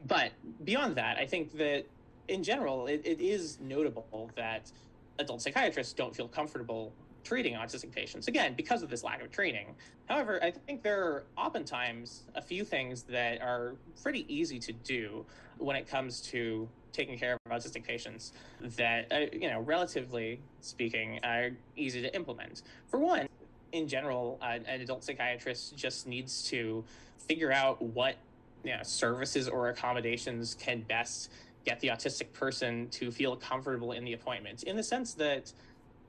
But 0.06 0.32
beyond 0.64 0.94
that 0.96 1.16
i 1.16 1.26
think 1.26 1.56
that 1.58 1.84
in 2.28 2.42
general, 2.42 2.86
it, 2.86 3.02
it 3.04 3.20
is 3.20 3.58
notable 3.60 4.30
that 4.36 4.70
adult 5.18 5.42
psychiatrists 5.42 5.92
don't 5.92 6.14
feel 6.14 6.28
comfortable 6.28 6.92
treating 7.24 7.54
autistic 7.54 7.90
patients 7.90 8.28
again 8.28 8.54
because 8.56 8.82
of 8.82 8.90
this 8.90 9.02
lack 9.02 9.20
of 9.20 9.32
training. 9.32 9.74
However, 10.08 10.38
I 10.42 10.52
think 10.52 10.84
there 10.84 11.02
are 11.02 11.24
oftentimes 11.36 12.22
a 12.36 12.42
few 12.42 12.64
things 12.64 13.02
that 13.04 13.42
are 13.42 13.74
pretty 14.00 14.24
easy 14.32 14.60
to 14.60 14.72
do 14.72 15.24
when 15.58 15.74
it 15.74 15.88
comes 15.88 16.20
to 16.22 16.68
taking 16.92 17.18
care 17.18 17.34
of 17.34 17.52
autistic 17.52 17.82
patients 17.82 18.32
that, 18.60 19.10
uh, 19.10 19.26
you 19.32 19.50
know, 19.50 19.60
relatively 19.60 20.38
speaking, 20.60 21.18
are 21.24 21.50
easy 21.74 22.00
to 22.00 22.14
implement. 22.14 22.62
For 22.86 23.00
one, 23.00 23.26
in 23.72 23.88
general, 23.88 24.38
uh, 24.40 24.58
an 24.66 24.80
adult 24.80 25.02
psychiatrist 25.02 25.76
just 25.76 26.06
needs 26.06 26.44
to 26.50 26.84
figure 27.18 27.50
out 27.50 27.82
what 27.82 28.16
you 28.64 28.72
know, 28.72 28.82
services 28.82 29.48
or 29.48 29.68
accommodations 29.68 30.54
can 30.54 30.80
best 30.82 31.30
get 31.66 31.80
the 31.80 31.88
autistic 31.88 32.32
person 32.32 32.88
to 32.88 33.10
feel 33.10 33.36
comfortable 33.36 33.92
in 33.92 34.04
the 34.04 34.14
appointment 34.14 34.62
in 34.62 34.76
the 34.76 34.82
sense 34.82 35.12
that 35.14 35.52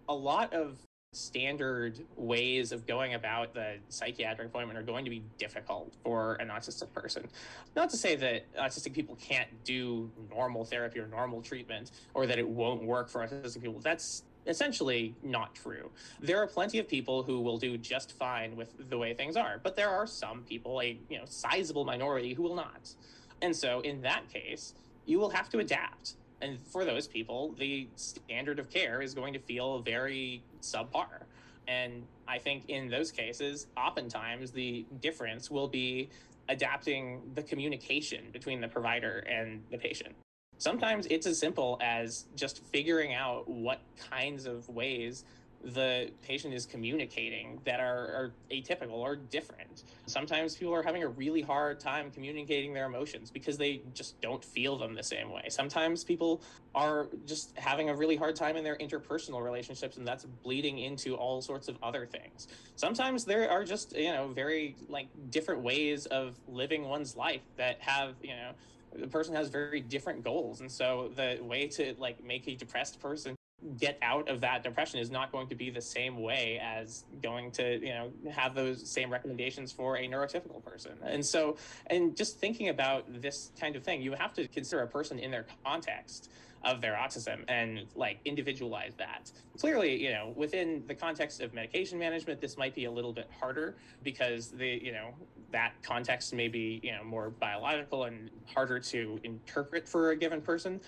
a 0.08 0.13
lot 0.13 0.54
of 0.54 0.78
standard 1.13 2.00
ways 2.15 2.72
of 2.72 2.86
going 2.86 3.15
about 3.15 3.54
the 3.54 3.78
psychiatric 3.89 4.50
appointment 4.50 4.78
are 4.78 4.84
going 4.84 5.04
to 5.04 5.10
be 5.10 5.24
difficult 5.38 5.93
for 6.04 6.36
an 6.36 6.50
autistic 6.50 6.93
person. 6.93 7.28
Not 7.76 7.89
to 7.89 7.98
say 7.98 8.15
that 8.17 8.54
autistic 8.56 8.93
people 8.93 9.15
can't 9.15 9.50
do 9.63 10.12
normal 10.30 10.63
therapy 10.63 11.00
or 11.00 11.08
normal 11.08 11.41
treatment 11.41 11.91
or 12.13 12.28
that 12.28 12.38
it 12.38 12.48
won't 12.48 12.84
work 12.84 13.10
for 13.10 13.26
autistic 13.26 13.62
people. 13.62 13.80
That's 13.80 14.24
essentially 14.46 15.15
not 15.24 15.56
true. 15.56 15.89
There 16.22 16.41
are 16.41 16.48
plenty 16.48 16.78
of 16.78 16.88
people 16.88 17.24
who 17.24 17.41
will 17.41 17.58
do 17.58 17.78
just 17.78 18.12
fine 18.13 18.56
with 18.56 18.89
the 18.89 18.98
way 18.98 19.13
things 19.13 19.36
are, 19.36 19.60
but 19.62 19.76
there 19.76 19.89
are 19.89 20.06
some 20.06 20.43
people, 20.43 20.82
a 20.82 20.98
you 21.10 21.17
know 21.17 21.26
sizable 21.26 21.84
minority, 21.84 22.34
who 22.34 22.43
will 22.43 22.56
not. 22.56 22.93
And 23.41 23.56
so 23.56 23.82
in 23.82 24.02
that 24.02 24.30
case, 24.32 24.74
you 25.08 25.17
will 25.17 25.32
have 25.32 25.50
to 25.50 25.60
adapt. 25.60 26.13
And 26.41 26.60
for 26.67 26.86
those 26.86 27.08
people, 27.08 27.56
the 27.58 27.88
standard 27.96 28.60
of 28.60 28.70
care 28.70 29.02
is 29.02 29.15
going 29.15 29.34
to 29.34 29.39
feel 29.39 29.80
very 29.80 30.43
subpar. 30.62 31.24
And 31.67 32.04
I 32.28 32.38
think 32.38 32.70
in 32.70 32.89
those 32.89 33.12
cases, 33.12 33.67
oftentimes 33.76 34.52
the 34.52 34.86
difference 35.02 35.50
will 35.50 35.67
be 35.67 36.10
adapting 36.48 37.22
the 37.34 37.41
communication 37.41 38.26
between 38.32 38.62
the 38.62 38.67
provider 38.67 39.26
and 39.28 39.63
the 39.72 39.78
patient. 39.78 40.15
Sometimes 40.60 41.08
it's 41.10 41.28
as 41.28 41.39
simple 41.39 41.78
as 41.82 42.26
just 42.36 42.63
figuring 42.65 43.13
out 43.13 43.48
what 43.50 43.80
kinds 44.10 44.46
of 44.46 44.67
ways 44.70 45.24
the 45.63 46.12
patient 46.22 46.54
is 46.54 46.65
communicating 46.65 47.60
that 47.65 47.80
are, 47.80 48.08
are, 48.08 48.34
atypical 48.52 48.93
or 48.93 49.15
different. 49.15 49.84
Sometimes 50.06 50.56
people 50.56 50.74
are 50.74 50.84
having 50.84 51.04
a 51.04 51.08
really 51.08 51.41
hard 51.41 51.80
time 51.80 52.12
communicating 52.12 52.74
their 52.74 52.86
emotions 52.86 53.32
because 53.32 53.58
they 53.58 53.82
just 53.93 54.20
don't 54.22 54.43
feel 54.43 54.78
them 54.78 54.93
the 54.93 55.04
same 55.04 55.32
way. 55.32 55.43
Sometimes 55.50 56.04
people 56.04 56.41
are 56.76 57.08
just 57.26 57.58
having 57.58 57.89
a 57.89 57.96
really 57.96 58.15
hard 58.15 58.36
time 58.36 58.56
in 58.56 58.63
their 58.63 58.78
interpersonal 58.78 59.43
relationships 59.43 59.98
and 59.98 60.08
that's 60.08 60.26
bleeding 60.26 60.78
into 60.80 61.15
all 61.15 61.41
sorts 61.41 61.67
of 61.67 61.78
other 61.82 62.06
things. 62.06 62.48
Sometimes 62.76 63.26
there 63.26 63.50
are 63.50 63.63
just, 63.63 63.96
you 63.98 64.12
know, 64.12 64.28
very 64.28 64.76
like 64.88 65.08
different 65.32 65.62
ways 65.62 66.06
of 66.06 66.38
living 66.48 66.88
one's 66.88 67.15
life 67.15 67.41
that 67.58 67.82
have, 67.82 68.15
you 68.22 68.36
know, 68.36 68.52
the 68.96 69.08
person 69.08 69.36
has 69.36 69.50
very 69.50 69.82
different 69.82 70.24
goals 70.24 70.62
and 70.62 70.72
so 70.72 71.12
the 71.15 71.38
way 71.41 71.67
to 71.67 71.93
like 72.00 72.24
make 72.24 72.48
a 72.48 72.56
depressed 72.56 73.02
person 73.02 73.37
get 73.80 73.98
out 74.02 74.30
of 74.30 74.39
that 74.41 74.63
depression 74.63 75.00
is 75.00 75.10
not 75.10 75.32
going 75.32 75.48
to 75.48 75.56
be 75.56 75.70
the 75.70 75.82
same 75.82 76.22
way 76.22 76.62
as 76.63 77.06
going 77.24 77.50
to 77.52 77.80
you 77.80 77.89
know 77.89 78.12
have 78.32 78.54
those 78.54 78.88
same 78.88 79.12
recommendations 79.12 79.72
for 79.72 79.98
a 79.98 80.08
neurotypical 80.08 80.63
person 80.63 80.93
and 81.04 81.26
so 81.26 81.58
and 81.88 82.15
just 82.15 82.39
thinking 82.39 82.70
about 82.70 83.04
this 83.22 83.52
kind 83.60 83.76
of 83.76 83.84
thing 83.84 84.00
you 84.00 84.13
have 84.13 84.32
to 84.32 84.48
consider 84.48 84.84
a 84.84 84.88
person 84.88 85.17
in 85.17 85.32
their 85.32 85.46
context 85.65 86.30
of 86.63 86.82
their 86.82 86.96
autism 86.96 87.43
and 87.48 87.86
like 87.96 88.20
individualize 88.26 88.93
that. 88.98 89.32
Clearly, 89.58 90.02
you 90.02 90.12
know, 90.12 90.34
within 90.36 90.84
the 90.88 90.96
context 90.96 91.41
of 91.41 91.54
medication 91.54 91.98
management, 91.98 92.41
this 92.41 92.58
might 92.58 92.76
be 92.76 92.86
a 92.86 92.91
little 92.91 93.13
bit 93.13 93.30
harder 93.39 93.76
because 94.04 94.50
the, 94.50 94.67
you 94.67 94.91
know, 94.91 95.13
that 95.52 95.74
context 95.82 96.34
may 96.34 96.48
be, 96.48 96.80
you 96.84 96.91
know, 96.91 97.04
more 97.04 97.30
biological 97.30 98.06
and 98.06 98.30
harder 98.54 98.80
to 98.80 99.20
interpret 99.24 99.88
for 99.88 100.12
a 100.12 100.15
given 100.15 100.41
person. 100.41 100.82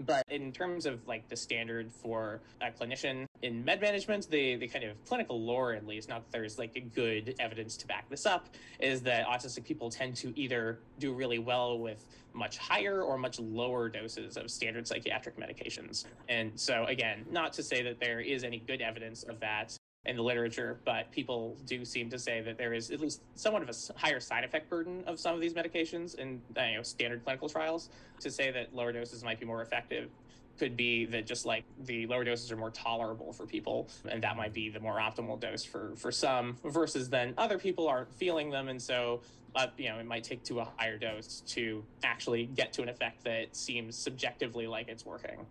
But 0.00 0.24
in 0.28 0.52
terms 0.52 0.86
of 0.86 1.06
like 1.06 1.28
the 1.28 1.36
standard 1.36 1.90
for 1.92 2.40
a 2.60 2.70
clinician 2.70 3.26
in 3.42 3.64
med 3.64 3.80
management, 3.80 4.28
the, 4.30 4.56
the 4.56 4.68
kind 4.68 4.84
of 4.84 5.02
clinical 5.04 5.40
lore, 5.40 5.72
at 5.72 5.86
least, 5.86 6.08
not 6.08 6.24
that 6.24 6.32
there's 6.32 6.58
like 6.58 6.72
a 6.76 6.80
good 6.80 7.34
evidence 7.38 7.76
to 7.78 7.86
back 7.86 8.08
this 8.08 8.26
up, 8.26 8.48
is 8.80 9.00
that 9.02 9.26
autistic 9.26 9.64
people 9.64 9.90
tend 9.90 10.16
to 10.16 10.38
either 10.38 10.78
do 10.98 11.12
really 11.12 11.38
well 11.38 11.78
with 11.78 12.04
much 12.34 12.58
higher 12.58 13.02
or 13.02 13.16
much 13.16 13.38
lower 13.38 13.88
doses 13.88 14.36
of 14.36 14.50
standard 14.50 14.86
psychiatric 14.86 15.38
medications. 15.38 16.04
And 16.28 16.52
so, 16.54 16.84
again, 16.84 17.24
not 17.30 17.52
to 17.54 17.62
say 17.62 17.82
that 17.82 17.98
there 17.98 18.20
is 18.20 18.44
any 18.44 18.58
good 18.58 18.82
evidence 18.82 19.22
of 19.22 19.40
that 19.40 19.76
in 20.06 20.16
the 20.16 20.22
literature, 20.22 20.78
but 20.84 21.10
people 21.10 21.56
do 21.66 21.84
seem 21.84 22.08
to 22.10 22.18
say 22.18 22.40
that 22.40 22.56
there 22.56 22.72
is 22.72 22.90
at 22.90 23.00
least 23.00 23.20
somewhat 23.34 23.62
of 23.62 23.68
a 23.68 23.98
higher 23.98 24.20
side 24.20 24.44
effect 24.44 24.70
burden 24.70 25.02
of 25.06 25.18
some 25.18 25.34
of 25.34 25.40
these 25.40 25.52
medications 25.52 26.14
in 26.16 26.40
you 26.56 26.76
know, 26.76 26.82
standard 26.82 27.24
clinical 27.24 27.48
trials. 27.48 27.90
To 28.20 28.30
say 28.30 28.50
that 28.50 28.74
lower 28.74 28.92
doses 28.92 29.22
might 29.22 29.38
be 29.38 29.46
more 29.46 29.62
effective 29.62 30.10
could 30.58 30.76
be 30.76 31.04
that 31.04 31.26
just 31.26 31.44
like 31.44 31.64
the 31.84 32.06
lower 32.06 32.24
doses 32.24 32.50
are 32.50 32.56
more 32.56 32.70
tolerable 32.70 33.32
for 33.32 33.46
people 33.46 33.88
and 34.08 34.22
that 34.22 34.36
might 34.36 34.54
be 34.54 34.68
the 34.70 34.80
more 34.80 34.98
optimal 34.98 35.38
dose 35.38 35.64
for 35.64 35.94
for 35.96 36.10
some 36.10 36.56
versus 36.64 37.10
then 37.10 37.34
other 37.36 37.58
people 37.58 37.86
aren't 37.86 38.12
feeling 38.14 38.50
them 38.50 38.68
and 38.68 38.80
so 38.80 39.20
uh, 39.54 39.66
you 39.76 39.88
know 39.88 39.98
it 39.98 40.06
might 40.06 40.24
take 40.24 40.42
to 40.42 40.60
a 40.60 40.68
higher 40.76 40.98
dose 40.98 41.42
to 41.46 41.84
actually 42.04 42.46
get 42.46 42.72
to 42.72 42.82
an 42.82 42.88
effect 42.88 43.22
that 43.24 43.54
seems 43.54 43.96
subjectively 43.96 44.66
like 44.66 44.88
it's 44.88 45.04
working 45.04 45.44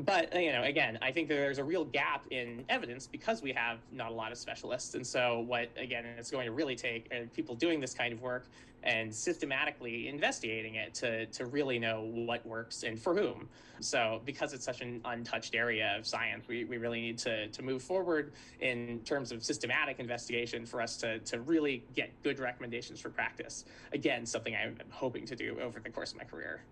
but 0.00 0.34
you 0.40 0.52
know 0.52 0.62
again 0.64 0.98
i 1.02 1.12
think 1.12 1.28
there's 1.28 1.58
a 1.58 1.64
real 1.64 1.84
gap 1.84 2.24
in 2.30 2.64
evidence 2.68 3.06
because 3.06 3.42
we 3.42 3.52
have 3.52 3.78
not 3.92 4.10
a 4.10 4.14
lot 4.14 4.32
of 4.32 4.38
specialists. 4.38 4.94
And 4.94 5.06
so 5.06 5.40
what 5.46 5.70
again 5.76 6.04
it's 6.18 6.30
going 6.30 6.46
to 6.46 6.52
really 6.52 6.76
take 6.76 7.08
uh, 7.12 7.26
people 7.34 7.54
doing 7.54 7.80
this 7.80 7.94
kind 7.94 8.12
of 8.12 8.20
work 8.20 8.46
and 8.82 9.14
systematically 9.14 10.08
investigating 10.08 10.74
it 10.74 10.92
to 10.94 11.26
to 11.26 11.46
really 11.46 11.78
know 11.78 12.02
what 12.02 12.44
works 12.46 12.82
and 12.82 12.98
for 12.98 13.14
whom. 13.14 13.48
So 13.80 14.20
because 14.24 14.52
it's 14.52 14.64
such 14.64 14.80
an 14.80 15.00
untouched 15.04 15.54
area 15.54 15.94
of 15.98 16.06
science 16.06 16.46
we, 16.48 16.64
we 16.64 16.76
really 16.76 17.00
need 17.00 17.18
to 17.18 17.48
to 17.48 17.62
move 17.62 17.82
forward 17.82 18.32
in 18.60 19.00
terms 19.04 19.32
of 19.32 19.42
systematic 19.42 19.98
investigation 20.00 20.66
for 20.66 20.80
us 20.80 20.96
to 20.98 21.18
to 21.20 21.40
really 21.40 21.84
get 21.94 22.10
good 22.22 22.38
recommendations 22.38 23.00
for 23.00 23.10
practice. 23.10 23.64
Again 23.92 24.26
something 24.26 24.54
i'm 24.54 24.76
hoping 24.90 25.26
to 25.26 25.36
do 25.36 25.58
over 25.60 25.80
the 25.80 25.90
course 25.90 26.12
of 26.12 26.18
my 26.18 26.24
career. 26.24 26.62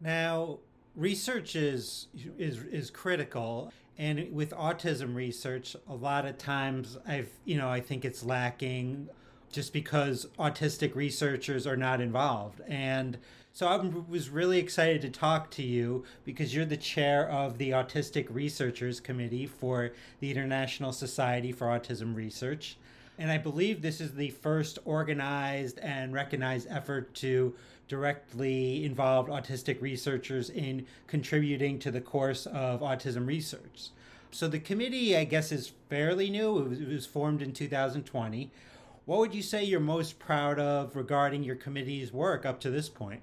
Now 0.00 0.58
research 0.96 1.56
is 1.56 2.08
is 2.38 2.58
is 2.64 2.90
critical. 2.90 3.72
And 3.96 4.32
with 4.32 4.50
autism 4.50 5.14
research 5.14 5.76
a 5.88 5.94
lot 5.94 6.26
of 6.26 6.36
times 6.36 6.98
i've 7.06 7.30
you 7.44 7.56
know 7.56 7.68
i 7.68 7.80
think 7.80 8.04
it's 8.04 8.24
lacking 8.24 9.08
just 9.52 9.72
because 9.72 10.26
autistic 10.36 10.96
researchers 10.96 11.64
are 11.64 11.76
not 11.76 12.00
involved. 12.00 12.60
And 12.66 13.18
so 13.52 13.68
i 13.68 13.76
was 13.76 14.30
really 14.30 14.58
excited 14.58 15.00
to 15.02 15.10
talk 15.10 15.50
to 15.52 15.62
you 15.62 16.04
because 16.24 16.54
you're 16.54 16.64
the 16.64 16.76
chair 16.76 17.28
of 17.28 17.58
the 17.58 17.70
autistic 17.70 18.26
researchers 18.30 19.00
committee 19.00 19.46
for 19.46 19.92
the 20.20 20.30
international 20.30 20.92
society 20.92 21.52
for 21.52 21.66
autism 21.68 22.14
research. 22.16 22.76
And 23.16 23.30
i 23.30 23.38
believe 23.38 23.80
this 23.80 24.00
is 24.00 24.14
the 24.14 24.30
first 24.30 24.80
organized 24.84 25.78
and 25.78 26.12
recognized 26.12 26.66
effort 26.68 27.14
to 27.16 27.54
directly 27.88 28.84
involved 28.84 29.28
autistic 29.28 29.80
researchers 29.80 30.50
in 30.50 30.86
contributing 31.06 31.78
to 31.80 31.90
the 31.90 32.00
course 32.00 32.46
of 32.46 32.80
autism 32.80 33.26
research. 33.26 33.90
So 34.30 34.48
the 34.48 34.58
committee, 34.58 35.16
I 35.16 35.24
guess, 35.24 35.52
is 35.52 35.72
fairly 35.88 36.28
new. 36.28 36.58
It 36.58 36.68
was, 36.68 36.80
it 36.80 36.88
was, 36.88 37.06
formed 37.06 37.40
in 37.40 37.52
2020. 37.52 38.50
What 39.04 39.18
would 39.18 39.34
you 39.34 39.42
say 39.42 39.62
you're 39.62 39.80
most 39.80 40.18
proud 40.18 40.58
of 40.58 40.96
regarding 40.96 41.44
your 41.44 41.56
committee's 41.56 42.12
work 42.12 42.44
up 42.44 42.58
to 42.60 42.70
this 42.70 42.88
point? 42.88 43.20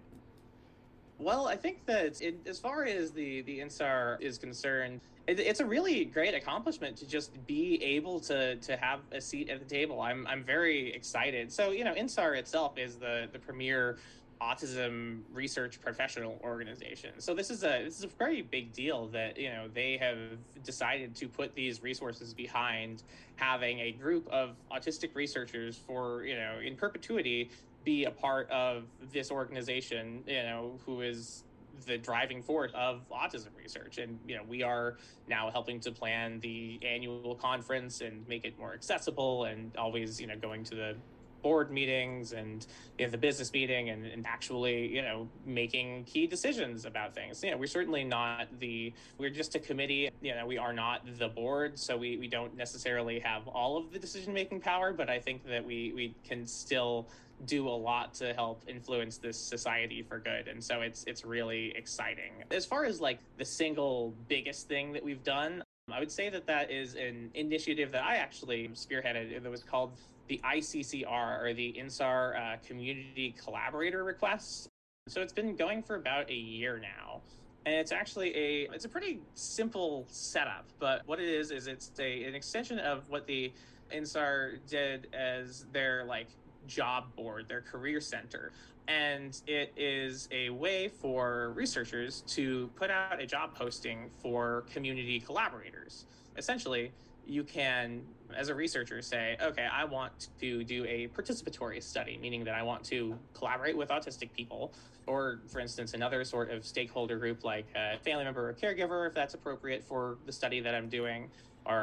Well, 1.21 1.47
I 1.47 1.55
think 1.55 1.85
that 1.85 2.21
it, 2.21 2.39
as 2.47 2.59
far 2.59 2.85
as 2.85 3.11
the 3.11 3.41
the 3.41 3.59
INSAR 3.59 4.17
is 4.21 4.39
concerned, 4.39 5.01
it, 5.27 5.39
it's 5.39 5.59
a 5.59 5.65
really 5.65 6.05
great 6.05 6.33
accomplishment 6.33 6.97
to 6.97 7.07
just 7.07 7.45
be 7.45 7.81
able 7.83 8.19
to 8.21 8.55
to 8.55 8.77
have 8.77 9.01
a 9.11 9.21
seat 9.21 9.49
at 9.49 9.59
the 9.59 9.65
table. 9.65 10.01
I'm 10.01 10.25
I'm 10.25 10.43
very 10.43 10.91
excited. 10.93 11.51
So 11.51 11.71
you 11.71 11.83
know, 11.83 11.93
INSAR 11.93 12.37
itself 12.37 12.77
is 12.77 12.95
the 12.95 13.27
the 13.31 13.37
premier 13.37 13.97
autism 14.41 15.19
research 15.33 15.79
professional 15.81 16.39
organization. 16.43 17.11
So 17.19 17.33
this 17.35 17.49
is 17.49 17.63
a 17.63 17.83
this 17.83 17.99
is 17.99 18.05
a 18.05 18.07
very 18.07 18.41
big 18.41 18.73
deal 18.73 19.07
that 19.07 19.37
you 19.37 19.49
know 19.49 19.67
they 19.73 19.97
have 19.97 20.17
decided 20.63 21.15
to 21.15 21.27
put 21.27 21.53
these 21.53 21.83
resources 21.83 22.33
behind 22.33 23.03
having 23.35 23.79
a 23.79 23.91
group 23.91 24.27
of 24.29 24.55
autistic 24.71 25.13
researchers 25.15 25.77
for 25.77 26.23
you 26.25 26.35
know 26.35 26.59
in 26.63 26.75
perpetuity 26.75 27.51
be 27.83 28.05
a 28.05 28.11
part 28.11 28.49
of 28.49 28.83
this 29.11 29.31
organization 29.31 30.23
you 30.27 30.43
know 30.43 30.79
who 30.85 31.01
is 31.01 31.43
the 31.85 31.97
driving 31.97 32.43
force 32.43 32.71
of 32.75 33.01
autism 33.09 33.49
research 33.57 33.97
and 33.97 34.19
you 34.27 34.35
know 34.35 34.43
we 34.47 34.61
are 34.61 34.97
now 35.27 35.49
helping 35.49 35.79
to 35.79 35.91
plan 35.91 36.39
the 36.41 36.79
annual 36.83 37.35
conference 37.35 38.01
and 38.01 38.27
make 38.27 38.45
it 38.45 38.57
more 38.59 38.73
accessible 38.73 39.45
and 39.45 39.75
always 39.77 40.19
you 40.21 40.27
know 40.27 40.35
going 40.37 40.63
to 40.63 40.75
the 40.75 40.95
board 41.41 41.71
meetings 41.71 42.33
and 42.33 42.65
you 42.97 43.05
know, 43.05 43.11
the 43.11 43.17
business 43.17 43.51
meeting 43.53 43.89
and, 43.89 44.05
and 44.05 44.25
actually 44.25 44.87
you 44.87 45.01
know 45.01 45.27
making 45.45 46.03
key 46.05 46.27
decisions 46.27 46.85
about 46.85 47.13
things. 47.15 47.43
You 47.43 47.51
know 47.51 47.57
we're 47.57 47.67
certainly 47.67 48.03
not 48.03 48.47
the 48.59 48.93
we're 49.17 49.29
just 49.29 49.55
a 49.55 49.59
committee. 49.59 50.09
You 50.21 50.35
know 50.35 50.45
we 50.45 50.57
are 50.57 50.73
not 50.73 51.01
the 51.17 51.27
board 51.27 51.77
so 51.79 51.97
we, 51.97 52.17
we 52.17 52.27
don't 52.27 52.55
necessarily 52.55 53.19
have 53.19 53.47
all 53.47 53.77
of 53.77 53.91
the 53.91 53.99
decision 53.99 54.33
making 54.33 54.61
power 54.61 54.93
but 54.93 55.09
i 55.09 55.19
think 55.19 55.45
that 55.45 55.65
we 55.65 55.91
we 55.93 56.13
can 56.23 56.45
still 56.45 57.07
do 57.45 57.67
a 57.67 57.69
lot 57.69 58.13
to 58.15 58.33
help 58.33 58.61
influence 58.67 59.17
this 59.17 59.37
society 59.37 60.01
for 60.01 60.19
good. 60.19 60.47
And 60.47 60.63
so 60.63 60.81
it's 60.81 61.03
it's 61.05 61.25
really 61.25 61.73
exciting. 61.75 62.31
As 62.51 62.65
far 62.65 62.85
as 62.85 63.01
like 63.01 63.19
the 63.37 63.45
single 63.45 64.13
biggest 64.27 64.67
thing 64.67 64.93
that 64.93 65.03
we've 65.03 65.23
done 65.23 65.63
I 65.93 65.99
would 65.99 66.11
say 66.11 66.29
that 66.29 66.45
that 66.47 66.71
is 66.71 66.95
an 66.95 67.31
initiative 67.33 67.91
that 67.91 68.03
I 68.03 68.15
actually 68.15 68.69
spearheaded. 68.69 69.41
That 69.41 69.49
was 69.49 69.63
called 69.63 69.91
the 70.27 70.39
ICCR 70.43 71.43
or 71.43 71.53
the 71.53 71.75
INSAR 71.77 72.35
uh, 72.35 72.57
Community 72.65 73.35
Collaborator 73.43 74.03
Request. 74.03 74.69
So 75.07 75.21
it's 75.21 75.33
been 75.33 75.55
going 75.55 75.83
for 75.83 75.95
about 75.95 76.29
a 76.29 76.35
year 76.35 76.79
now. 76.79 77.21
And 77.65 77.75
it's 77.75 77.91
actually 77.91 78.35
a 78.35 78.69
it's 78.73 78.85
a 78.85 78.89
pretty 78.89 79.19
simple 79.35 80.05
setup, 80.07 80.65
but 80.79 81.03
what 81.05 81.19
it 81.19 81.29
is 81.29 81.51
is 81.51 81.67
it's 81.67 81.91
a 81.99 82.23
an 82.23 82.33
extension 82.33 82.79
of 82.79 83.07
what 83.07 83.27
the 83.27 83.51
INSAR 83.91 84.57
did 84.67 85.07
as 85.13 85.65
their 85.71 86.05
like 86.05 86.27
job 86.67 87.13
board, 87.15 87.47
their 87.47 87.61
career 87.61 88.01
center. 88.01 88.51
And 88.87 89.39
it 89.47 89.71
is 89.77 90.27
a 90.31 90.49
way 90.49 90.87
for 90.87 91.51
researchers 91.55 92.21
to 92.27 92.69
put 92.75 92.89
out 92.89 93.21
a 93.21 93.25
job 93.25 93.55
posting 93.55 94.09
for 94.21 94.65
community 94.73 95.19
collaborators. 95.19 96.05
Essentially, 96.37 96.91
you 97.25 97.43
can, 97.43 98.01
as 98.35 98.49
a 98.49 98.55
researcher, 98.55 99.01
say, 99.01 99.37
okay, 99.41 99.67
I 99.71 99.85
want 99.85 100.27
to 100.39 100.63
do 100.63 100.85
a 100.85 101.07
participatory 101.07 101.81
study, 101.81 102.17
meaning 102.21 102.43
that 102.43 102.55
I 102.55 102.63
want 102.63 102.83
to 102.85 103.17
collaborate 103.33 103.77
with 103.77 103.89
autistic 103.89 104.33
people, 104.33 104.73
or 105.07 105.39
for 105.47 105.59
instance, 105.59 105.93
another 105.93 106.23
sort 106.23 106.51
of 106.51 106.65
stakeholder 106.65 107.17
group 107.17 107.43
like 107.43 107.67
a 107.75 107.97
family 107.99 108.23
member 108.23 108.49
or 108.49 108.53
caregiver, 108.53 109.07
if 109.07 109.13
that's 109.13 109.33
appropriate 109.33 109.83
for 109.83 110.17
the 110.25 110.31
study 110.31 110.59
that 110.61 110.75
I'm 110.75 110.89
doing, 110.89 111.29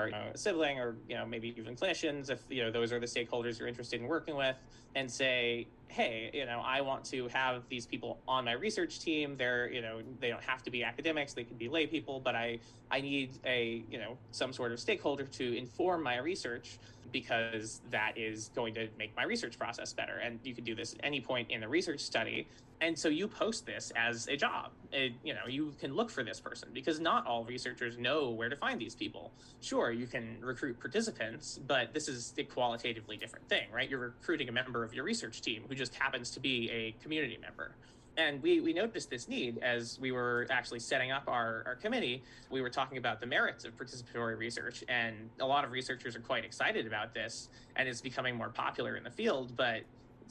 you 0.06 0.12
know, 0.12 0.30
a 0.34 0.38
sibling, 0.38 0.78
or 0.78 0.96
you 1.08 1.16
know, 1.16 1.26
maybe 1.26 1.54
even 1.56 1.76
clinicians, 1.76 2.30
if 2.30 2.40
you 2.48 2.62
know 2.62 2.70
those 2.70 2.92
are 2.92 3.00
the 3.00 3.06
stakeholders 3.06 3.58
you're 3.58 3.68
interested 3.68 4.00
in 4.00 4.08
working 4.08 4.36
with, 4.36 4.56
and 4.94 5.10
say, 5.10 5.66
hey, 5.88 6.30
you 6.32 6.44
know, 6.46 6.60
I 6.64 6.80
want 6.80 7.04
to 7.06 7.28
have 7.28 7.62
these 7.68 7.86
people 7.86 8.18
on 8.26 8.44
my 8.44 8.52
research 8.52 9.00
team. 9.00 9.36
They're, 9.36 9.70
you 9.70 9.80
know, 9.80 10.00
they 10.20 10.28
don't 10.28 10.42
have 10.44 10.62
to 10.64 10.70
be 10.70 10.84
academics, 10.84 11.32
they 11.32 11.44
can 11.44 11.56
be 11.56 11.68
lay 11.68 11.86
people, 11.86 12.20
but 12.20 12.34
I, 12.34 12.58
I 12.90 13.00
need 13.00 13.38
a, 13.44 13.84
you 13.90 13.98
know, 13.98 14.18
some 14.30 14.52
sort 14.52 14.72
of 14.72 14.80
stakeholder 14.80 15.24
to 15.24 15.56
inform 15.56 16.02
my 16.02 16.18
research 16.18 16.78
because 17.12 17.80
that 17.90 18.12
is 18.16 18.50
going 18.54 18.74
to 18.74 18.88
make 18.98 19.14
my 19.16 19.24
research 19.24 19.58
process 19.58 19.92
better. 19.92 20.18
And 20.18 20.38
you 20.44 20.54
can 20.54 20.64
do 20.64 20.74
this 20.74 20.94
at 20.94 21.00
any 21.02 21.20
point 21.20 21.50
in 21.50 21.60
the 21.60 21.68
research 21.68 22.00
study. 22.00 22.48
And 22.80 22.96
so 22.96 23.08
you 23.08 23.26
post 23.26 23.66
this 23.66 23.92
as 23.96 24.28
a 24.28 24.36
job. 24.36 24.70
It, 24.92 25.12
you 25.24 25.34
know, 25.34 25.46
you 25.48 25.74
can 25.80 25.94
look 25.94 26.10
for 26.10 26.22
this 26.22 26.38
person 26.38 26.68
because 26.72 27.00
not 27.00 27.26
all 27.26 27.44
researchers 27.44 27.98
know 27.98 28.30
where 28.30 28.48
to 28.48 28.56
find 28.56 28.80
these 28.80 28.94
people. 28.94 29.32
Sure, 29.60 29.90
you 29.90 30.06
can 30.06 30.36
recruit 30.40 30.78
participants, 30.78 31.58
but 31.66 31.92
this 31.92 32.08
is 32.08 32.32
a 32.38 32.44
qualitatively 32.44 33.16
different 33.16 33.48
thing, 33.48 33.66
right? 33.72 33.90
You're 33.90 33.98
recruiting 33.98 34.48
a 34.48 34.52
member 34.52 34.84
of 34.84 34.94
your 34.94 35.04
research 35.04 35.40
team 35.40 35.64
who 35.68 35.74
just 35.74 35.94
happens 35.94 36.30
to 36.30 36.40
be 36.40 36.70
a 36.70 36.92
community 37.02 37.38
member. 37.40 37.72
And 38.18 38.42
we, 38.42 38.60
we 38.60 38.72
noticed 38.72 39.10
this 39.10 39.28
need 39.28 39.58
as 39.58 39.96
we 40.00 40.10
were 40.10 40.44
actually 40.50 40.80
setting 40.80 41.12
up 41.12 41.22
our, 41.28 41.62
our 41.64 41.76
committee. 41.76 42.24
We 42.50 42.60
were 42.60 42.68
talking 42.68 42.98
about 42.98 43.20
the 43.20 43.26
merits 43.26 43.64
of 43.64 43.76
participatory 43.76 44.36
research, 44.36 44.82
and 44.88 45.30
a 45.38 45.46
lot 45.46 45.64
of 45.64 45.70
researchers 45.70 46.16
are 46.16 46.20
quite 46.20 46.44
excited 46.44 46.84
about 46.84 47.14
this, 47.14 47.48
and 47.76 47.88
it's 47.88 48.00
becoming 48.00 48.34
more 48.34 48.48
popular 48.48 48.96
in 48.96 49.04
the 49.04 49.10
field. 49.10 49.56
But, 49.56 49.82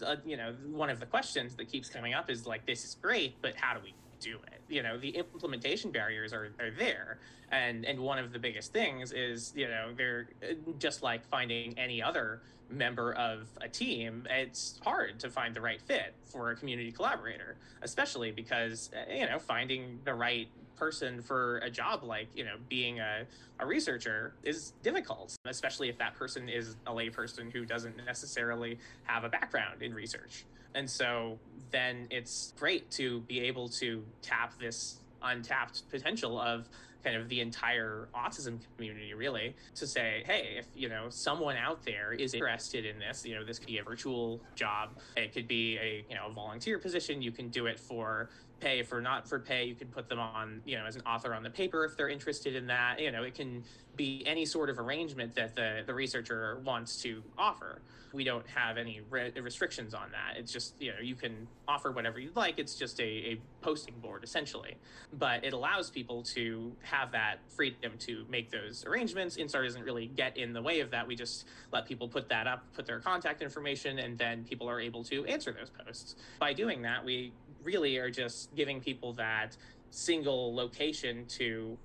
uh, 0.05 0.17
you 0.25 0.35
know, 0.35 0.53
one 0.69 0.89
of 0.89 0.99
the 0.99 1.05
questions 1.05 1.55
that 1.55 1.71
keeps 1.71 1.87
coming 1.87 2.13
up 2.13 2.29
is 2.29 2.45
like, 2.45 2.65
this 2.65 2.83
is 2.83 2.97
great, 3.01 3.41
but 3.41 3.53
how 3.55 3.73
do 3.73 3.79
we 3.81 3.93
do 4.19 4.37
it? 4.47 4.59
You 4.67 4.83
know, 4.83 4.97
the 4.97 5.09
implementation 5.09 5.89
barriers 5.89 6.33
are, 6.33 6.49
are 6.59 6.71
there. 6.77 7.19
And, 7.51 7.85
and 7.85 7.99
one 7.99 8.19
of 8.19 8.33
the 8.33 8.39
biggest 8.39 8.73
things 8.73 9.13
is, 9.13 9.53
you 9.55 9.69
know, 9.69 9.93
they're 9.95 10.27
uh, 10.43 10.55
just 10.77 11.03
like 11.03 11.25
finding 11.29 11.79
any 11.79 12.03
other 12.03 12.41
member 12.69 13.13
of 13.13 13.47
a 13.61 13.67
team, 13.67 14.27
it's 14.29 14.79
hard 14.83 15.19
to 15.19 15.29
find 15.29 15.55
the 15.55 15.61
right 15.61 15.81
fit 15.81 16.13
for 16.25 16.51
a 16.51 16.55
community 16.55 16.91
collaborator, 16.91 17.55
especially 17.81 18.31
because, 18.31 18.91
uh, 18.95 19.11
you 19.11 19.25
know, 19.25 19.39
finding 19.39 19.99
the 20.03 20.13
right 20.13 20.47
person 20.75 21.21
for 21.21 21.57
a 21.59 21.69
job 21.69 22.03
like, 22.03 22.27
you 22.35 22.45
know, 22.45 22.55
being 22.69 22.99
a, 22.99 23.25
a 23.59 23.65
researcher 23.65 24.33
is 24.43 24.73
difficult, 24.83 25.35
especially 25.45 25.89
if 25.89 25.97
that 25.97 26.15
person 26.15 26.47
is 26.47 26.75
a 26.85 26.91
layperson 26.91 27.51
who 27.51 27.65
doesn't 27.65 27.97
necessarily 28.05 28.77
have 29.03 29.23
a 29.23 29.29
background 29.29 29.81
in 29.81 29.93
research. 29.93 30.45
And 30.75 30.89
so 30.89 31.39
then 31.71 32.07
it's 32.11 32.53
great 32.59 32.91
to 32.91 33.21
be 33.21 33.39
able 33.41 33.69
to 33.69 34.03
tap 34.21 34.53
this 34.59 34.99
untapped 35.23 35.89
potential 35.89 36.39
of 36.39 36.69
kind 37.03 37.15
of 37.15 37.29
the 37.29 37.41
entire 37.41 38.09
autism 38.15 38.59
community 38.75 39.13
really 39.13 39.55
to 39.75 39.87
say 39.87 40.23
hey 40.25 40.55
if 40.57 40.65
you 40.75 40.89
know 40.89 41.05
someone 41.09 41.55
out 41.55 41.83
there 41.85 42.13
is 42.13 42.33
interested 42.33 42.85
in 42.85 42.99
this 42.99 43.25
you 43.25 43.35
know 43.35 43.43
this 43.43 43.59
could 43.59 43.67
be 43.67 43.77
a 43.77 43.83
virtual 43.83 44.41
job. 44.55 44.89
It 45.15 45.33
could 45.33 45.47
be 45.47 45.77
a 45.77 46.05
you 46.09 46.15
know 46.15 46.27
a 46.27 46.33
volunteer 46.33 46.79
position. 46.79 47.21
You 47.21 47.31
can 47.31 47.49
do 47.49 47.65
it 47.65 47.79
for 47.79 48.29
pay. 48.59 48.83
For 48.83 49.01
not 49.01 49.27
for 49.27 49.39
pay 49.39 49.65
you 49.65 49.75
can 49.75 49.87
put 49.87 50.09
them 50.09 50.19
on 50.19 50.61
you 50.65 50.77
know 50.77 50.85
as 50.85 50.95
an 50.95 51.03
author 51.03 51.33
on 51.33 51.43
the 51.43 51.49
paper 51.49 51.85
if 51.85 51.95
they're 51.97 52.09
interested 52.09 52.55
in 52.55 52.67
that. 52.67 52.99
You 52.99 53.11
know 53.11 53.23
it 53.23 53.35
can 53.35 53.63
be 53.95 54.23
any 54.25 54.45
sort 54.45 54.69
of 54.69 54.79
arrangement 54.79 55.35
that 55.35 55.55
the 55.55 55.83
the 55.85 55.93
researcher 55.93 56.59
wants 56.63 57.01
to 57.03 57.23
offer. 57.37 57.81
We 58.13 58.23
don't 58.23 58.47
have 58.47 58.77
any 58.77 59.01
re- 59.09 59.33
restrictions 59.41 59.93
on 59.93 60.11
that. 60.11 60.37
It's 60.37 60.51
just 60.51 60.75
you 60.79 60.91
know 60.91 60.99
you 61.01 61.15
can 61.15 61.47
offer 61.67 61.91
whatever 61.91 62.19
you'd 62.19 62.35
like. 62.35 62.57
It's 62.57 62.75
just 62.75 62.99
a, 62.99 63.03
a 63.03 63.41
posting 63.61 63.95
board 63.99 64.23
essentially. 64.23 64.77
But 65.13 65.43
it 65.43 65.53
allows 65.53 65.89
people 65.89 66.23
to 66.23 66.71
have 66.89 67.11
that 67.11 67.39
freedom 67.49 67.93
to 67.99 68.25
make 68.29 68.49
those 68.51 68.85
arrangements. 68.85 69.37
INSAR 69.37 69.63
doesn't 69.63 69.83
really 69.83 70.07
get 70.07 70.37
in 70.37 70.53
the 70.53 70.61
way 70.61 70.79
of 70.79 70.91
that. 70.91 71.07
We 71.07 71.15
just 71.15 71.45
let 71.71 71.85
people 71.85 72.07
put 72.07 72.29
that 72.29 72.47
up 72.47 72.63
put 72.73 72.85
their 72.85 72.99
contact 72.99 73.41
information 73.41 73.99
and 73.99 74.17
then 74.17 74.43
people 74.43 74.69
are 74.69 74.79
able 74.79 75.03
to 75.05 75.25
answer 75.25 75.51
those 75.51 75.69
posts. 75.69 76.15
By 76.39 76.53
doing 76.53 76.81
that 76.83 77.03
we 77.03 77.33
really 77.63 77.97
are 77.97 78.09
just 78.09 78.55
giving 78.55 78.79
people 78.79 79.13
that 79.13 79.57
single 79.89 80.53
location 80.53 81.25
to 81.27 81.77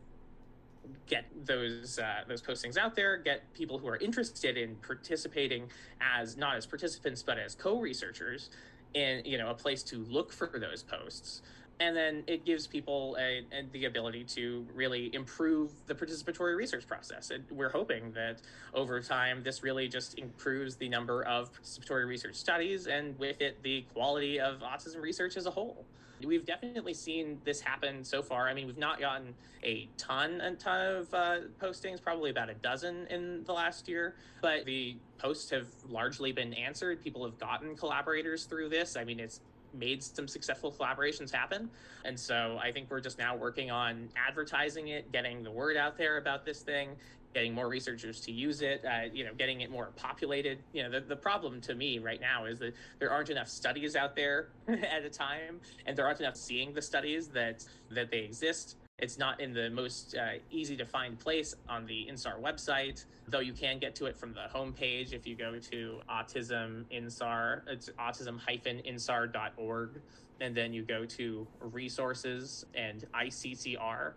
get 1.06 1.26
those 1.46 1.98
uh, 1.98 2.22
those 2.28 2.42
postings 2.42 2.76
out 2.76 2.94
there, 2.94 3.16
get 3.16 3.52
people 3.54 3.78
who 3.78 3.86
are 3.88 3.96
interested 3.98 4.56
in 4.56 4.76
participating 4.76 5.68
as 6.00 6.36
not 6.36 6.56
as 6.56 6.66
participants 6.66 7.22
but 7.22 7.38
as 7.38 7.54
co-researchers 7.54 8.50
in 8.94 9.22
you 9.24 9.38
know 9.38 9.50
a 9.50 9.54
place 9.54 9.82
to 9.82 10.04
look 10.04 10.32
for 10.32 10.48
those 10.58 10.82
posts. 10.82 11.42
And 11.80 11.96
then 11.96 12.22
it 12.26 12.44
gives 12.44 12.66
people 12.66 13.16
a, 13.18 13.44
a, 13.52 13.66
the 13.72 13.86
ability 13.86 14.24
to 14.24 14.66
really 14.74 15.12
improve 15.14 15.72
the 15.86 15.94
participatory 15.94 16.56
research 16.56 16.86
process. 16.86 17.30
And 17.30 17.44
we're 17.50 17.70
hoping 17.70 18.12
that 18.12 18.40
over 18.72 19.00
time, 19.00 19.42
this 19.42 19.62
really 19.62 19.88
just 19.88 20.18
improves 20.18 20.76
the 20.76 20.88
number 20.88 21.24
of 21.24 21.50
participatory 21.52 22.06
research 22.06 22.36
studies 22.36 22.86
and 22.86 23.18
with 23.18 23.40
it, 23.40 23.62
the 23.62 23.84
quality 23.92 24.38
of 24.38 24.60
autism 24.60 25.02
research 25.02 25.36
as 25.36 25.46
a 25.46 25.50
whole 25.50 25.84
we've 26.26 26.46
definitely 26.46 26.94
seen 26.94 27.38
this 27.44 27.60
happen 27.60 28.04
so 28.04 28.22
far. 28.22 28.48
I 28.48 28.54
mean, 28.54 28.66
we've 28.66 28.78
not 28.78 29.00
gotten 29.00 29.34
a 29.62 29.88
ton, 29.96 30.40
a 30.40 30.54
ton 30.54 30.96
of 30.96 31.14
uh, 31.14 31.36
postings, 31.60 32.02
probably 32.02 32.30
about 32.30 32.50
a 32.50 32.54
dozen 32.54 33.06
in 33.08 33.44
the 33.44 33.52
last 33.52 33.88
year, 33.88 34.14
but 34.40 34.64
the 34.64 34.96
posts 35.18 35.50
have 35.50 35.66
largely 35.88 36.32
been 36.32 36.52
answered. 36.54 37.02
People 37.02 37.24
have 37.24 37.38
gotten 37.38 37.76
collaborators 37.76 38.44
through 38.44 38.68
this. 38.68 38.96
I 38.96 39.04
mean, 39.04 39.20
it's 39.20 39.40
made 39.74 40.02
some 40.02 40.28
successful 40.28 40.72
collaborations 40.72 41.30
happen. 41.30 41.70
And 42.04 42.18
so 42.18 42.58
I 42.62 42.72
think 42.72 42.90
we're 42.90 43.00
just 43.00 43.18
now 43.18 43.36
working 43.36 43.70
on 43.70 44.08
advertising 44.16 44.88
it, 44.88 45.10
getting 45.12 45.42
the 45.42 45.50
word 45.50 45.76
out 45.76 45.96
there 45.96 46.18
about 46.18 46.44
this 46.44 46.60
thing, 46.60 46.90
getting 47.34 47.54
more 47.54 47.68
researchers 47.68 48.20
to 48.20 48.32
use 48.32 48.62
it, 48.62 48.84
uh, 48.84 49.08
you 49.12 49.24
know, 49.24 49.32
getting 49.34 49.62
it 49.62 49.70
more 49.70 49.90
populated. 49.96 50.58
You 50.72 50.84
know, 50.84 50.90
the, 50.90 51.00
the 51.00 51.16
problem 51.16 51.60
to 51.62 51.74
me 51.74 51.98
right 51.98 52.20
now 52.20 52.44
is 52.44 52.58
that 52.58 52.74
there 52.98 53.10
aren't 53.10 53.30
enough 53.30 53.48
studies 53.48 53.96
out 53.96 54.14
there 54.14 54.48
at 54.68 55.04
a 55.04 55.10
time, 55.10 55.60
and 55.86 55.96
there 55.96 56.06
aren't 56.06 56.20
enough 56.20 56.36
seeing 56.36 56.72
the 56.72 56.82
studies 56.82 57.28
that 57.28 57.64
that 57.90 58.10
they 58.10 58.20
exist. 58.20 58.76
It's 58.98 59.18
not 59.18 59.40
in 59.40 59.52
the 59.52 59.68
most 59.70 60.14
uh, 60.14 60.38
easy 60.50 60.76
to 60.76 60.86
find 60.86 61.18
place 61.18 61.56
on 61.68 61.86
the 61.86 62.06
INSAR 62.08 62.40
website, 62.40 63.04
though 63.26 63.40
you 63.40 63.52
can 63.52 63.80
get 63.80 63.96
to 63.96 64.06
it 64.06 64.16
from 64.16 64.32
the 64.32 64.46
homepage 64.54 65.12
if 65.12 65.26
you 65.26 65.34
go 65.34 65.58
to 65.58 66.00
Autism 66.08 66.84
INSAR, 66.90 67.62
it's 67.66 67.90
autism-insar.org, 67.98 70.00
and 70.40 70.54
then 70.54 70.72
you 70.72 70.84
go 70.84 71.04
to 71.04 71.48
resources 71.60 72.64
and 72.74 73.04
ICCR 73.12 74.12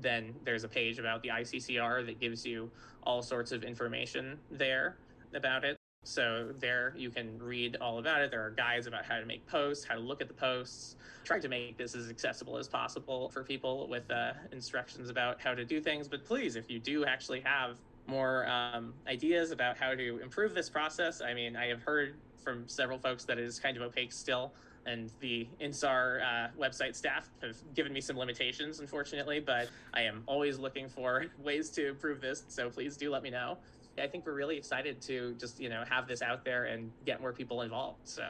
then 0.00 0.34
there's 0.44 0.64
a 0.64 0.68
page 0.68 0.98
about 0.98 1.22
the 1.22 1.28
ICCR 1.28 2.06
that 2.06 2.20
gives 2.20 2.44
you 2.44 2.70
all 3.04 3.22
sorts 3.22 3.52
of 3.52 3.62
information 3.62 4.38
there 4.50 4.96
about 5.34 5.64
it. 5.64 5.76
So 6.04 6.52
there 6.60 6.94
you 6.96 7.10
can 7.10 7.38
read 7.38 7.76
all 7.80 7.98
about 7.98 8.20
it. 8.20 8.30
There 8.30 8.44
are 8.44 8.50
guides 8.50 8.86
about 8.86 9.04
how 9.04 9.18
to 9.18 9.26
make 9.26 9.46
posts, 9.46 9.84
how 9.84 9.94
to 9.94 10.00
look 10.00 10.20
at 10.20 10.28
the 10.28 10.34
posts. 10.34 10.96
Trying 11.24 11.40
to 11.42 11.48
make 11.48 11.78
this 11.78 11.94
as 11.94 12.10
accessible 12.10 12.58
as 12.58 12.68
possible 12.68 13.30
for 13.30 13.42
people 13.42 13.88
with 13.88 14.10
uh, 14.10 14.34
instructions 14.52 15.08
about 15.08 15.40
how 15.40 15.54
to 15.54 15.64
do 15.64 15.80
things. 15.80 16.06
But 16.06 16.24
please, 16.24 16.56
if 16.56 16.70
you 16.70 16.78
do 16.78 17.06
actually 17.06 17.40
have 17.40 17.78
more 18.06 18.46
um, 18.46 18.92
ideas 19.08 19.50
about 19.50 19.78
how 19.78 19.94
to 19.94 20.20
improve 20.22 20.54
this 20.54 20.68
process, 20.68 21.22
I 21.22 21.32
mean, 21.32 21.56
I 21.56 21.66
have 21.68 21.82
heard 21.82 22.16
from 22.42 22.68
several 22.68 22.98
folks 22.98 23.24
that 23.24 23.38
it 23.38 23.44
is 23.44 23.58
kind 23.58 23.78
of 23.78 23.82
opaque 23.82 24.12
still 24.12 24.52
and 24.86 25.10
the 25.20 25.46
INSAR 25.60 26.20
uh, 26.22 26.48
website 26.58 26.94
staff 26.94 27.30
have 27.42 27.56
given 27.74 27.92
me 27.92 28.00
some 28.00 28.16
limitations, 28.18 28.80
unfortunately, 28.80 29.40
but 29.40 29.68
I 29.92 30.02
am 30.02 30.22
always 30.26 30.58
looking 30.58 30.88
for 30.88 31.26
ways 31.42 31.70
to 31.70 31.88
improve 31.88 32.20
this. 32.20 32.44
So 32.48 32.70
please 32.70 32.96
do 32.96 33.10
let 33.10 33.22
me 33.22 33.30
know. 33.30 33.58
I 33.98 34.06
think 34.06 34.26
we're 34.26 34.34
really 34.34 34.56
excited 34.56 35.00
to 35.02 35.34
just, 35.34 35.60
you 35.60 35.68
know, 35.68 35.84
have 35.88 36.06
this 36.06 36.22
out 36.22 36.44
there 36.44 36.64
and 36.64 36.90
get 37.04 37.20
more 37.20 37.32
people 37.32 37.62
involved. 37.62 38.00
So 38.04 38.24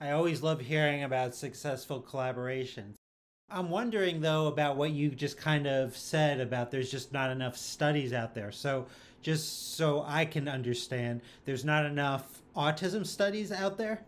I 0.00 0.12
always 0.12 0.42
love 0.42 0.60
hearing 0.60 1.04
about 1.04 1.34
successful 1.34 2.02
collaborations. 2.02 2.94
I'm 3.50 3.70
wondering 3.70 4.20
though 4.20 4.46
about 4.46 4.76
what 4.76 4.90
you 4.90 5.08
just 5.10 5.38
kind 5.38 5.66
of 5.66 5.96
said 5.96 6.40
about 6.40 6.70
there's 6.70 6.90
just 6.90 7.12
not 7.12 7.30
enough 7.30 7.56
studies 7.56 8.12
out 8.12 8.34
there. 8.34 8.52
So 8.52 8.86
just 9.22 9.76
so 9.76 10.04
I 10.06 10.24
can 10.24 10.48
understand, 10.48 11.22
there's 11.44 11.64
not 11.64 11.86
enough 11.86 12.42
autism 12.56 13.06
studies 13.06 13.52
out 13.52 13.78
there? 13.78 14.02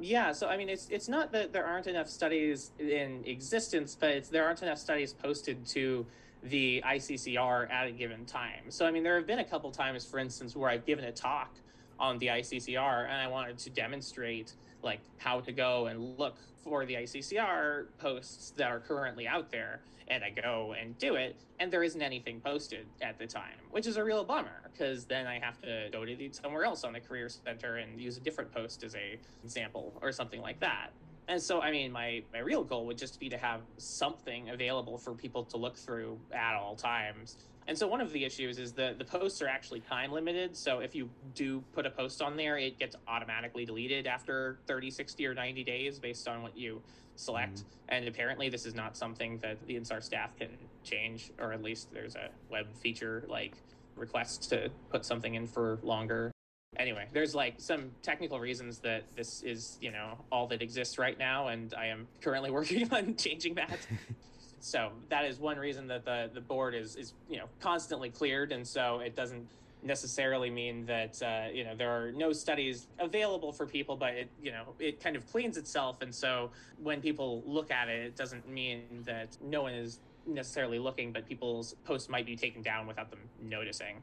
Yeah, 0.00 0.32
so 0.32 0.48
I 0.48 0.56
mean, 0.56 0.68
it's 0.68 0.88
it's 0.90 1.08
not 1.08 1.32
that 1.32 1.52
there 1.52 1.64
aren't 1.64 1.86
enough 1.86 2.08
studies 2.08 2.72
in 2.78 3.22
existence, 3.26 3.96
but 3.98 4.10
it's 4.10 4.28
there 4.28 4.44
aren't 4.44 4.62
enough 4.62 4.78
studies 4.78 5.12
posted 5.12 5.64
to 5.66 6.04
the 6.44 6.82
ICCR 6.86 7.70
at 7.70 7.86
a 7.86 7.90
given 7.90 8.24
time. 8.24 8.70
So 8.70 8.86
I 8.86 8.90
mean, 8.90 9.02
there 9.02 9.16
have 9.16 9.26
been 9.26 9.38
a 9.38 9.44
couple 9.44 9.70
times, 9.70 10.04
for 10.04 10.18
instance, 10.18 10.54
where 10.54 10.70
I've 10.70 10.86
given 10.86 11.04
a 11.04 11.12
talk 11.12 11.54
on 11.98 12.18
the 12.18 12.26
ICCR 12.26 13.04
and 13.04 13.16
I 13.16 13.26
wanted 13.26 13.58
to 13.58 13.70
demonstrate 13.70 14.52
like 14.82 15.00
how 15.16 15.40
to 15.40 15.52
go 15.52 15.86
and 15.86 16.18
look 16.18 16.36
for 16.62 16.84
the 16.84 16.94
ICCR 16.94 17.86
posts 17.98 18.50
that 18.56 18.70
are 18.70 18.80
currently 18.80 19.26
out 19.26 19.50
there 19.50 19.80
and 20.08 20.22
I 20.22 20.30
go 20.30 20.74
and 20.78 20.96
do 20.98 21.14
it, 21.14 21.36
and 21.58 21.72
there 21.72 21.82
isn't 21.82 22.02
anything 22.02 22.40
posted 22.40 22.86
at 23.00 23.18
the 23.18 23.26
time, 23.26 23.56
which 23.70 23.86
is 23.86 23.96
a 23.96 24.04
real 24.04 24.24
bummer 24.24 24.70
because 24.72 25.04
then 25.06 25.26
I 25.26 25.38
have 25.38 25.60
to 25.62 25.88
go 25.92 26.04
to 26.04 26.28
somewhere 26.32 26.64
else 26.64 26.84
on 26.84 26.92
the 26.92 27.00
Career 27.00 27.28
Center 27.28 27.76
and 27.76 28.00
use 28.00 28.16
a 28.16 28.20
different 28.20 28.52
post 28.52 28.84
as 28.84 28.94
a 28.94 29.18
example 29.44 29.94
or 30.02 30.12
something 30.12 30.40
like 30.40 30.60
that. 30.60 30.90
And 31.28 31.40
so, 31.40 31.60
I 31.60 31.70
mean, 31.70 31.90
my, 31.90 32.22
my 32.32 32.40
real 32.40 32.62
goal 32.62 32.86
would 32.86 32.98
just 32.98 33.18
be 33.18 33.28
to 33.30 33.38
have 33.38 33.60
something 33.78 34.50
available 34.50 34.98
for 34.98 35.14
people 35.14 35.44
to 35.44 35.56
look 35.56 35.76
through 35.76 36.18
at 36.32 36.54
all 36.54 36.76
times. 36.76 37.36
And 37.66 37.78
so, 37.78 37.88
one 37.88 38.02
of 38.02 38.12
the 38.12 38.24
issues 38.24 38.58
is 38.58 38.72
that 38.72 38.98
the 38.98 39.04
posts 39.06 39.40
are 39.40 39.48
actually 39.48 39.80
time 39.80 40.12
limited. 40.12 40.54
So, 40.54 40.80
if 40.80 40.94
you 40.94 41.08
do 41.34 41.64
put 41.72 41.86
a 41.86 41.90
post 41.90 42.20
on 42.20 42.36
there, 42.36 42.58
it 42.58 42.78
gets 42.78 42.94
automatically 43.08 43.64
deleted 43.64 44.06
after 44.06 44.58
30, 44.66 44.90
60, 44.90 45.26
or 45.26 45.34
90 45.34 45.64
days 45.64 45.98
based 45.98 46.28
on 46.28 46.42
what 46.42 46.56
you 46.56 46.82
select. 47.16 47.56
Mm-hmm. 47.56 47.68
And 47.88 48.08
apparently, 48.08 48.50
this 48.50 48.66
is 48.66 48.74
not 48.74 48.96
something 48.96 49.38
that 49.38 49.66
the 49.66 49.76
INSAR 49.76 50.02
staff 50.02 50.36
can 50.38 50.50
change, 50.82 51.30
or 51.40 51.54
at 51.54 51.62
least 51.62 51.90
there's 51.90 52.16
a 52.16 52.28
web 52.50 52.66
feature 52.74 53.24
like 53.28 53.54
request 53.96 54.50
to 54.50 54.70
put 54.90 55.06
something 55.06 55.34
in 55.34 55.46
for 55.46 55.78
longer. 55.82 56.30
Anyway, 56.76 57.06
there's 57.12 57.34
like 57.34 57.54
some 57.58 57.90
technical 58.02 58.40
reasons 58.40 58.78
that 58.80 59.04
this 59.16 59.42
is, 59.42 59.78
you 59.80 59.90
know, 59.92 60.18
all 60.32 60.46
that 60.48 60.62
exists 60.62 60.98
right 60.98 61.18
now, 61.18 61.48
and 61.48 61.74
I 61.74 61.86
am 61.86 62.06
currently 62.20 62.50
working 62.58 62.92
on 62.92 63.16
changing 63.16 63.54
that. 63.54 63.78
so 64.60 64.90
that 65.10 65.24
is 65.24 65.38
one 65.38 65.58
reason 65.58 65.86
that 65.88 66.04
the 66.04 66.30
the 66.32 66.40
board 66.40 66.74
is 66.74 66.96
is 66.96 67.12
you 67.28 67.38
know 67.38 67.46
constantly 67.60 68.10
cleared, 68.10 68.52
and 68.52 68.66
so 68.66 69.00
it 69.00 69.14
doesn't 69.14 69.46
necessarily 69.82 70.48
mean 70.48 70.86
that 70.86 71.22
uh, 71.22 71.52
you 71.52 71.64
know 71.64 71.76
there 71.76 71.90
are 71.90 72.10
no 72.12 72.32
studies 72.32 72.86
available 72.98 73.52
for 73.52 73.66
people, 73.66 73.96
but 73.96 74.14
it 74.14 74.28
you 74.42 74.50
know 74.50 74.64
it 74.78 75.00
kind 75.00 75.16
of 75.16 75.30
cleans 75.30 75.56
itself, 75.56 76.02
and 76.02 76.14
so 76.14 76.50
when 76.82 77.00
people 77.00 77.42
look 77.46 77.70
at 77.70 77.88
it, 77.88 78.06
it 78.06 78.16
doesn't 78.16 78.48
mean 78.48 78.82
that 79.04 79.36
no 79.42 79.62
one 79.62 79.74
is 79.74 80.00
necessarily 80.26 80.78
looking, 80.78 81.12
but 81.12 81.26
people's 81.28 81.74
posts 81.84 82.08
might 82.08 82.26
be 82.26 82.36
taken 82.36 82.62
down 82.62 82.86
without 82.86 83.10
them 83.10 83.20
noticing. 83.42 83.96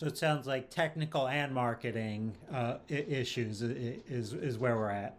So 0.00 0.06
it 0.06 0.16
sounds 0.16 0.46
like 0.46 0.70
technical 0.70 1.28
and 1.28 1.52
marketing 1.52 2.34
uh, 2.50 2.76
issues 2.88 3.60
is 3.60 4.32
is 4.32 4.56
where 4.56 4.74
we're 4.78 4.88
at. 4.88 5.14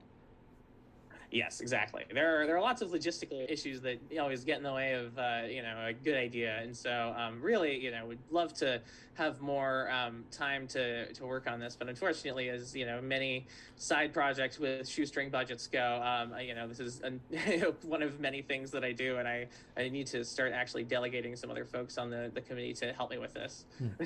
Yes, 1.30 1.62
exactly. 1.62 2.04
There 2.12 2.42
are 2.42 2.48
there 2.48 2.58
are 2.58 2.62
lots 2.62 2.82
of 2.82 2.90
logistical 2.90 3.48
issues 3.48 3.80
that 3.82 4.00
always 4.20 4.44
get 4.44 4.58
in 4.58 4.64
the 4.64 4.74
way 4.74 4.94
of 4.94 5.16
uh, 5.20 5.42
you 5.48 5.62
know 5.62 5.86
a 5.88 5.94
good 5.94 6.18
idea, 6.18 6.58
and 6.64 6.76
so 6.76 7.14
um, 7.16 7.40
really 7.44 7.78
you 7.78 7.92
know 7.92 8.08
would 8.08 8.18
love 8.32 8.54
to 8.56 8.82
have 9.14 9.40
more 9.40 9.88
um, 9.92 10.24
time 10.32 10.66
to 10.70 11.14
to 11.14 11.28
work 11.28 11.46
on 11.46 11.60
this, 11.60 11.76
but 11.78 11.88
unfortunately, 11.88 12.50
as 12.50 12.76
you 12.76 12.88
know 12.88 13.00
many 13.00 13.46
side 13.76 14.12
projects 14.12 14.58
with 14.58 14.90
shoestring 14.90 15.30
budgets 15.30 15.68
go, 15.68 16.02
um, 16.04 16.34
you 16.40 16.56
know 16.56 16.68
this 16.68 16.80
is 16.80 17.04
one 17.84 18.02
of 18.02 18.20
many 18.20 18.42
things 18.42 18.72
that 18.72 18.84
I 18.84 18.94
do, 18.94 19.18
and 19.18 19.28
I 19.28 19.48
I 19.78 19.90
need 19.90 20.08
to 20.08 20.26
start 20.26 20.54
actually 20.54 20.86
delegating 20.86 21.36
some 21.36 21.52
other 21.52 21.66
folks 21.66 22.00
on 22.00 22.10
the 22.10 22.32
the 22.34 22.42
committee 22.42 22.74
to 22.74 22.94
help 22.94 23.12
me 23.12 23.20
with 23.20 23.36
this. 23.36 23.66
Hmm. 23.78 24.06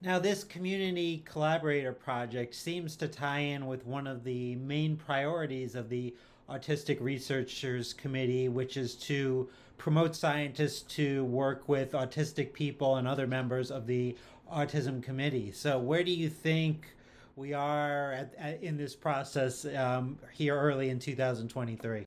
Now, 0.00 0.20
this 0.20 0.44
community 0.44 1.24
collaborator 1.24 1.92
project 1.92 2.54
seems 2.54 2.94
to 2.96 3.08
tie 3.08 3.40
in 3.40 3.66
with 3.66 3.84
one 3.84 4.06
of 4.06 4.22
the 4.22 4.54
main 4.54 4.96
priorities 4.96 5.74
of 5.74 5.88
the 5.88 6.14
Autistic 6.48 7.00
Researchers 7.00 7.92
Committee, 7.94 8.48
which 8.48 8.76
is 8.76 8.94
to 8.94 9.48
promote 9.76 10.14
scientists 10.14 10.82
to 10.94 11.24
work 11.24 11.68
with 11.68 11.92
autistic 11.92 12.52
people 12.52 12.96
and 12.96 13.08
other 13.08 13.26
members 13.26 13.72
of 13.72 13.88
the 13.88 14.16
Autism 14.52 15.02
Committee. 15.02 15.50
So, 15.50 15.80
where 15.80 16.04
do 16.04 16.12
you 16.12 16.28
think 16.28 16.94
we 17.34 17.52
are 17.52 18.12
at, 18.12 18.34
at, 18.38 18.62
in 18.62 18.76
this 18.76 18.94
process 18.94 19.64
um, 19.64 20.16
here 20.32 20.56
early 20.56 20.90
in 20.90 21.00
2023? 21.00 22.04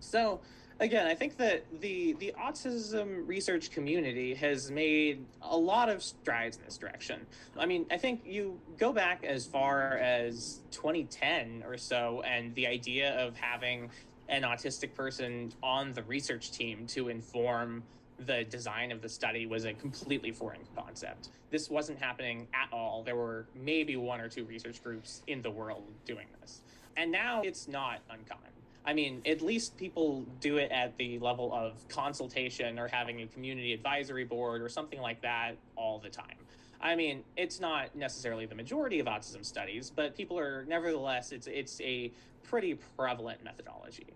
So, 0.00 0.40
again, 0.82 1.06
I 1.06 1.14
think 1.14 1.36
that 1.38 1.64
the 1.80 2.14
the 2.14 2.34
autism 2.38 3.26
research 3.26 3.70
community 3.70 4.34
has 4.34 4.70
made 4.70 5.24
a 5.40 5.56
lot 5.56 5.88
of 5.88 6.02
strides 6.02 6.56
in 6.56 6.64
this 6.64 6.76
direction. 6.76 7.24
I 7.56 7.66
mean, 7.66 7.86
I 7.90 7.96
think 7.96 8.22
you 8.26 8.60
go 8.78 8.92
back 8.92 9.24
as 9.24 9.46
far 9.46 9.96
as 9.98 10.60
2010 10.72 11.64
or 11.66 11.78
so, 11.78 12.22
and 12.26 12.54
the 12.54 12.66
idea 12.66 13.18
of 13.24 13.36
having 13.36 13.90
an 14.28 14.42
autistic 14.42 14.94
person 14.94 15.52
on 15.62 15.92
the 15.92 16.02
research 16.04 16.50
team 16.52 16.86
to 16.88 17.08
inform 17.08 17.82
the 18.26 18.44
design 18.44 18.92
of 18.92 19.02
the 19.02 19.08
study 19.08 19.46
was 19.46 19.64
a 19.64 19.72
completely 19.74 20.30
foreign 20.30 20.60
concept. 20.76 21.30
This 21.50 21.68
wasn't 21.68 21.98
happening 21.98 22.46
at 22.54 22.72
all. 22.72 23.02
There 23.02 23.16
were 23.16 23.46
maybe 23.54 23.96
one 23.96 24.20
or 24.20 24.28
two 24.28 24.44
research 24.44 24.82
groups 24.82 25.22
in 25.26 25.42
the 25.42 25.50
world 25.50 25.84
doing 26.06 26.26
this. 26.40 26.62
And 26.96 27.10
now 27.10 27.42
it's 27.42 27.66
not 27.68 28.00
uncommon. 28.10 28.50
I 28.84 28.94
mean, 28.94 29.22
at 29.26 29.42
least 29.42 29.76
people 29.76 30.26
do 30.40 30.56
it 30.56 30.72
at 30.72 30.96
the 30.96 31.18
level 31.20 31.52
of 31.54 31.86
consultation 31.88 32.78
or 32.78 32.88
having 32.88 33.22
a 33.22 33.26
community 33.26 33.72
advisory 33.72 34.24
board 34.24 34.60
or 34.60 34.68
something 34.68 35.00
like 35.00 35.22
that 35.22 35.56
all 35.76 35.98
the 35.98 36.08
time. 36.08 36.36
I 36.80 36.96
mean, 36.96 37.22
it's 37.36 37.60
not 37.60 37.94
necessarily 37.94 38.46
the 38.46 38.56
majority 38.56 38.98
of 38.98 39.06
autism 39.06 39.44
studies, 39.44 39.92
but 39.94 40.16
people 40.16 40.36
are 40.38 40.64
nevertheless 40.64 41.30
it's 41.30 41.46
it's 41.46 41.80
a 41.80 42.10
pretty 42.42 42.74
prevalent 42.96 43.44
methodology. 43.44 44.08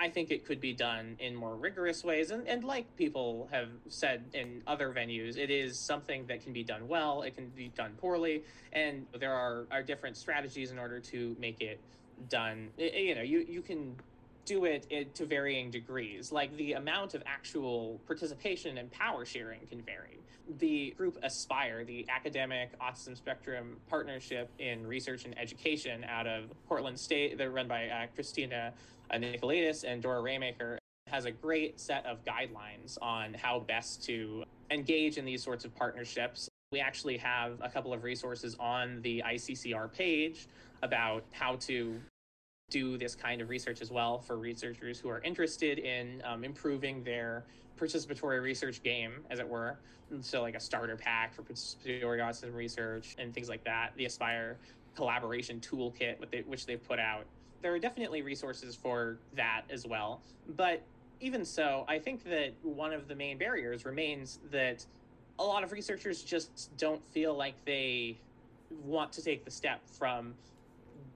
I 0.00 0.08
think 0.08 0.30
it 0.30 0.46
could 0.46 0.60
be 0.62 0.72
done 0.72 1.16
in 1.20 1.36
more 1.36 1.54
rigorous 1.54 2.02
ways. 2.02 2.30
And, 2.30 2.48
and 2.48 2.64
like 2.64 2.96
people 2.96 3.48
have 3.52 3.68
said 3.88 4.24
in 4.32 4.62
other 4.66 4.94
venues, 4.94 5.36
it 5.36 5.50
is 5.50 5.78
something 5.78 6.24
that 6.26 6.42
can 6.42 6.54
be 6.54 6.64
done 6.64 6.88
well, 6.88 7.20
it 7.20 7.36
can 7.36 7.48
be 7.50 7.68
done 7.76 7.92
poorly, 8.00 8.42
and 8.72 9.06
there 9.18 9.34
are, 9.34 9.66
are 9.70 9.82
different 9.82 10.16
strategies 10.16 10.70
in 10.72 10.78
order 10.78 11.00
to 11.00 11.36
make 11.38 11.60
it 11.60 11.78
done 12.28 12.68
you 12.76 13.14
know 13.14 13.22
you 13.22 13.44
you 13.48 13.62
can 13.62 13.96
do 14.50 14.64
it, 14.64 15.14
to 15.14 15.26
varying 15.26 15.70
degrees. 15.70 16.32
Like 16.32 16.56
the 16.56 16.72
amount 16.72 17.14
of 17.14 17.22
actual 17.24 18.00
participation 18.06 18.78
and 18.78 18.90
power 18.90 19.24
sharing 19.24 19.60
can 19.68 19.80
vary. 19.82 20.18
The 20.58 20.92
group 20.96 21.22
AASPIRE 21.22 21.86
the 21.86 22.04
academic 22.08 22.76
autism 22.80 23.16
spectrum 23.16 23.76
partnership 23.88 24.50
in 24.58 24.84
research 24.84 25.24
and 25.24 25.38
education 25.38 26.04
out 26.04 26.26
of 26.26 26.50
portland 26.68 26.98
state 26.98 27.38
they're 27.38 27.50
run 27.50 27.68
by 27.68 27.86
uh, 27.86 28.06
christina 28.14 28.72
uh, 29.12 29.16
Nicolaidis 29.16 29.84
and 29.84 30.02
dora 30.02 30.20
raymaker 30.20 30.78
has 31.06 31.24
a 31.24 31.30
great 31.30 31.78
set 31.78 32.04
of 32.06 32.24
guidelines 32.24 32.98
on 33.00 33.34
how 33.34 33.60
best 33.60 34.04
to 34.04 34.44
engage 34.70 35.18
in 35.18 35.24
these 35.24 35.42
sorts 35.42 35.64
of 35.64 35.74
partnerships. 35.74 36.48
We 36.72 36.80
actually 36.80 37.16
have 37.18 37.58
a 37.62 37.68
couple 37.68 37.92
of 37.92 38.04
resources 38.04 38.56
on 38.60 39.02
the 39.02 39.22
ICCR 39.26 39.92
page 39.92 40.46
about 40.82 41.24
how 41.32 41.56
to 41.56 42.00
do 42.70 42.96
this 42.96 43.14
kind 43.14 43.40
of 43.40 43.48
research 43.48 43.80
as 43.82 43.90
well 43.90 44.18
for 44.18 44.38
researchers 44.38 44.98
who 44.98 45.08
are 45.08 45.20
interested 45.20 45.78
in 45.78 46.22
um, 46.24 46.44
improving 46.44 47.02
their 47.04 47.44
participatory 47.78 48.42
research 48.42 48.82
game, 48.82 49.12
as 49.30 49.38
it 49.38 49.48
were. 49.48 49.78
And 50.10 50.24
so, 50.24 50.42
like 50.42 50.54
a 50.54 50.60
starter 50.60 50.96
pack 50.96 51.34
for 51.34 51.42
participatory 51.42 52.18
autism 52.18 52.54
research 52.54 53.16
and 53.18 53.34
things 53.34 53.48
like 53.48 53.64
that. 53.64 53.92
The 53.96 54.04
AASPIRE 54.06 54.56
collaboration 54.96 55.60
toolkit, 55.60 56.16
which 56.46 56.66
they've 56.66 56.82
put 56.86 56.98
out. 56.98 57.24
There 57.62 57.72
are 57.74 57.78
definitely 57.78 58.22
resources 58.22 58.74
for 58.74 59.18
that 59.36 59.62
as 59.70 59.86
well. 59.86 60.20
But 60.56 60.82
even 61.20 61.44
so, 61.44 61.84
I 61.88 61.98
think 61.98 62.24
that 62.24 62.52
one 62.62 62.92
of 62.92 63.06
the 63.06 63.14
main 63.14 63.38
barriers 63.38 63.84
remains 63.84 64.38
that 64.50 64.84
a 65.38 65.44
lot 65.44 65.62
of 65.62 65.72
researchers 65.72 66.22
just 66.22 66.76
don't 66.76 67.02
feel 67.12 67.34
like 67.36 67.54
they 67.64 68.18
want 68.84 69.12
to 69.12 69.22
take 69.22 69.44
the 69.44 69.50
step 69.50 69.80
from 69.86 70.34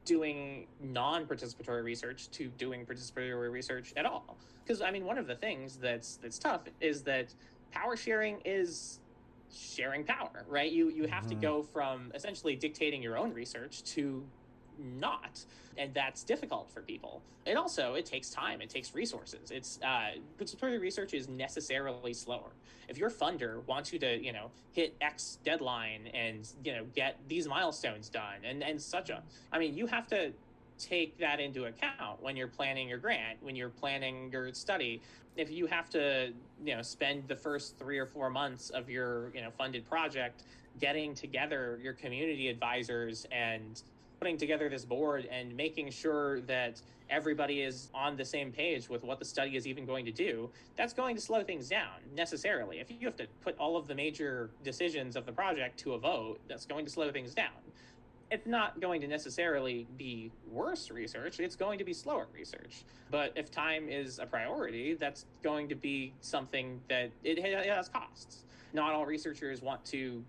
doing 0.04 0.66
non-participatory 0.80 1.82
research 1.82 2.30
to 2.30 2.48
doing 2.58 2.84
participatory 2.84 3.50
research 3.50 3.92
at 3.96 4.04
all 4.04 4.36
because 4.64 4.82
i 4.82 4.90
mean 4.90 5.04
one 5.04 5.18
of 5.18 5.26
the 5.26 5.34
things 5.36 5.76
that's 5.76 6.16
that's 6.16 6.38
tough 6.38 6.62
is 6.80 7.02
that 7.02 7.34
power 7.72 7.96
sharing 7.96 8.40
is 8.44 9.00
sharing 9.52 10.04
power 10.04 10.44
right 10.48 10.72
you 10.72 10.90
you 10.90 11.06
have 11.06 11.24
mm-hmm. 11.24 11.40
to 11.40 11.46
go 11.46 11.62
from 11.62 12.10
essentially 12.14 12.56
dictating 12.56 13.02
your 13.02 13.16
own 13.16 13.32
research 13.32 13.82
to 13.84 14.24
not. 14.78 15.44
And 15.76 15.92
that's 15.92 16.22
difficult 16.22 16.70
for 16.70 16.80
people. 16.80 17.20
It 17.46 17.56
also 17.56 17.94
it 17.94 18.06
takes 18.06 18.30
time. 18.30 18.60
It 18.60 18.70
takes 18.70 18.94
resources. 18.94 19.50
It's 19.50 19.78
uh 19.84 20.18
participatory 20.40 20.80
research 20.80 21.14
is 21.14 21.28
necessarily 21.28 22.14
slower. 22.14 22.50
If 22.88 22.98
your 22.98 23.10
funder 23.10 23.64
wants 23.66 23.92
you 23.92 23.98
to 24.00 24.22
you 24.22 24.32
know 24.32 24.50
hit 24.72 24.94
x 25.00 25.38
deadline 25.44 26.08
and 26.14 26.48
you 26.64 26.72
know 26.72 26.84
get 26.94 27.18
these 27.28 27.48
milestones 27.48 28.08
done 28.08 28.44
and 28.44 28.62
and 28.62 28.80
such 28.80 29.10
a 29.10 29.22
i 29.52 29.58
mean 29.58 29.74
you 29.74 29.86
have 29.86 30.06
to 30.08 30.32
take 30.78 31.16
that 31.18 31.40
into 31.40 31.66
account 31.66 32.20
when 32.20 32.36
you're 32.36 32.48
planning 32.48 32.88
your 32.88 32.98
grant 32.98 33.38
when 33.42 33.56
you're 33.56 33.68
planning 33.68 34.30
your 34.32 34.52
study. 34.52 35.00
If 35.36 35.50
you 35.50 35.66
have 35.66 35.90
to 35.90 36.32
you 36.64 36.76
know 36.76 36.82
spend 36.82 37.28
the 37.28 37.36
first 37.36 37.78
three 37.78 37.98
or 37.98 38.06
four 38.06 38.30
months 38.30 38.70
of 38.70 38.88
your 38.90 39.30
you 39.34 39.42
know 39.42 39.50
funded 39.50 39.88
project 39.88 40.42
getting 40.80 41.14
together 41.14 41.78
your 41.82 41.92
community 41.92 42.48
advisors 42.48 43.26
and 43.30 43.82
putting 44.18 44.36
together 44.36 44.68
this 44.68 44.84
board 44.84 45.26
and 45.30 45.54
making 45.56 45.90
sure 45.90 46.40
that 46.42 46.80
everybody 47.10 47.60
is 47.60 47.90
on 47.94 48.16
the 48.16 48.24
same 48.24 48.50
page 48.50 48.88
with 48.88 49.04
what 49.04 49.18
the 49.18 49.24
study 49.24 49.56
is 49.56 49.66
even 49.66 49.84
going 49.84 50.04
to 50.04 50.12
do, 50.12 50.48
that's 50.76 50.92
going 50.92 51.14
to 51.14 51.20
slow 51.20 51.42
things 51.42 51.68
down 51.68 52.00
necessarily. 52.16 52.80
If 52.80 52.90
you 52.90 53.06
have 53.06 53.16
to 53.16 53.26
put 53.42 53.56
all 53.58 53.76
of 53.76 53.86
the 53.86 53.94
major 53.94 54.50
decisions 54.62 55.16
of 55.16 55.26
the 55.26 55.32
project 55.32 55.78
to 55.80 55.92
a 55.92 55.98
vote, 55.98 56.40
that's 56.48 56.66
going 56.66 56.84
to 56.86 56.90
slow 56.90 57.12
things 57.12 57.34
down. 57.34 57.52
It's 58.30 58.46
not 58.46 58.80
going 58.80 59.00
to 59.02 59.06
necessarily 59.06 59.86
be 59.98 60.32
worse 60.50 60.90
research, 60.90 61.38
it's 61.40 61.56
going 61.56 61.78
to 61.78 61.84
be 61.84 61.92
slower 61.92 62.26
research. 62.34 62.84
But 63.10 63.32
if 63.36 63.50
time 63.50 63.88
is 63.88 64.18
a 64.18 64.26
priority, 64.26 64.94
that's 64.94 65.26
going 65.42 65.68
to 65.68 65.74
be 65.74 66.14
something 66.20 66.80
that 66.88 67.10
it 67.22 67.38
has 67.38 67.88
costs. 67.88 68.44
Not 68.72 68.92
all 68.92 69.06
researchers 69.06 69.62
want 69.62 69.84
to 69.86 70.24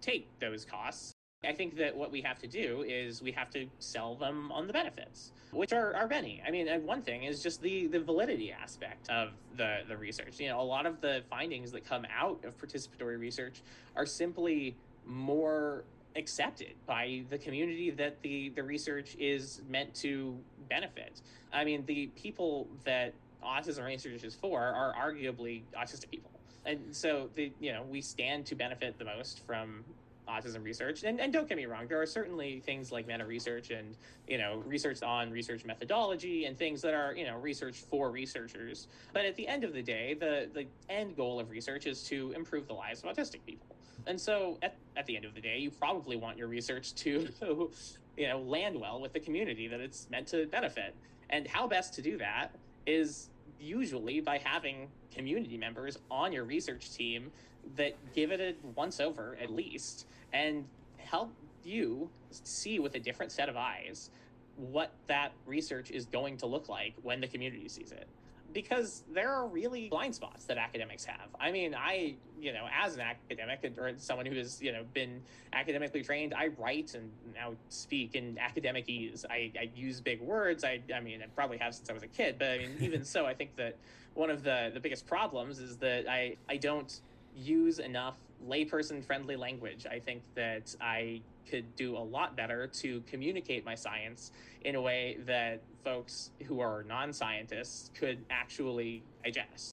take 0.00 0.26
those 0.40 0.64
costs 0.64 1.14
I 1.44 1.52
think 1.52 1.76
that 1.76 1.96
what 1.96 2.10
we 2.10 2.20
have 2.22 2.40
to 2.40 2.48
do 2.48 2.84
is 2.86 3.22
we 3.22 3.30
have 3.32 3.48
to 3.50 3.66
sell 3.78 4.16
them 4.16 4.50
on 4.50 4.66
the 4.66 4.72
benefits, 4.72 5.30
which 5.52 5.72
are, 5.72 5.94
are 5.94 6.08
many. 6.08 6.42
I 6.44 6.50
mean, 6.50 6.66
one 6.84 7.00
thing 7.02 7.22
is 7.22 7.42
just 7.44 7.62
the, 7.62 7.86
the 7.86 8.00
validity 8.00 8.50
aspect 8.50 9.08
of 9.08 9.30
the, 9.56 9.78
the 9.86 9.96
research. 9.96 10.40
You 10.40 10.48
know, 10.48 10.60
a 10.60 10.62
lot 10.62 10.84
of 10.84 11.00
the 11.00 11.22
findings 11.30 11.70
that 11.72 11.84
come 11.84 12.04
out 12.12 12.44
of 12.44 12.58
participatory 12.58 13.20
research 13.20 13.62
are 13.94 14.04
simply 14.04 14.74
more 15.06 15.84
accepted 16.16 16.74
by 16.86 17.22
the 17.30 17.38
community 17.38 17.90
that 17.90 18.20
the, 18.22 18.48
the 18.50 18.62
research 18.64 19.14
is 19.20 19.62
meant 19.68 19.94
to 19.94 20.36
benefit. 20.68 21.22
I 21.52 21.64
mean, 21.64 21.84
the 21.86 22.08
people 22.16 22.66
that 22.82 23.14
autism 23.44 23.86
research 23.86 24.24
is 24.24 24.34
for 24.34 24.60
are 24.60 24.92
arguably 24.92 25.62
autistic 25.78 26.10
people. 26.10 26.30
And 26.66 26.80
so 26.90 27.30
the 27.36 27.52
you 27.60 27.72
know, 27.72 27.84
we 27.88 28.00
stand 28.00 28.44
to 28.46 28.56
benefit 28.56 28.98
the 28.98 29.04
most 29.04 29.46
from 29.46 29.84
autism 30.28 30.62
research. 30.62 31.02
And, 31.04 31.20
and 31.20 31.32
don't 31.32 31.48
get 31.48 31.56
me 31.56 31.66
wrong, 31.66 31.86
there 31.88 32.00
are 32.00 32.06
certainly 32.06 32.60
things 32.60 32.92
like 32.92 33.06
meta 33.06 33.24
research 33.24 33.70
and, 33.70 33.96
you 34.26 34.38
know, 34.38 34.62
research 34.66 35.02
on 35.02 35.30
research 35.30 35.64
methodology 35.64 36.44
and 36.44 36.56
things 36.56 36.82
that 36.82 36.94
are, 36.94 37.14
you 37.14 37.26
know, 37.26 37.36
research 37.38 37.76
for 37.76 38.10
researchers. 38.10 38.88
But 39.12 39.24
at 39.24 39.36
the 39.36 39.46
end 39.48 39.64
of 39.64 39.72
the 39.72 39.82
day, 39.82 40.14
the, 40.14 40.48
the 40.52 40.66
end 40.88 41.16
goal 41.16 41.40
of 41.40 41.50
research 41.50 41.86
is 41.86 42.02
to 42.04 42.32
improve 42.32 42.66
the 42.66 42.74
lives 42.74 43.02
of 43.02 43.14
autistic 43.14 43.40
people. 43.46 43.76
And 44.06 44.20
so 44.20 44.58
at, 44.62 44.76
at 44.96 45.06
the 45.06 45.16
end 45.16 45.24
of 45.24 45.34
the 45.34 45.40
day, 45.40 45.58
you 45.58 45.70
probably 45.70 46.16
want 46.16 46.38
your 46.38 46.48
research 46.48 46.94
to, 46.96 47.28
you 48.16 48.28
know, 48.28 48.40
land 48.40 48.78
well 48.80 49.00
with 49.00 49.12
the 49.12 49.20
community 49.20 49.68
that 49.68 49.80
it's 49.80 50.08
meant 50.10 50.28
to 50.28 50.46
benefit. 50.46 50.94
And 51.30 51.46
how 51.46 51.66
best 51.66 51.94
to 51.94 52.02
do 52.02 52.16
that 52.18 52.52
is 52.86 53.28
usually 53.60 54.20
by 54.20 54.38
having 54.38 54.88
community 55.12 55.58
members 55.58 55.98
on 56.10 56.32
your 56.32 56.44
research 56.44 56.92
team 56.92 57.30
that 57.76 57.94
give 58.14 58.32
it 58.32 58.40
a 58.40 58.54
once 58.74 59.00
over 59.00 59.36
at 59.40 59.50
least 59.50 60.06
and 60.32 60.64
help 60.98 61.32
you 61.64 62.08
see 62.30 62.78
with 62.78 62.94
a 62.94 63.00
different 63.00 63.32
set 63.32 63.48
of 63.48 63.56
eyes 63.56 64.10
what 64.56 64.92
that 65.06 65.32
research 65.46 65.90
is 65.90 66.06
going 66.06 66.36
to 66.36 66.46
look 66.46 66.68
like 66.68 66.94
when 67.02 67.20
the 67.20 67.28
community 67.28 67.68
sees 67.68 67.92
it 67.92 68.08
because 68.52 69.02
there 69.12 69.30
are 69.30 69.46
really 69.46 69.88
blind 69.88 70.14
spots 70.14 70.44
that 70.44 70.56
academics 70.56 71.04
have. 71.04 71.28
I 71.38 71.52
mean, 71.52 71.74
I, 71.74 72.14
you 72.40 72.52
know, 72.52 72.66
as 72.72 72.94
an 72.94 73.02
academic 73.02 73.72
or 73.78 73.92
someone 73.98 74.26
who 74.26 74.36
has, 74.36 74.60
you 74.62 74.72
know, 74.72 74.84
been 74.94 75.20
academically 75.52 76.02
trained, 76.02 76.34
I 76.34 76.48
write 76.58 76.94
and 76.94 77.10
now 77.34 77.52
speak 77.68 78.14
in 78.14 78.38
academic 78.38 78.88
ease. 78.88 79.26
I, 79.28 79.52
I 79.58 79.70
use 79.74 80.00
big 80.00 80.20
words. 80.20 80.64
I, 80.64 80.80
I 80.94 81.00
mean, 81.00 81.22
I 81.22 81.26
probably 81.26 81.58
have 81.58 81.74
since 81.74 81.90
I 81.90 81.92
was 81.92 82.02
a 82.02 82.08
kid, 82.08 82.36
but 82.38 82.48
I 82.48 82.58
mean, 82.58 82.76
even 82.80 83.04
so, 83.04 83.26
I 83.26 83.34
think 83.34 83.54
that 83.56 83.76
one 84.14 84.30
of 84.30 84.42
the, 84.42 84.70
the 84.72 84.80
biggest 84.80 85.06
problems 85.06 85.58
is 85.58 85.76
that 85.78 86.08
I, 86.08 86.36
I 86.48 86.56
don't 86.56 87.00
use 87.38 87.78
enough 87.78 88.16
layperson 88.46 89.04
friendly 89.04 89.36
language. 89.36 89.86
I 89.90 89.98
think 89.98 90.22
that 90.34 90.74
I 90.80 91.22
could 91.48 91.74
do 91.76 91.96
a 91.96 91.98
lot 91.98 92.36
better 92.36 92.66
to 92.66 93.02
communicate 93.06 93.64
my 93.64 93.74
science 93.74 94.32
in 94.62 94.74
a 94.74 94.80
way 94.80 95.18
that 95.26 95.60
folks 95.84 96.30
who 96.46 96.60
are 96.60 96.84
non 96.86 97.12
scientists 97.12 97.90
could 97.94 98.18
actually 98.30 99.02
digest. 99.24 99.72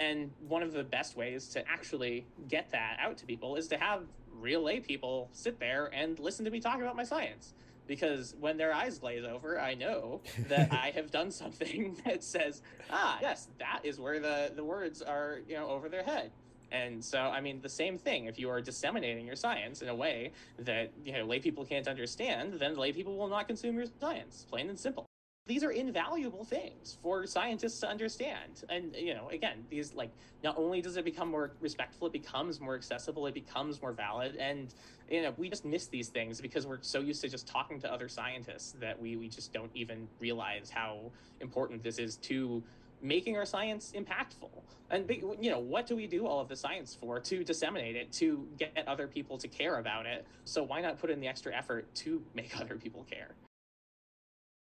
And 0.00 0.30
one 0.46 0.62
of 0.62 0.72
the 0.72 0.84
best 0.84 1.16
ways 1.16 1.48
to 1.48 1.68
actually 1.68 2.24
get 2.48 2.70
that 2.70 2.98
out 3.00 3.16
to 3.18 3.26
people 3.26 3.56
is 3.56 3.66
to 3.68 3.76
have 3.76 4.04
real 4.40 4.62
lay 4.62 4.78
people 4.78 5.28
sit 5.32 5.58
there 5.58 5.90
and 5.92 6.18
listen 6.20 6.44
to 6.44 6.50
me 6.50 6.60
talk 6.60 6.80
about 6.80 6.96
my 6.96 7.04
science. 7.04 7.54
Because 7.88 8.34
when 8.38 8.58
their 8.58 8.72
eyes 8.72 8.98
glaze 8.98 9.24
over, 9.24 9.58
I 9.58 9.74
know 9.74 10.20
that 10.48 10.72
I 10.72 10.92
have 10.94 11.10
done 11.10 11.30
something 11.30 11.96
that 12.04 12.22
says, 12.22 12.62
ah, 12.90 13.18
yes, 13.20 13.48
that 13.58 13.80
is 13.82 13.98
where 13.98 14.20
the, 14.20 14.52
the 14.54 14.62
words 14.62 15.02
are, 15.02 15.40
you 15.48 15.56
know, 15.56 15.68
over 15.68 15.88
their 15.88 16.04
head. 16.04 16.30
And 16.70 17.04
so, 17.04 17.18
I 17.18 17.40
mean, 17.40 17.60
the 17.62 17.68
same 17.68 17.98
thing. 17.98 18.26
If 18.26 18.38
you 18.38 18.50
are 18.50 18.60
disseminating 18.60 19.26
your 19.26 19.36
science 19.36 19.82
in 19.82 19.88
a 19.88 19.94
way 19.94 20.32
that 20.58 20.90
you 21.04 21.12
know 21.12 21.24
lay 21.24 21.40
people 21.40 21.64
can't 21.64 21.88
understand, 21.88 22.54
then 22.54 22.76
lay 22.76 22.92
people 22.92 23.16
will 23.16 23.28
not 23.28 23.46
consume 23.46 23.76
your 23.76 23.86
science. 24.00 24.46
Plain 24.50 24.68
and 24.68 24.78
simple. 24.78 25.06
These 25.46 25.64
are 25.64 25.70
invaluable 25.70 26.44
things 26.44 26.98
for 27.02 27.26
scientists 27.26 27.80
to 27.80 27.88
understand. 27.88 28.64
And 28.68 28.94
you 28.94 29.14
know, 29.14 29.30
again, 29.30 29.64
these 29.70 29.94
like 29.94 30.10
not 30.44 30.58
only 30.58 30.82
does 30.82 30.98
it 30.98 31.06
become 31.06 31.30
more 31.30 31.52
respectful, 31.60 32.08
it 32.08 32.12
becomes 32.12 32.60
more 32.60 32.74
accessible, 32.74 33.26
it 33.26 33.32
becomes 33.32 33.80
more 33.80 33.92
valid. 33.92 34.36
And 34.36 34.74
you 35.10 35.22
know, 35.22 35.32
we 35.38 35.48
just 35.48 35.64
miss 35.64 35.86
these 35.86 36.08
things 36.08 36.38
because 36.38 36.66
we're 36.66 36.82
so 36.82 37.00
used 37.00 37.22
to 37.22 37.28
just 37.28 37.48
talking 37.48 37.80
to 37.80 37.90
other 37.90 38.10
scientists 38.10 38.72
that 38.78 39.00
we 39.00 39.16
we 39.16 39.28
just 39.28 39.54
don't 39.54 39.70
even 39.74 40.06
realize 40.20 40.68
how 40.68 41.10
important 41.40 41.82
this 41.82 41.98
is 41.98 42.16
to 42.16 42.62
making 43.02 43.36
our 43.36 43.46
science 43.46 43.92
impactful. 43.96 44.50
And 44.90 45.08
you 45.40 45.50
know, 45.50 45.58
what 45.58 45.86
do 45.86 45.96
we 45.96 46.06
do 46.06 46.26
all 46.26 46.40
of 46.40 46.48
the 46.48 46.56
science 46.56 46.96
for? 46.98 47.20
To 47.20 47.44
disseminate 47.44 47.96
it, 47.96 48.12
to 48.12 48.46
get 48.58 48.72
other 48.86 49.06
people 49.06 49.36
to 49.38 49.48
care 49.48 49.78
about 49.78 50.06
it. 50.06 50.26
So 50.44 50.62
why 50.62 50.80
not 50.80 50.98
put 50.98 51.10
in 51.10 51.20
the 51.20 51.28
extra 51.28 51.54
effort 51.54 51.94
to 51.96 52.22
make 52.34 52.58
other 52.60 52.76
people 52.76 53.04
care? 53.10 53.28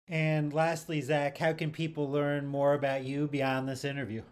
And 0.08 0.52
lastly, 0.52 1.00
Zach, 1.00 1.38
how 1.38 1.52
can 1.52 1.70
people 1.70 2.10
learn 2.10 2.46
more 2.46 2.74
about 2.74 3.04
you 3.04 3.26
beyond 3.26 3.68
this 3.68 3.84
interview? 3.84 4.22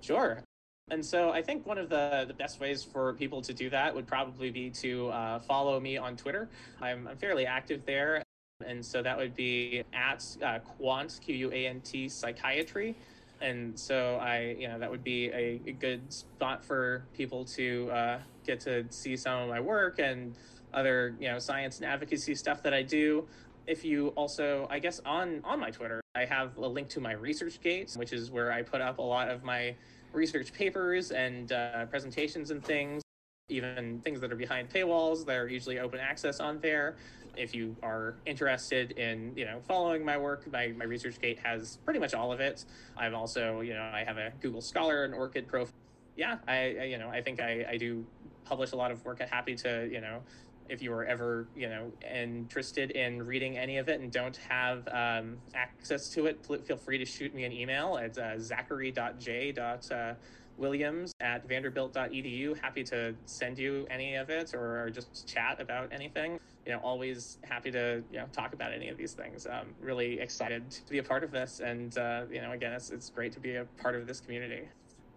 Sure. 0.00 0.42
And 0.90 1.04
so 1.04 1.30
I 1.30 1.40
think 1.40 1.64
one 1.64 1.78
of 1.78 1.88
the, 1.88 2.24
the 2.26 2.34
best 2.34 2.58
ways 2.60 2.82
for 2.82 3.14
people 3.14 3.40
to 3.42 3.54
do 3.54 3.70
that 3.70 3.94
would 3.94 4.06
probably 4.06 4.50
be 4.50 4.68
to 4.70 5.08
uh, 5.10 5.38
follow 5.38 5.78
me 5.78 5.96
on 5.96 6.16
Twitter. 6.16 6.48
I'm, 6.80 7.06
I'm 7.06 7.16
fairly 7.16 7.46
active 7.46 7.86
there. 7.86 8.22
And 8.66 8.84
so 8.84 9.02
that 9.02 9.16
would 9.16 9.34
be 9.34 9.84
at 9.92 10.24
uh, 10.42 10.58
Quant, 10.60 11.18
Q 11.24 11.34
U 11.34 11.52
A 11.52 11.66
N 11.66 11.80
T 11.80 12.08
Psychiatry. 12.08 12.94
And 13.40 13.78
so 13.78 14.18
I, 14.22 14.56
you 14.58 14.68
know, 14.68 14.78
that 14.78 14.90
would 14.90 15.02
be 15.02 15.26
a, 15.30 15.60
a 15.66 15.72
good 15.72 16.12
spot 16.12 16.64
for 16.64 17.04
people 17.12 17.44
to 17.46 17.90
uh, 17.90 18.18
get 18.46 18.60
to 18.60 18.84
see 18.90 19.16
some 19.16 19.42
of 19.42 19.48
my 19.48 19.60
work 19.60 19.98
and 19.98 20.34
other, 20.72 21.16
you 21.18 21.28
know, 21.28 21.38
science 21.38 21.78
and 21.78 21.86
advocacy 21.86 22.34
stuff 22.34 22.62
that 22.62 22.72
I 22.72 22.82
do. 22.82 23.26
If 23.66 23.84
you 23.84 24.08
also, 24.08 24.66
I 24.70 24.78
guess 24.78 25.00
on 25.04 25.40
on 25.44 25.60
my 25.60 25.70
Twitter, 25.70 26.00
I 26.14 26.24
have 26.24 26.56
a 26.56 26.66
link 26.66 26.88
to 26.90 27.00
my 27.00 27.12
research 27.12 27.60
ResearchGate, 27.60 27.96
which 27.96 28.12
is 28.12 28.30
where 28.30 28.52
I 28.52 28.62
put 28.62 28.80
up 28.80 28.98
a 28.98 29.02
lot 29.02 29.28
of 29.28 29.42
my 29.42 29.74
research 30.12 30.52
papers 30.52 31.10
and 31.10 31.52
uh, 31.52 31.86
presentations 31.86 32.50
and 32.50 32.64
things, 32.64 33.02
even 33.48 34.00
things 34.00 34.20
that 34.20 34.32
are 34.32 34.36
behind 34.36 34.70
paywalls. 34.70 35.24
They're 35.24 35.48
usually 35.48 35.78
open 35.78 36.00
access 36.00 36.38
on 36.38 36.60
there 36.60 36.96
if 37.36 37.54
you 37.54 37.76
are 37.82 38.16
interested 38.26 38.92
in 38.92 39.32
you 39.36 39.44
know 39.44 39.60
following 39.66 40.04
my 40.04 40.16
work 40.18 40.50
my, 40.52 40.68
my 40.76 40.84
ResearchGate 40.84 41.38
has 41.38 41.78
pretty 41.84 42.00
much 42.00 42.14
all 42.14 42.32
of 42.32 42.40
it 42.40 42.64
i've 42.96 43.14
also 43.14 43.60
you 43.60 43.74
know 43.74 43.82
i 43.92 44.04
have 44.04 44.18
a 44.18 44.32
google 44.40 44.60
scholar 44.60 45.04
and 45.04 45.14
ORCID 45.14 45.46
profile 45.46 45.74
yeah 46.16 46.38
I, 46.46 46.76
I, 46.80 46.84
you 46.84 46.98
know 46.98 47.08
i 47.08 47.20
think 47.20 47.40
I, 47.40 47.64
I 47.70 47.76
do 47.76 48.04
publish 48.44 48.72
a 48.72 48.76
lot 48.76 48.90
of 48.90 49.04
work 49.04 49.18
i'm 49.20 49.28
happy 49.28 49.54
to 49.56 49.88
you 49.90 50.00
know 50.00 50.22
if 50.68 50.80
you 50.80 50.92
are 50.92 51.04
ever 51.04 51.48
you 51.54 51.68
know 51.68 51.92
interested 52.14 52.92
in 52.92 53.22
reading 53.22 53.58
any 53.58 53.78
of 53.78 53.88
it 53.88 54.00
and 54.00 54.10
don't 54.10 54.36
have 54.36 54.86
um, 54.88 55.36
access 55.54 56.08
to 56.10 56.26
it 56.26 56.44
feel 56.64 56.76
free 56.76 56.98
to 56.98 57.04
shoot 57.04 57.34
me 57.34 57.44
an 57.44 57.52
email 57.52 57.98
at 57.98 58.16
uh, 58.16 58.38
zachary.j. 58.38 59.54
Uh, 59.58 60.14
williams 60.62 61.12
at 61.20 61.46
vanderbilt.edu 61.46 62.58
happy 62.60 62.82
to 62.82 63.14
send 63.26 63.58
you 63.58 63.86
any 63.90 64.14
of 64.14 64.30
it 64.30 64.54
or, 64.54 64.90
just 64.90 65.26
chat 65.26 65.60
about 65.60 65.92
anything 65.92 66.38
you 66.66 66.72
know, 66.72 66.78
always 66.78 67.38
happy 67.42 67.70
to 67.70 68.02
you 68.12 68.18
know 68.18 68.26
talk 68.32 68.52
about 68.52 68.72
any 68.72 68.88
of 68.88 68.96
these 68.96 69.12
things. 69.12 69.46
Um, 69.46 69.74
really 69.80 70.20
excited 70.20 70.70
to 70.70 70.90
be 70.90 70.98
a 70.98 71.02
part 71.02 71.24
of 71.24 71.30
this, 71.30 71.60
and 71.60 71.96
uh, 71.98 72.22
you 72.30 72.40
know, 72.40 72.52
again, 72.52 72.72
it's 72.72 72.90
it's 72.90 73.10
great 73.10 73.32
to 73.32 73.40
be 73.40 73.56
a 73.56 73.64
part 73.82 73.94
of 73.94 74.06
this 74.06 74.20
community. 74.20 74.68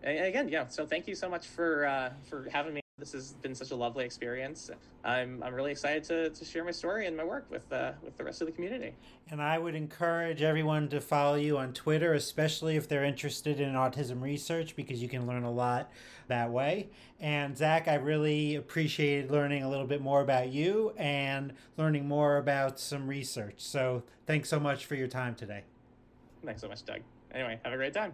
And 0.04 0.26
again, 0.26 0.50
yeah. 0.50 0.68
So 0.68 0.86
thank 0.86 1.08
you 1.08 1.16
so 1.16 1.30
much 1.30 1.48
for 1.48 1.86
uh, 1.86 2.12
for 2.30 2.48
having 2.52 2.74
me. 2.74 2.85
This 2.98 3.12
has 3.12 3.34
been 3.34 3.54
such 3.54 3.72
a 3.72 3.76
lovely 3.76 4.06
experience. 4.06 4.72
I'm, 5.04 5.44
I'm 5.44 5.54
really 5.54 5.72
excited 5.72 6.06
to, 6.06 6.30
to 6.30 6.46
share 6.46 6.64
my 6.64 6.72
story 6.72 7.08
and 7.08 7.18
my 7.18 7.26
work 7.26 7.46
with 7.52 7.70
uh, 7.74 7.92
with 8.02 8.16
the 8.16 8.24
rest 8.24 8.40
of 8.40 8.48
the 8.48 8.54
community. 8.54 8.96
And 9.30 9.42
I 9.42 9.58
would 9.58 9.76
encourage 9.76 10.42
everyone 10.42 10.88
to 10.88 11.02
follow 11.02 11.36
you 11.36 11.58
on 11.58 11.74
Twitter, 11.74 12.14
especially 12.14 12.78
if 12.78 12.88
they're 12.88 13.04
interested 13.04 13.60
in 13.60 13.74
autism 13.74 14.22
research, 14.22 14.78
because 14.78 15.02
you 15.02 15.10
can 15.10 15.28
learn 15.28 15.44
a 15.44 15.52
lot 15.52 15.92
that 16.30 16.50
way. 16.52 16.88
And 17.20 17.58
Zach, 17.58 17.90
I 17.90 17.96
really 17.96 18.56
appreciated 18.56 19.30
learning 19.30 19.64
a 19.64 19.70
little 19.70 19.88
bit 19.88 20.00
more 20.00 20.22
about 20.22 20.48
you 20.48 20.94
and 20.96 21.52
learning 21.76 22.08
more 22.08 22.38
about 22.38 22.80
some 22.80 23.08
research. 23.08 23.56
So 23.58 24.04
thanks 24.26 24.48
so 24.48 24.58
much 24.58 24.86
for 24.86 24.96
your 24.96 25.10
time 25.10 25.36
today. 25.36 25.64
Thanks 26.46 26.62
so 26.62 26.70
much, 26.70 26.86
Doug. 26.86 27.02
Anyway, 27.34 27.60
have 27.66 27.74
a 27.74 27.78
great 27.78 27.94
time. 27.94 28.14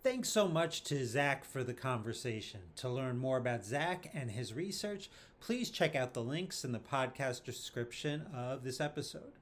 Thanks 0.00 0.28
so 0.28 0.46
much 0.46 0.84
to 0.84 1.04
Zach 1.04 1.44
for 1.44 1.64
the 1.64 1.74
conversation. 1.74 2.60
To 2.76 2.88
learn 2.88 3.18
more 3.18 3.36
about 3.36 3.64
Zach 3.64 4.08
and 4.14 4.30
his 4.30 4.54
research, 4.54 5.10
please 5.40 5.70
check 5.70 5.96
out 5.96 6.14
the 6.14 6.22
links 6.22 6.64
in 6.64 6.70
the 6.70 6.78
podcast 6.78 7.42
description 7.42 8.26
of 8.32 8.62
this 8.62 8.80
episode. 8.80 9.32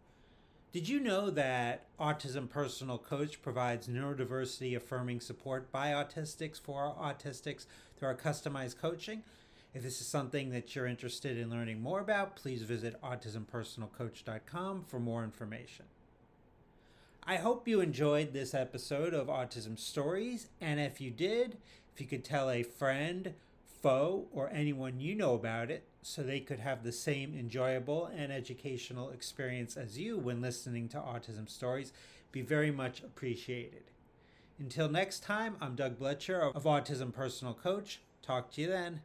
Did 0.73 0.89
you 0.89 0.99
know 0.99 1.29
that 1.29 1.85
Autism 2.01 2.49
Personal 2.49 2.97
Coach 2.97 3.43
provides 3.43 3.87
neurodiversity 3.87 4.75
affirming 4.75 5.21
support 5.21 5.71
by 5.71 5.89
autistics 5.89 6.59
for 6.59 6.95
autistics 6.99 7.67
through 7.99 8.09
our 8.09 8.15
customized 8.17 8.79
coaching? 8.79 9.25
If 9.75 9.83
this 9.83 10.01
is 10.01 10.07
something 10.07 10.51
that 10.51 10.75
you're 10.75 10.87
interested 10.87 11.37
in 11.37 11.51
learning 11.51 11.83
more 11.83 12.01
about, 12.01 12.35
please 12.35 12.63
visit 12.63 13.01
autismpersonalcoach.com 13.03 14.85
for 14.89 14.99
more 15.01 15.23
information. 15.23 15.85
I 17.29 17.39
hope 17.39 17.67
you 17.67 17.81
enjoyed 17.81 18.33
this 18.33 18.55
episode 18.55 19.13
of 19.13 19.27
Autism 19.27 19.77
Stories, 19.77 20.47
and 20.61 20.79
if 20.79 21.01
you 21.01 21.11
did, 21.11 21.57
if 21.93 22.01
you 22.01 22.07
could 22.07 22.25
tell 22.25 22.49
a 22.49 22.63
friend, 22.63 23.35
foe, 23.83 24.27
or 24.33 24.49
anyone 24.53 25.01
you 25.01 25.17
know 25.17 25.35
about 25.35 25.69
it 25.69 25.83
so 26.03 26.23
they 26.23 26.39
could 26.39 26.61
have 26.61 26.85
the 26.85 26.93
same 26.93 27.35
enjoyable 27.37 28.07
and 28.17 28.31
educational 28.31 29.11
experience 29.11 29.77
as 29.77 29.99
you 29.99 30.17
when 30.17 30.41
listening 30.41 30.89
to 30.91 30.99
Autism 30.99 31.51
Stories, 31.51 31.93
be 32.31 32.43
very 32.43 32.71
much 32.71 33.01
appreciated. 33.01 33.91
Until 34.61 34.89
next 34.89 35.25
time, 35.25 35.57
I'm 35.61 35.75
Doug 35.75 35.99
Blecher 35.99 36.41
of 36.41 36.63
Autism 36.63 37.13
Personal 37.13 37.55
Coach. 37.55 38.03
Talk 38.23 38.53
to 38.53 38.61
you 38.61 38.69
then. 38.69 39.01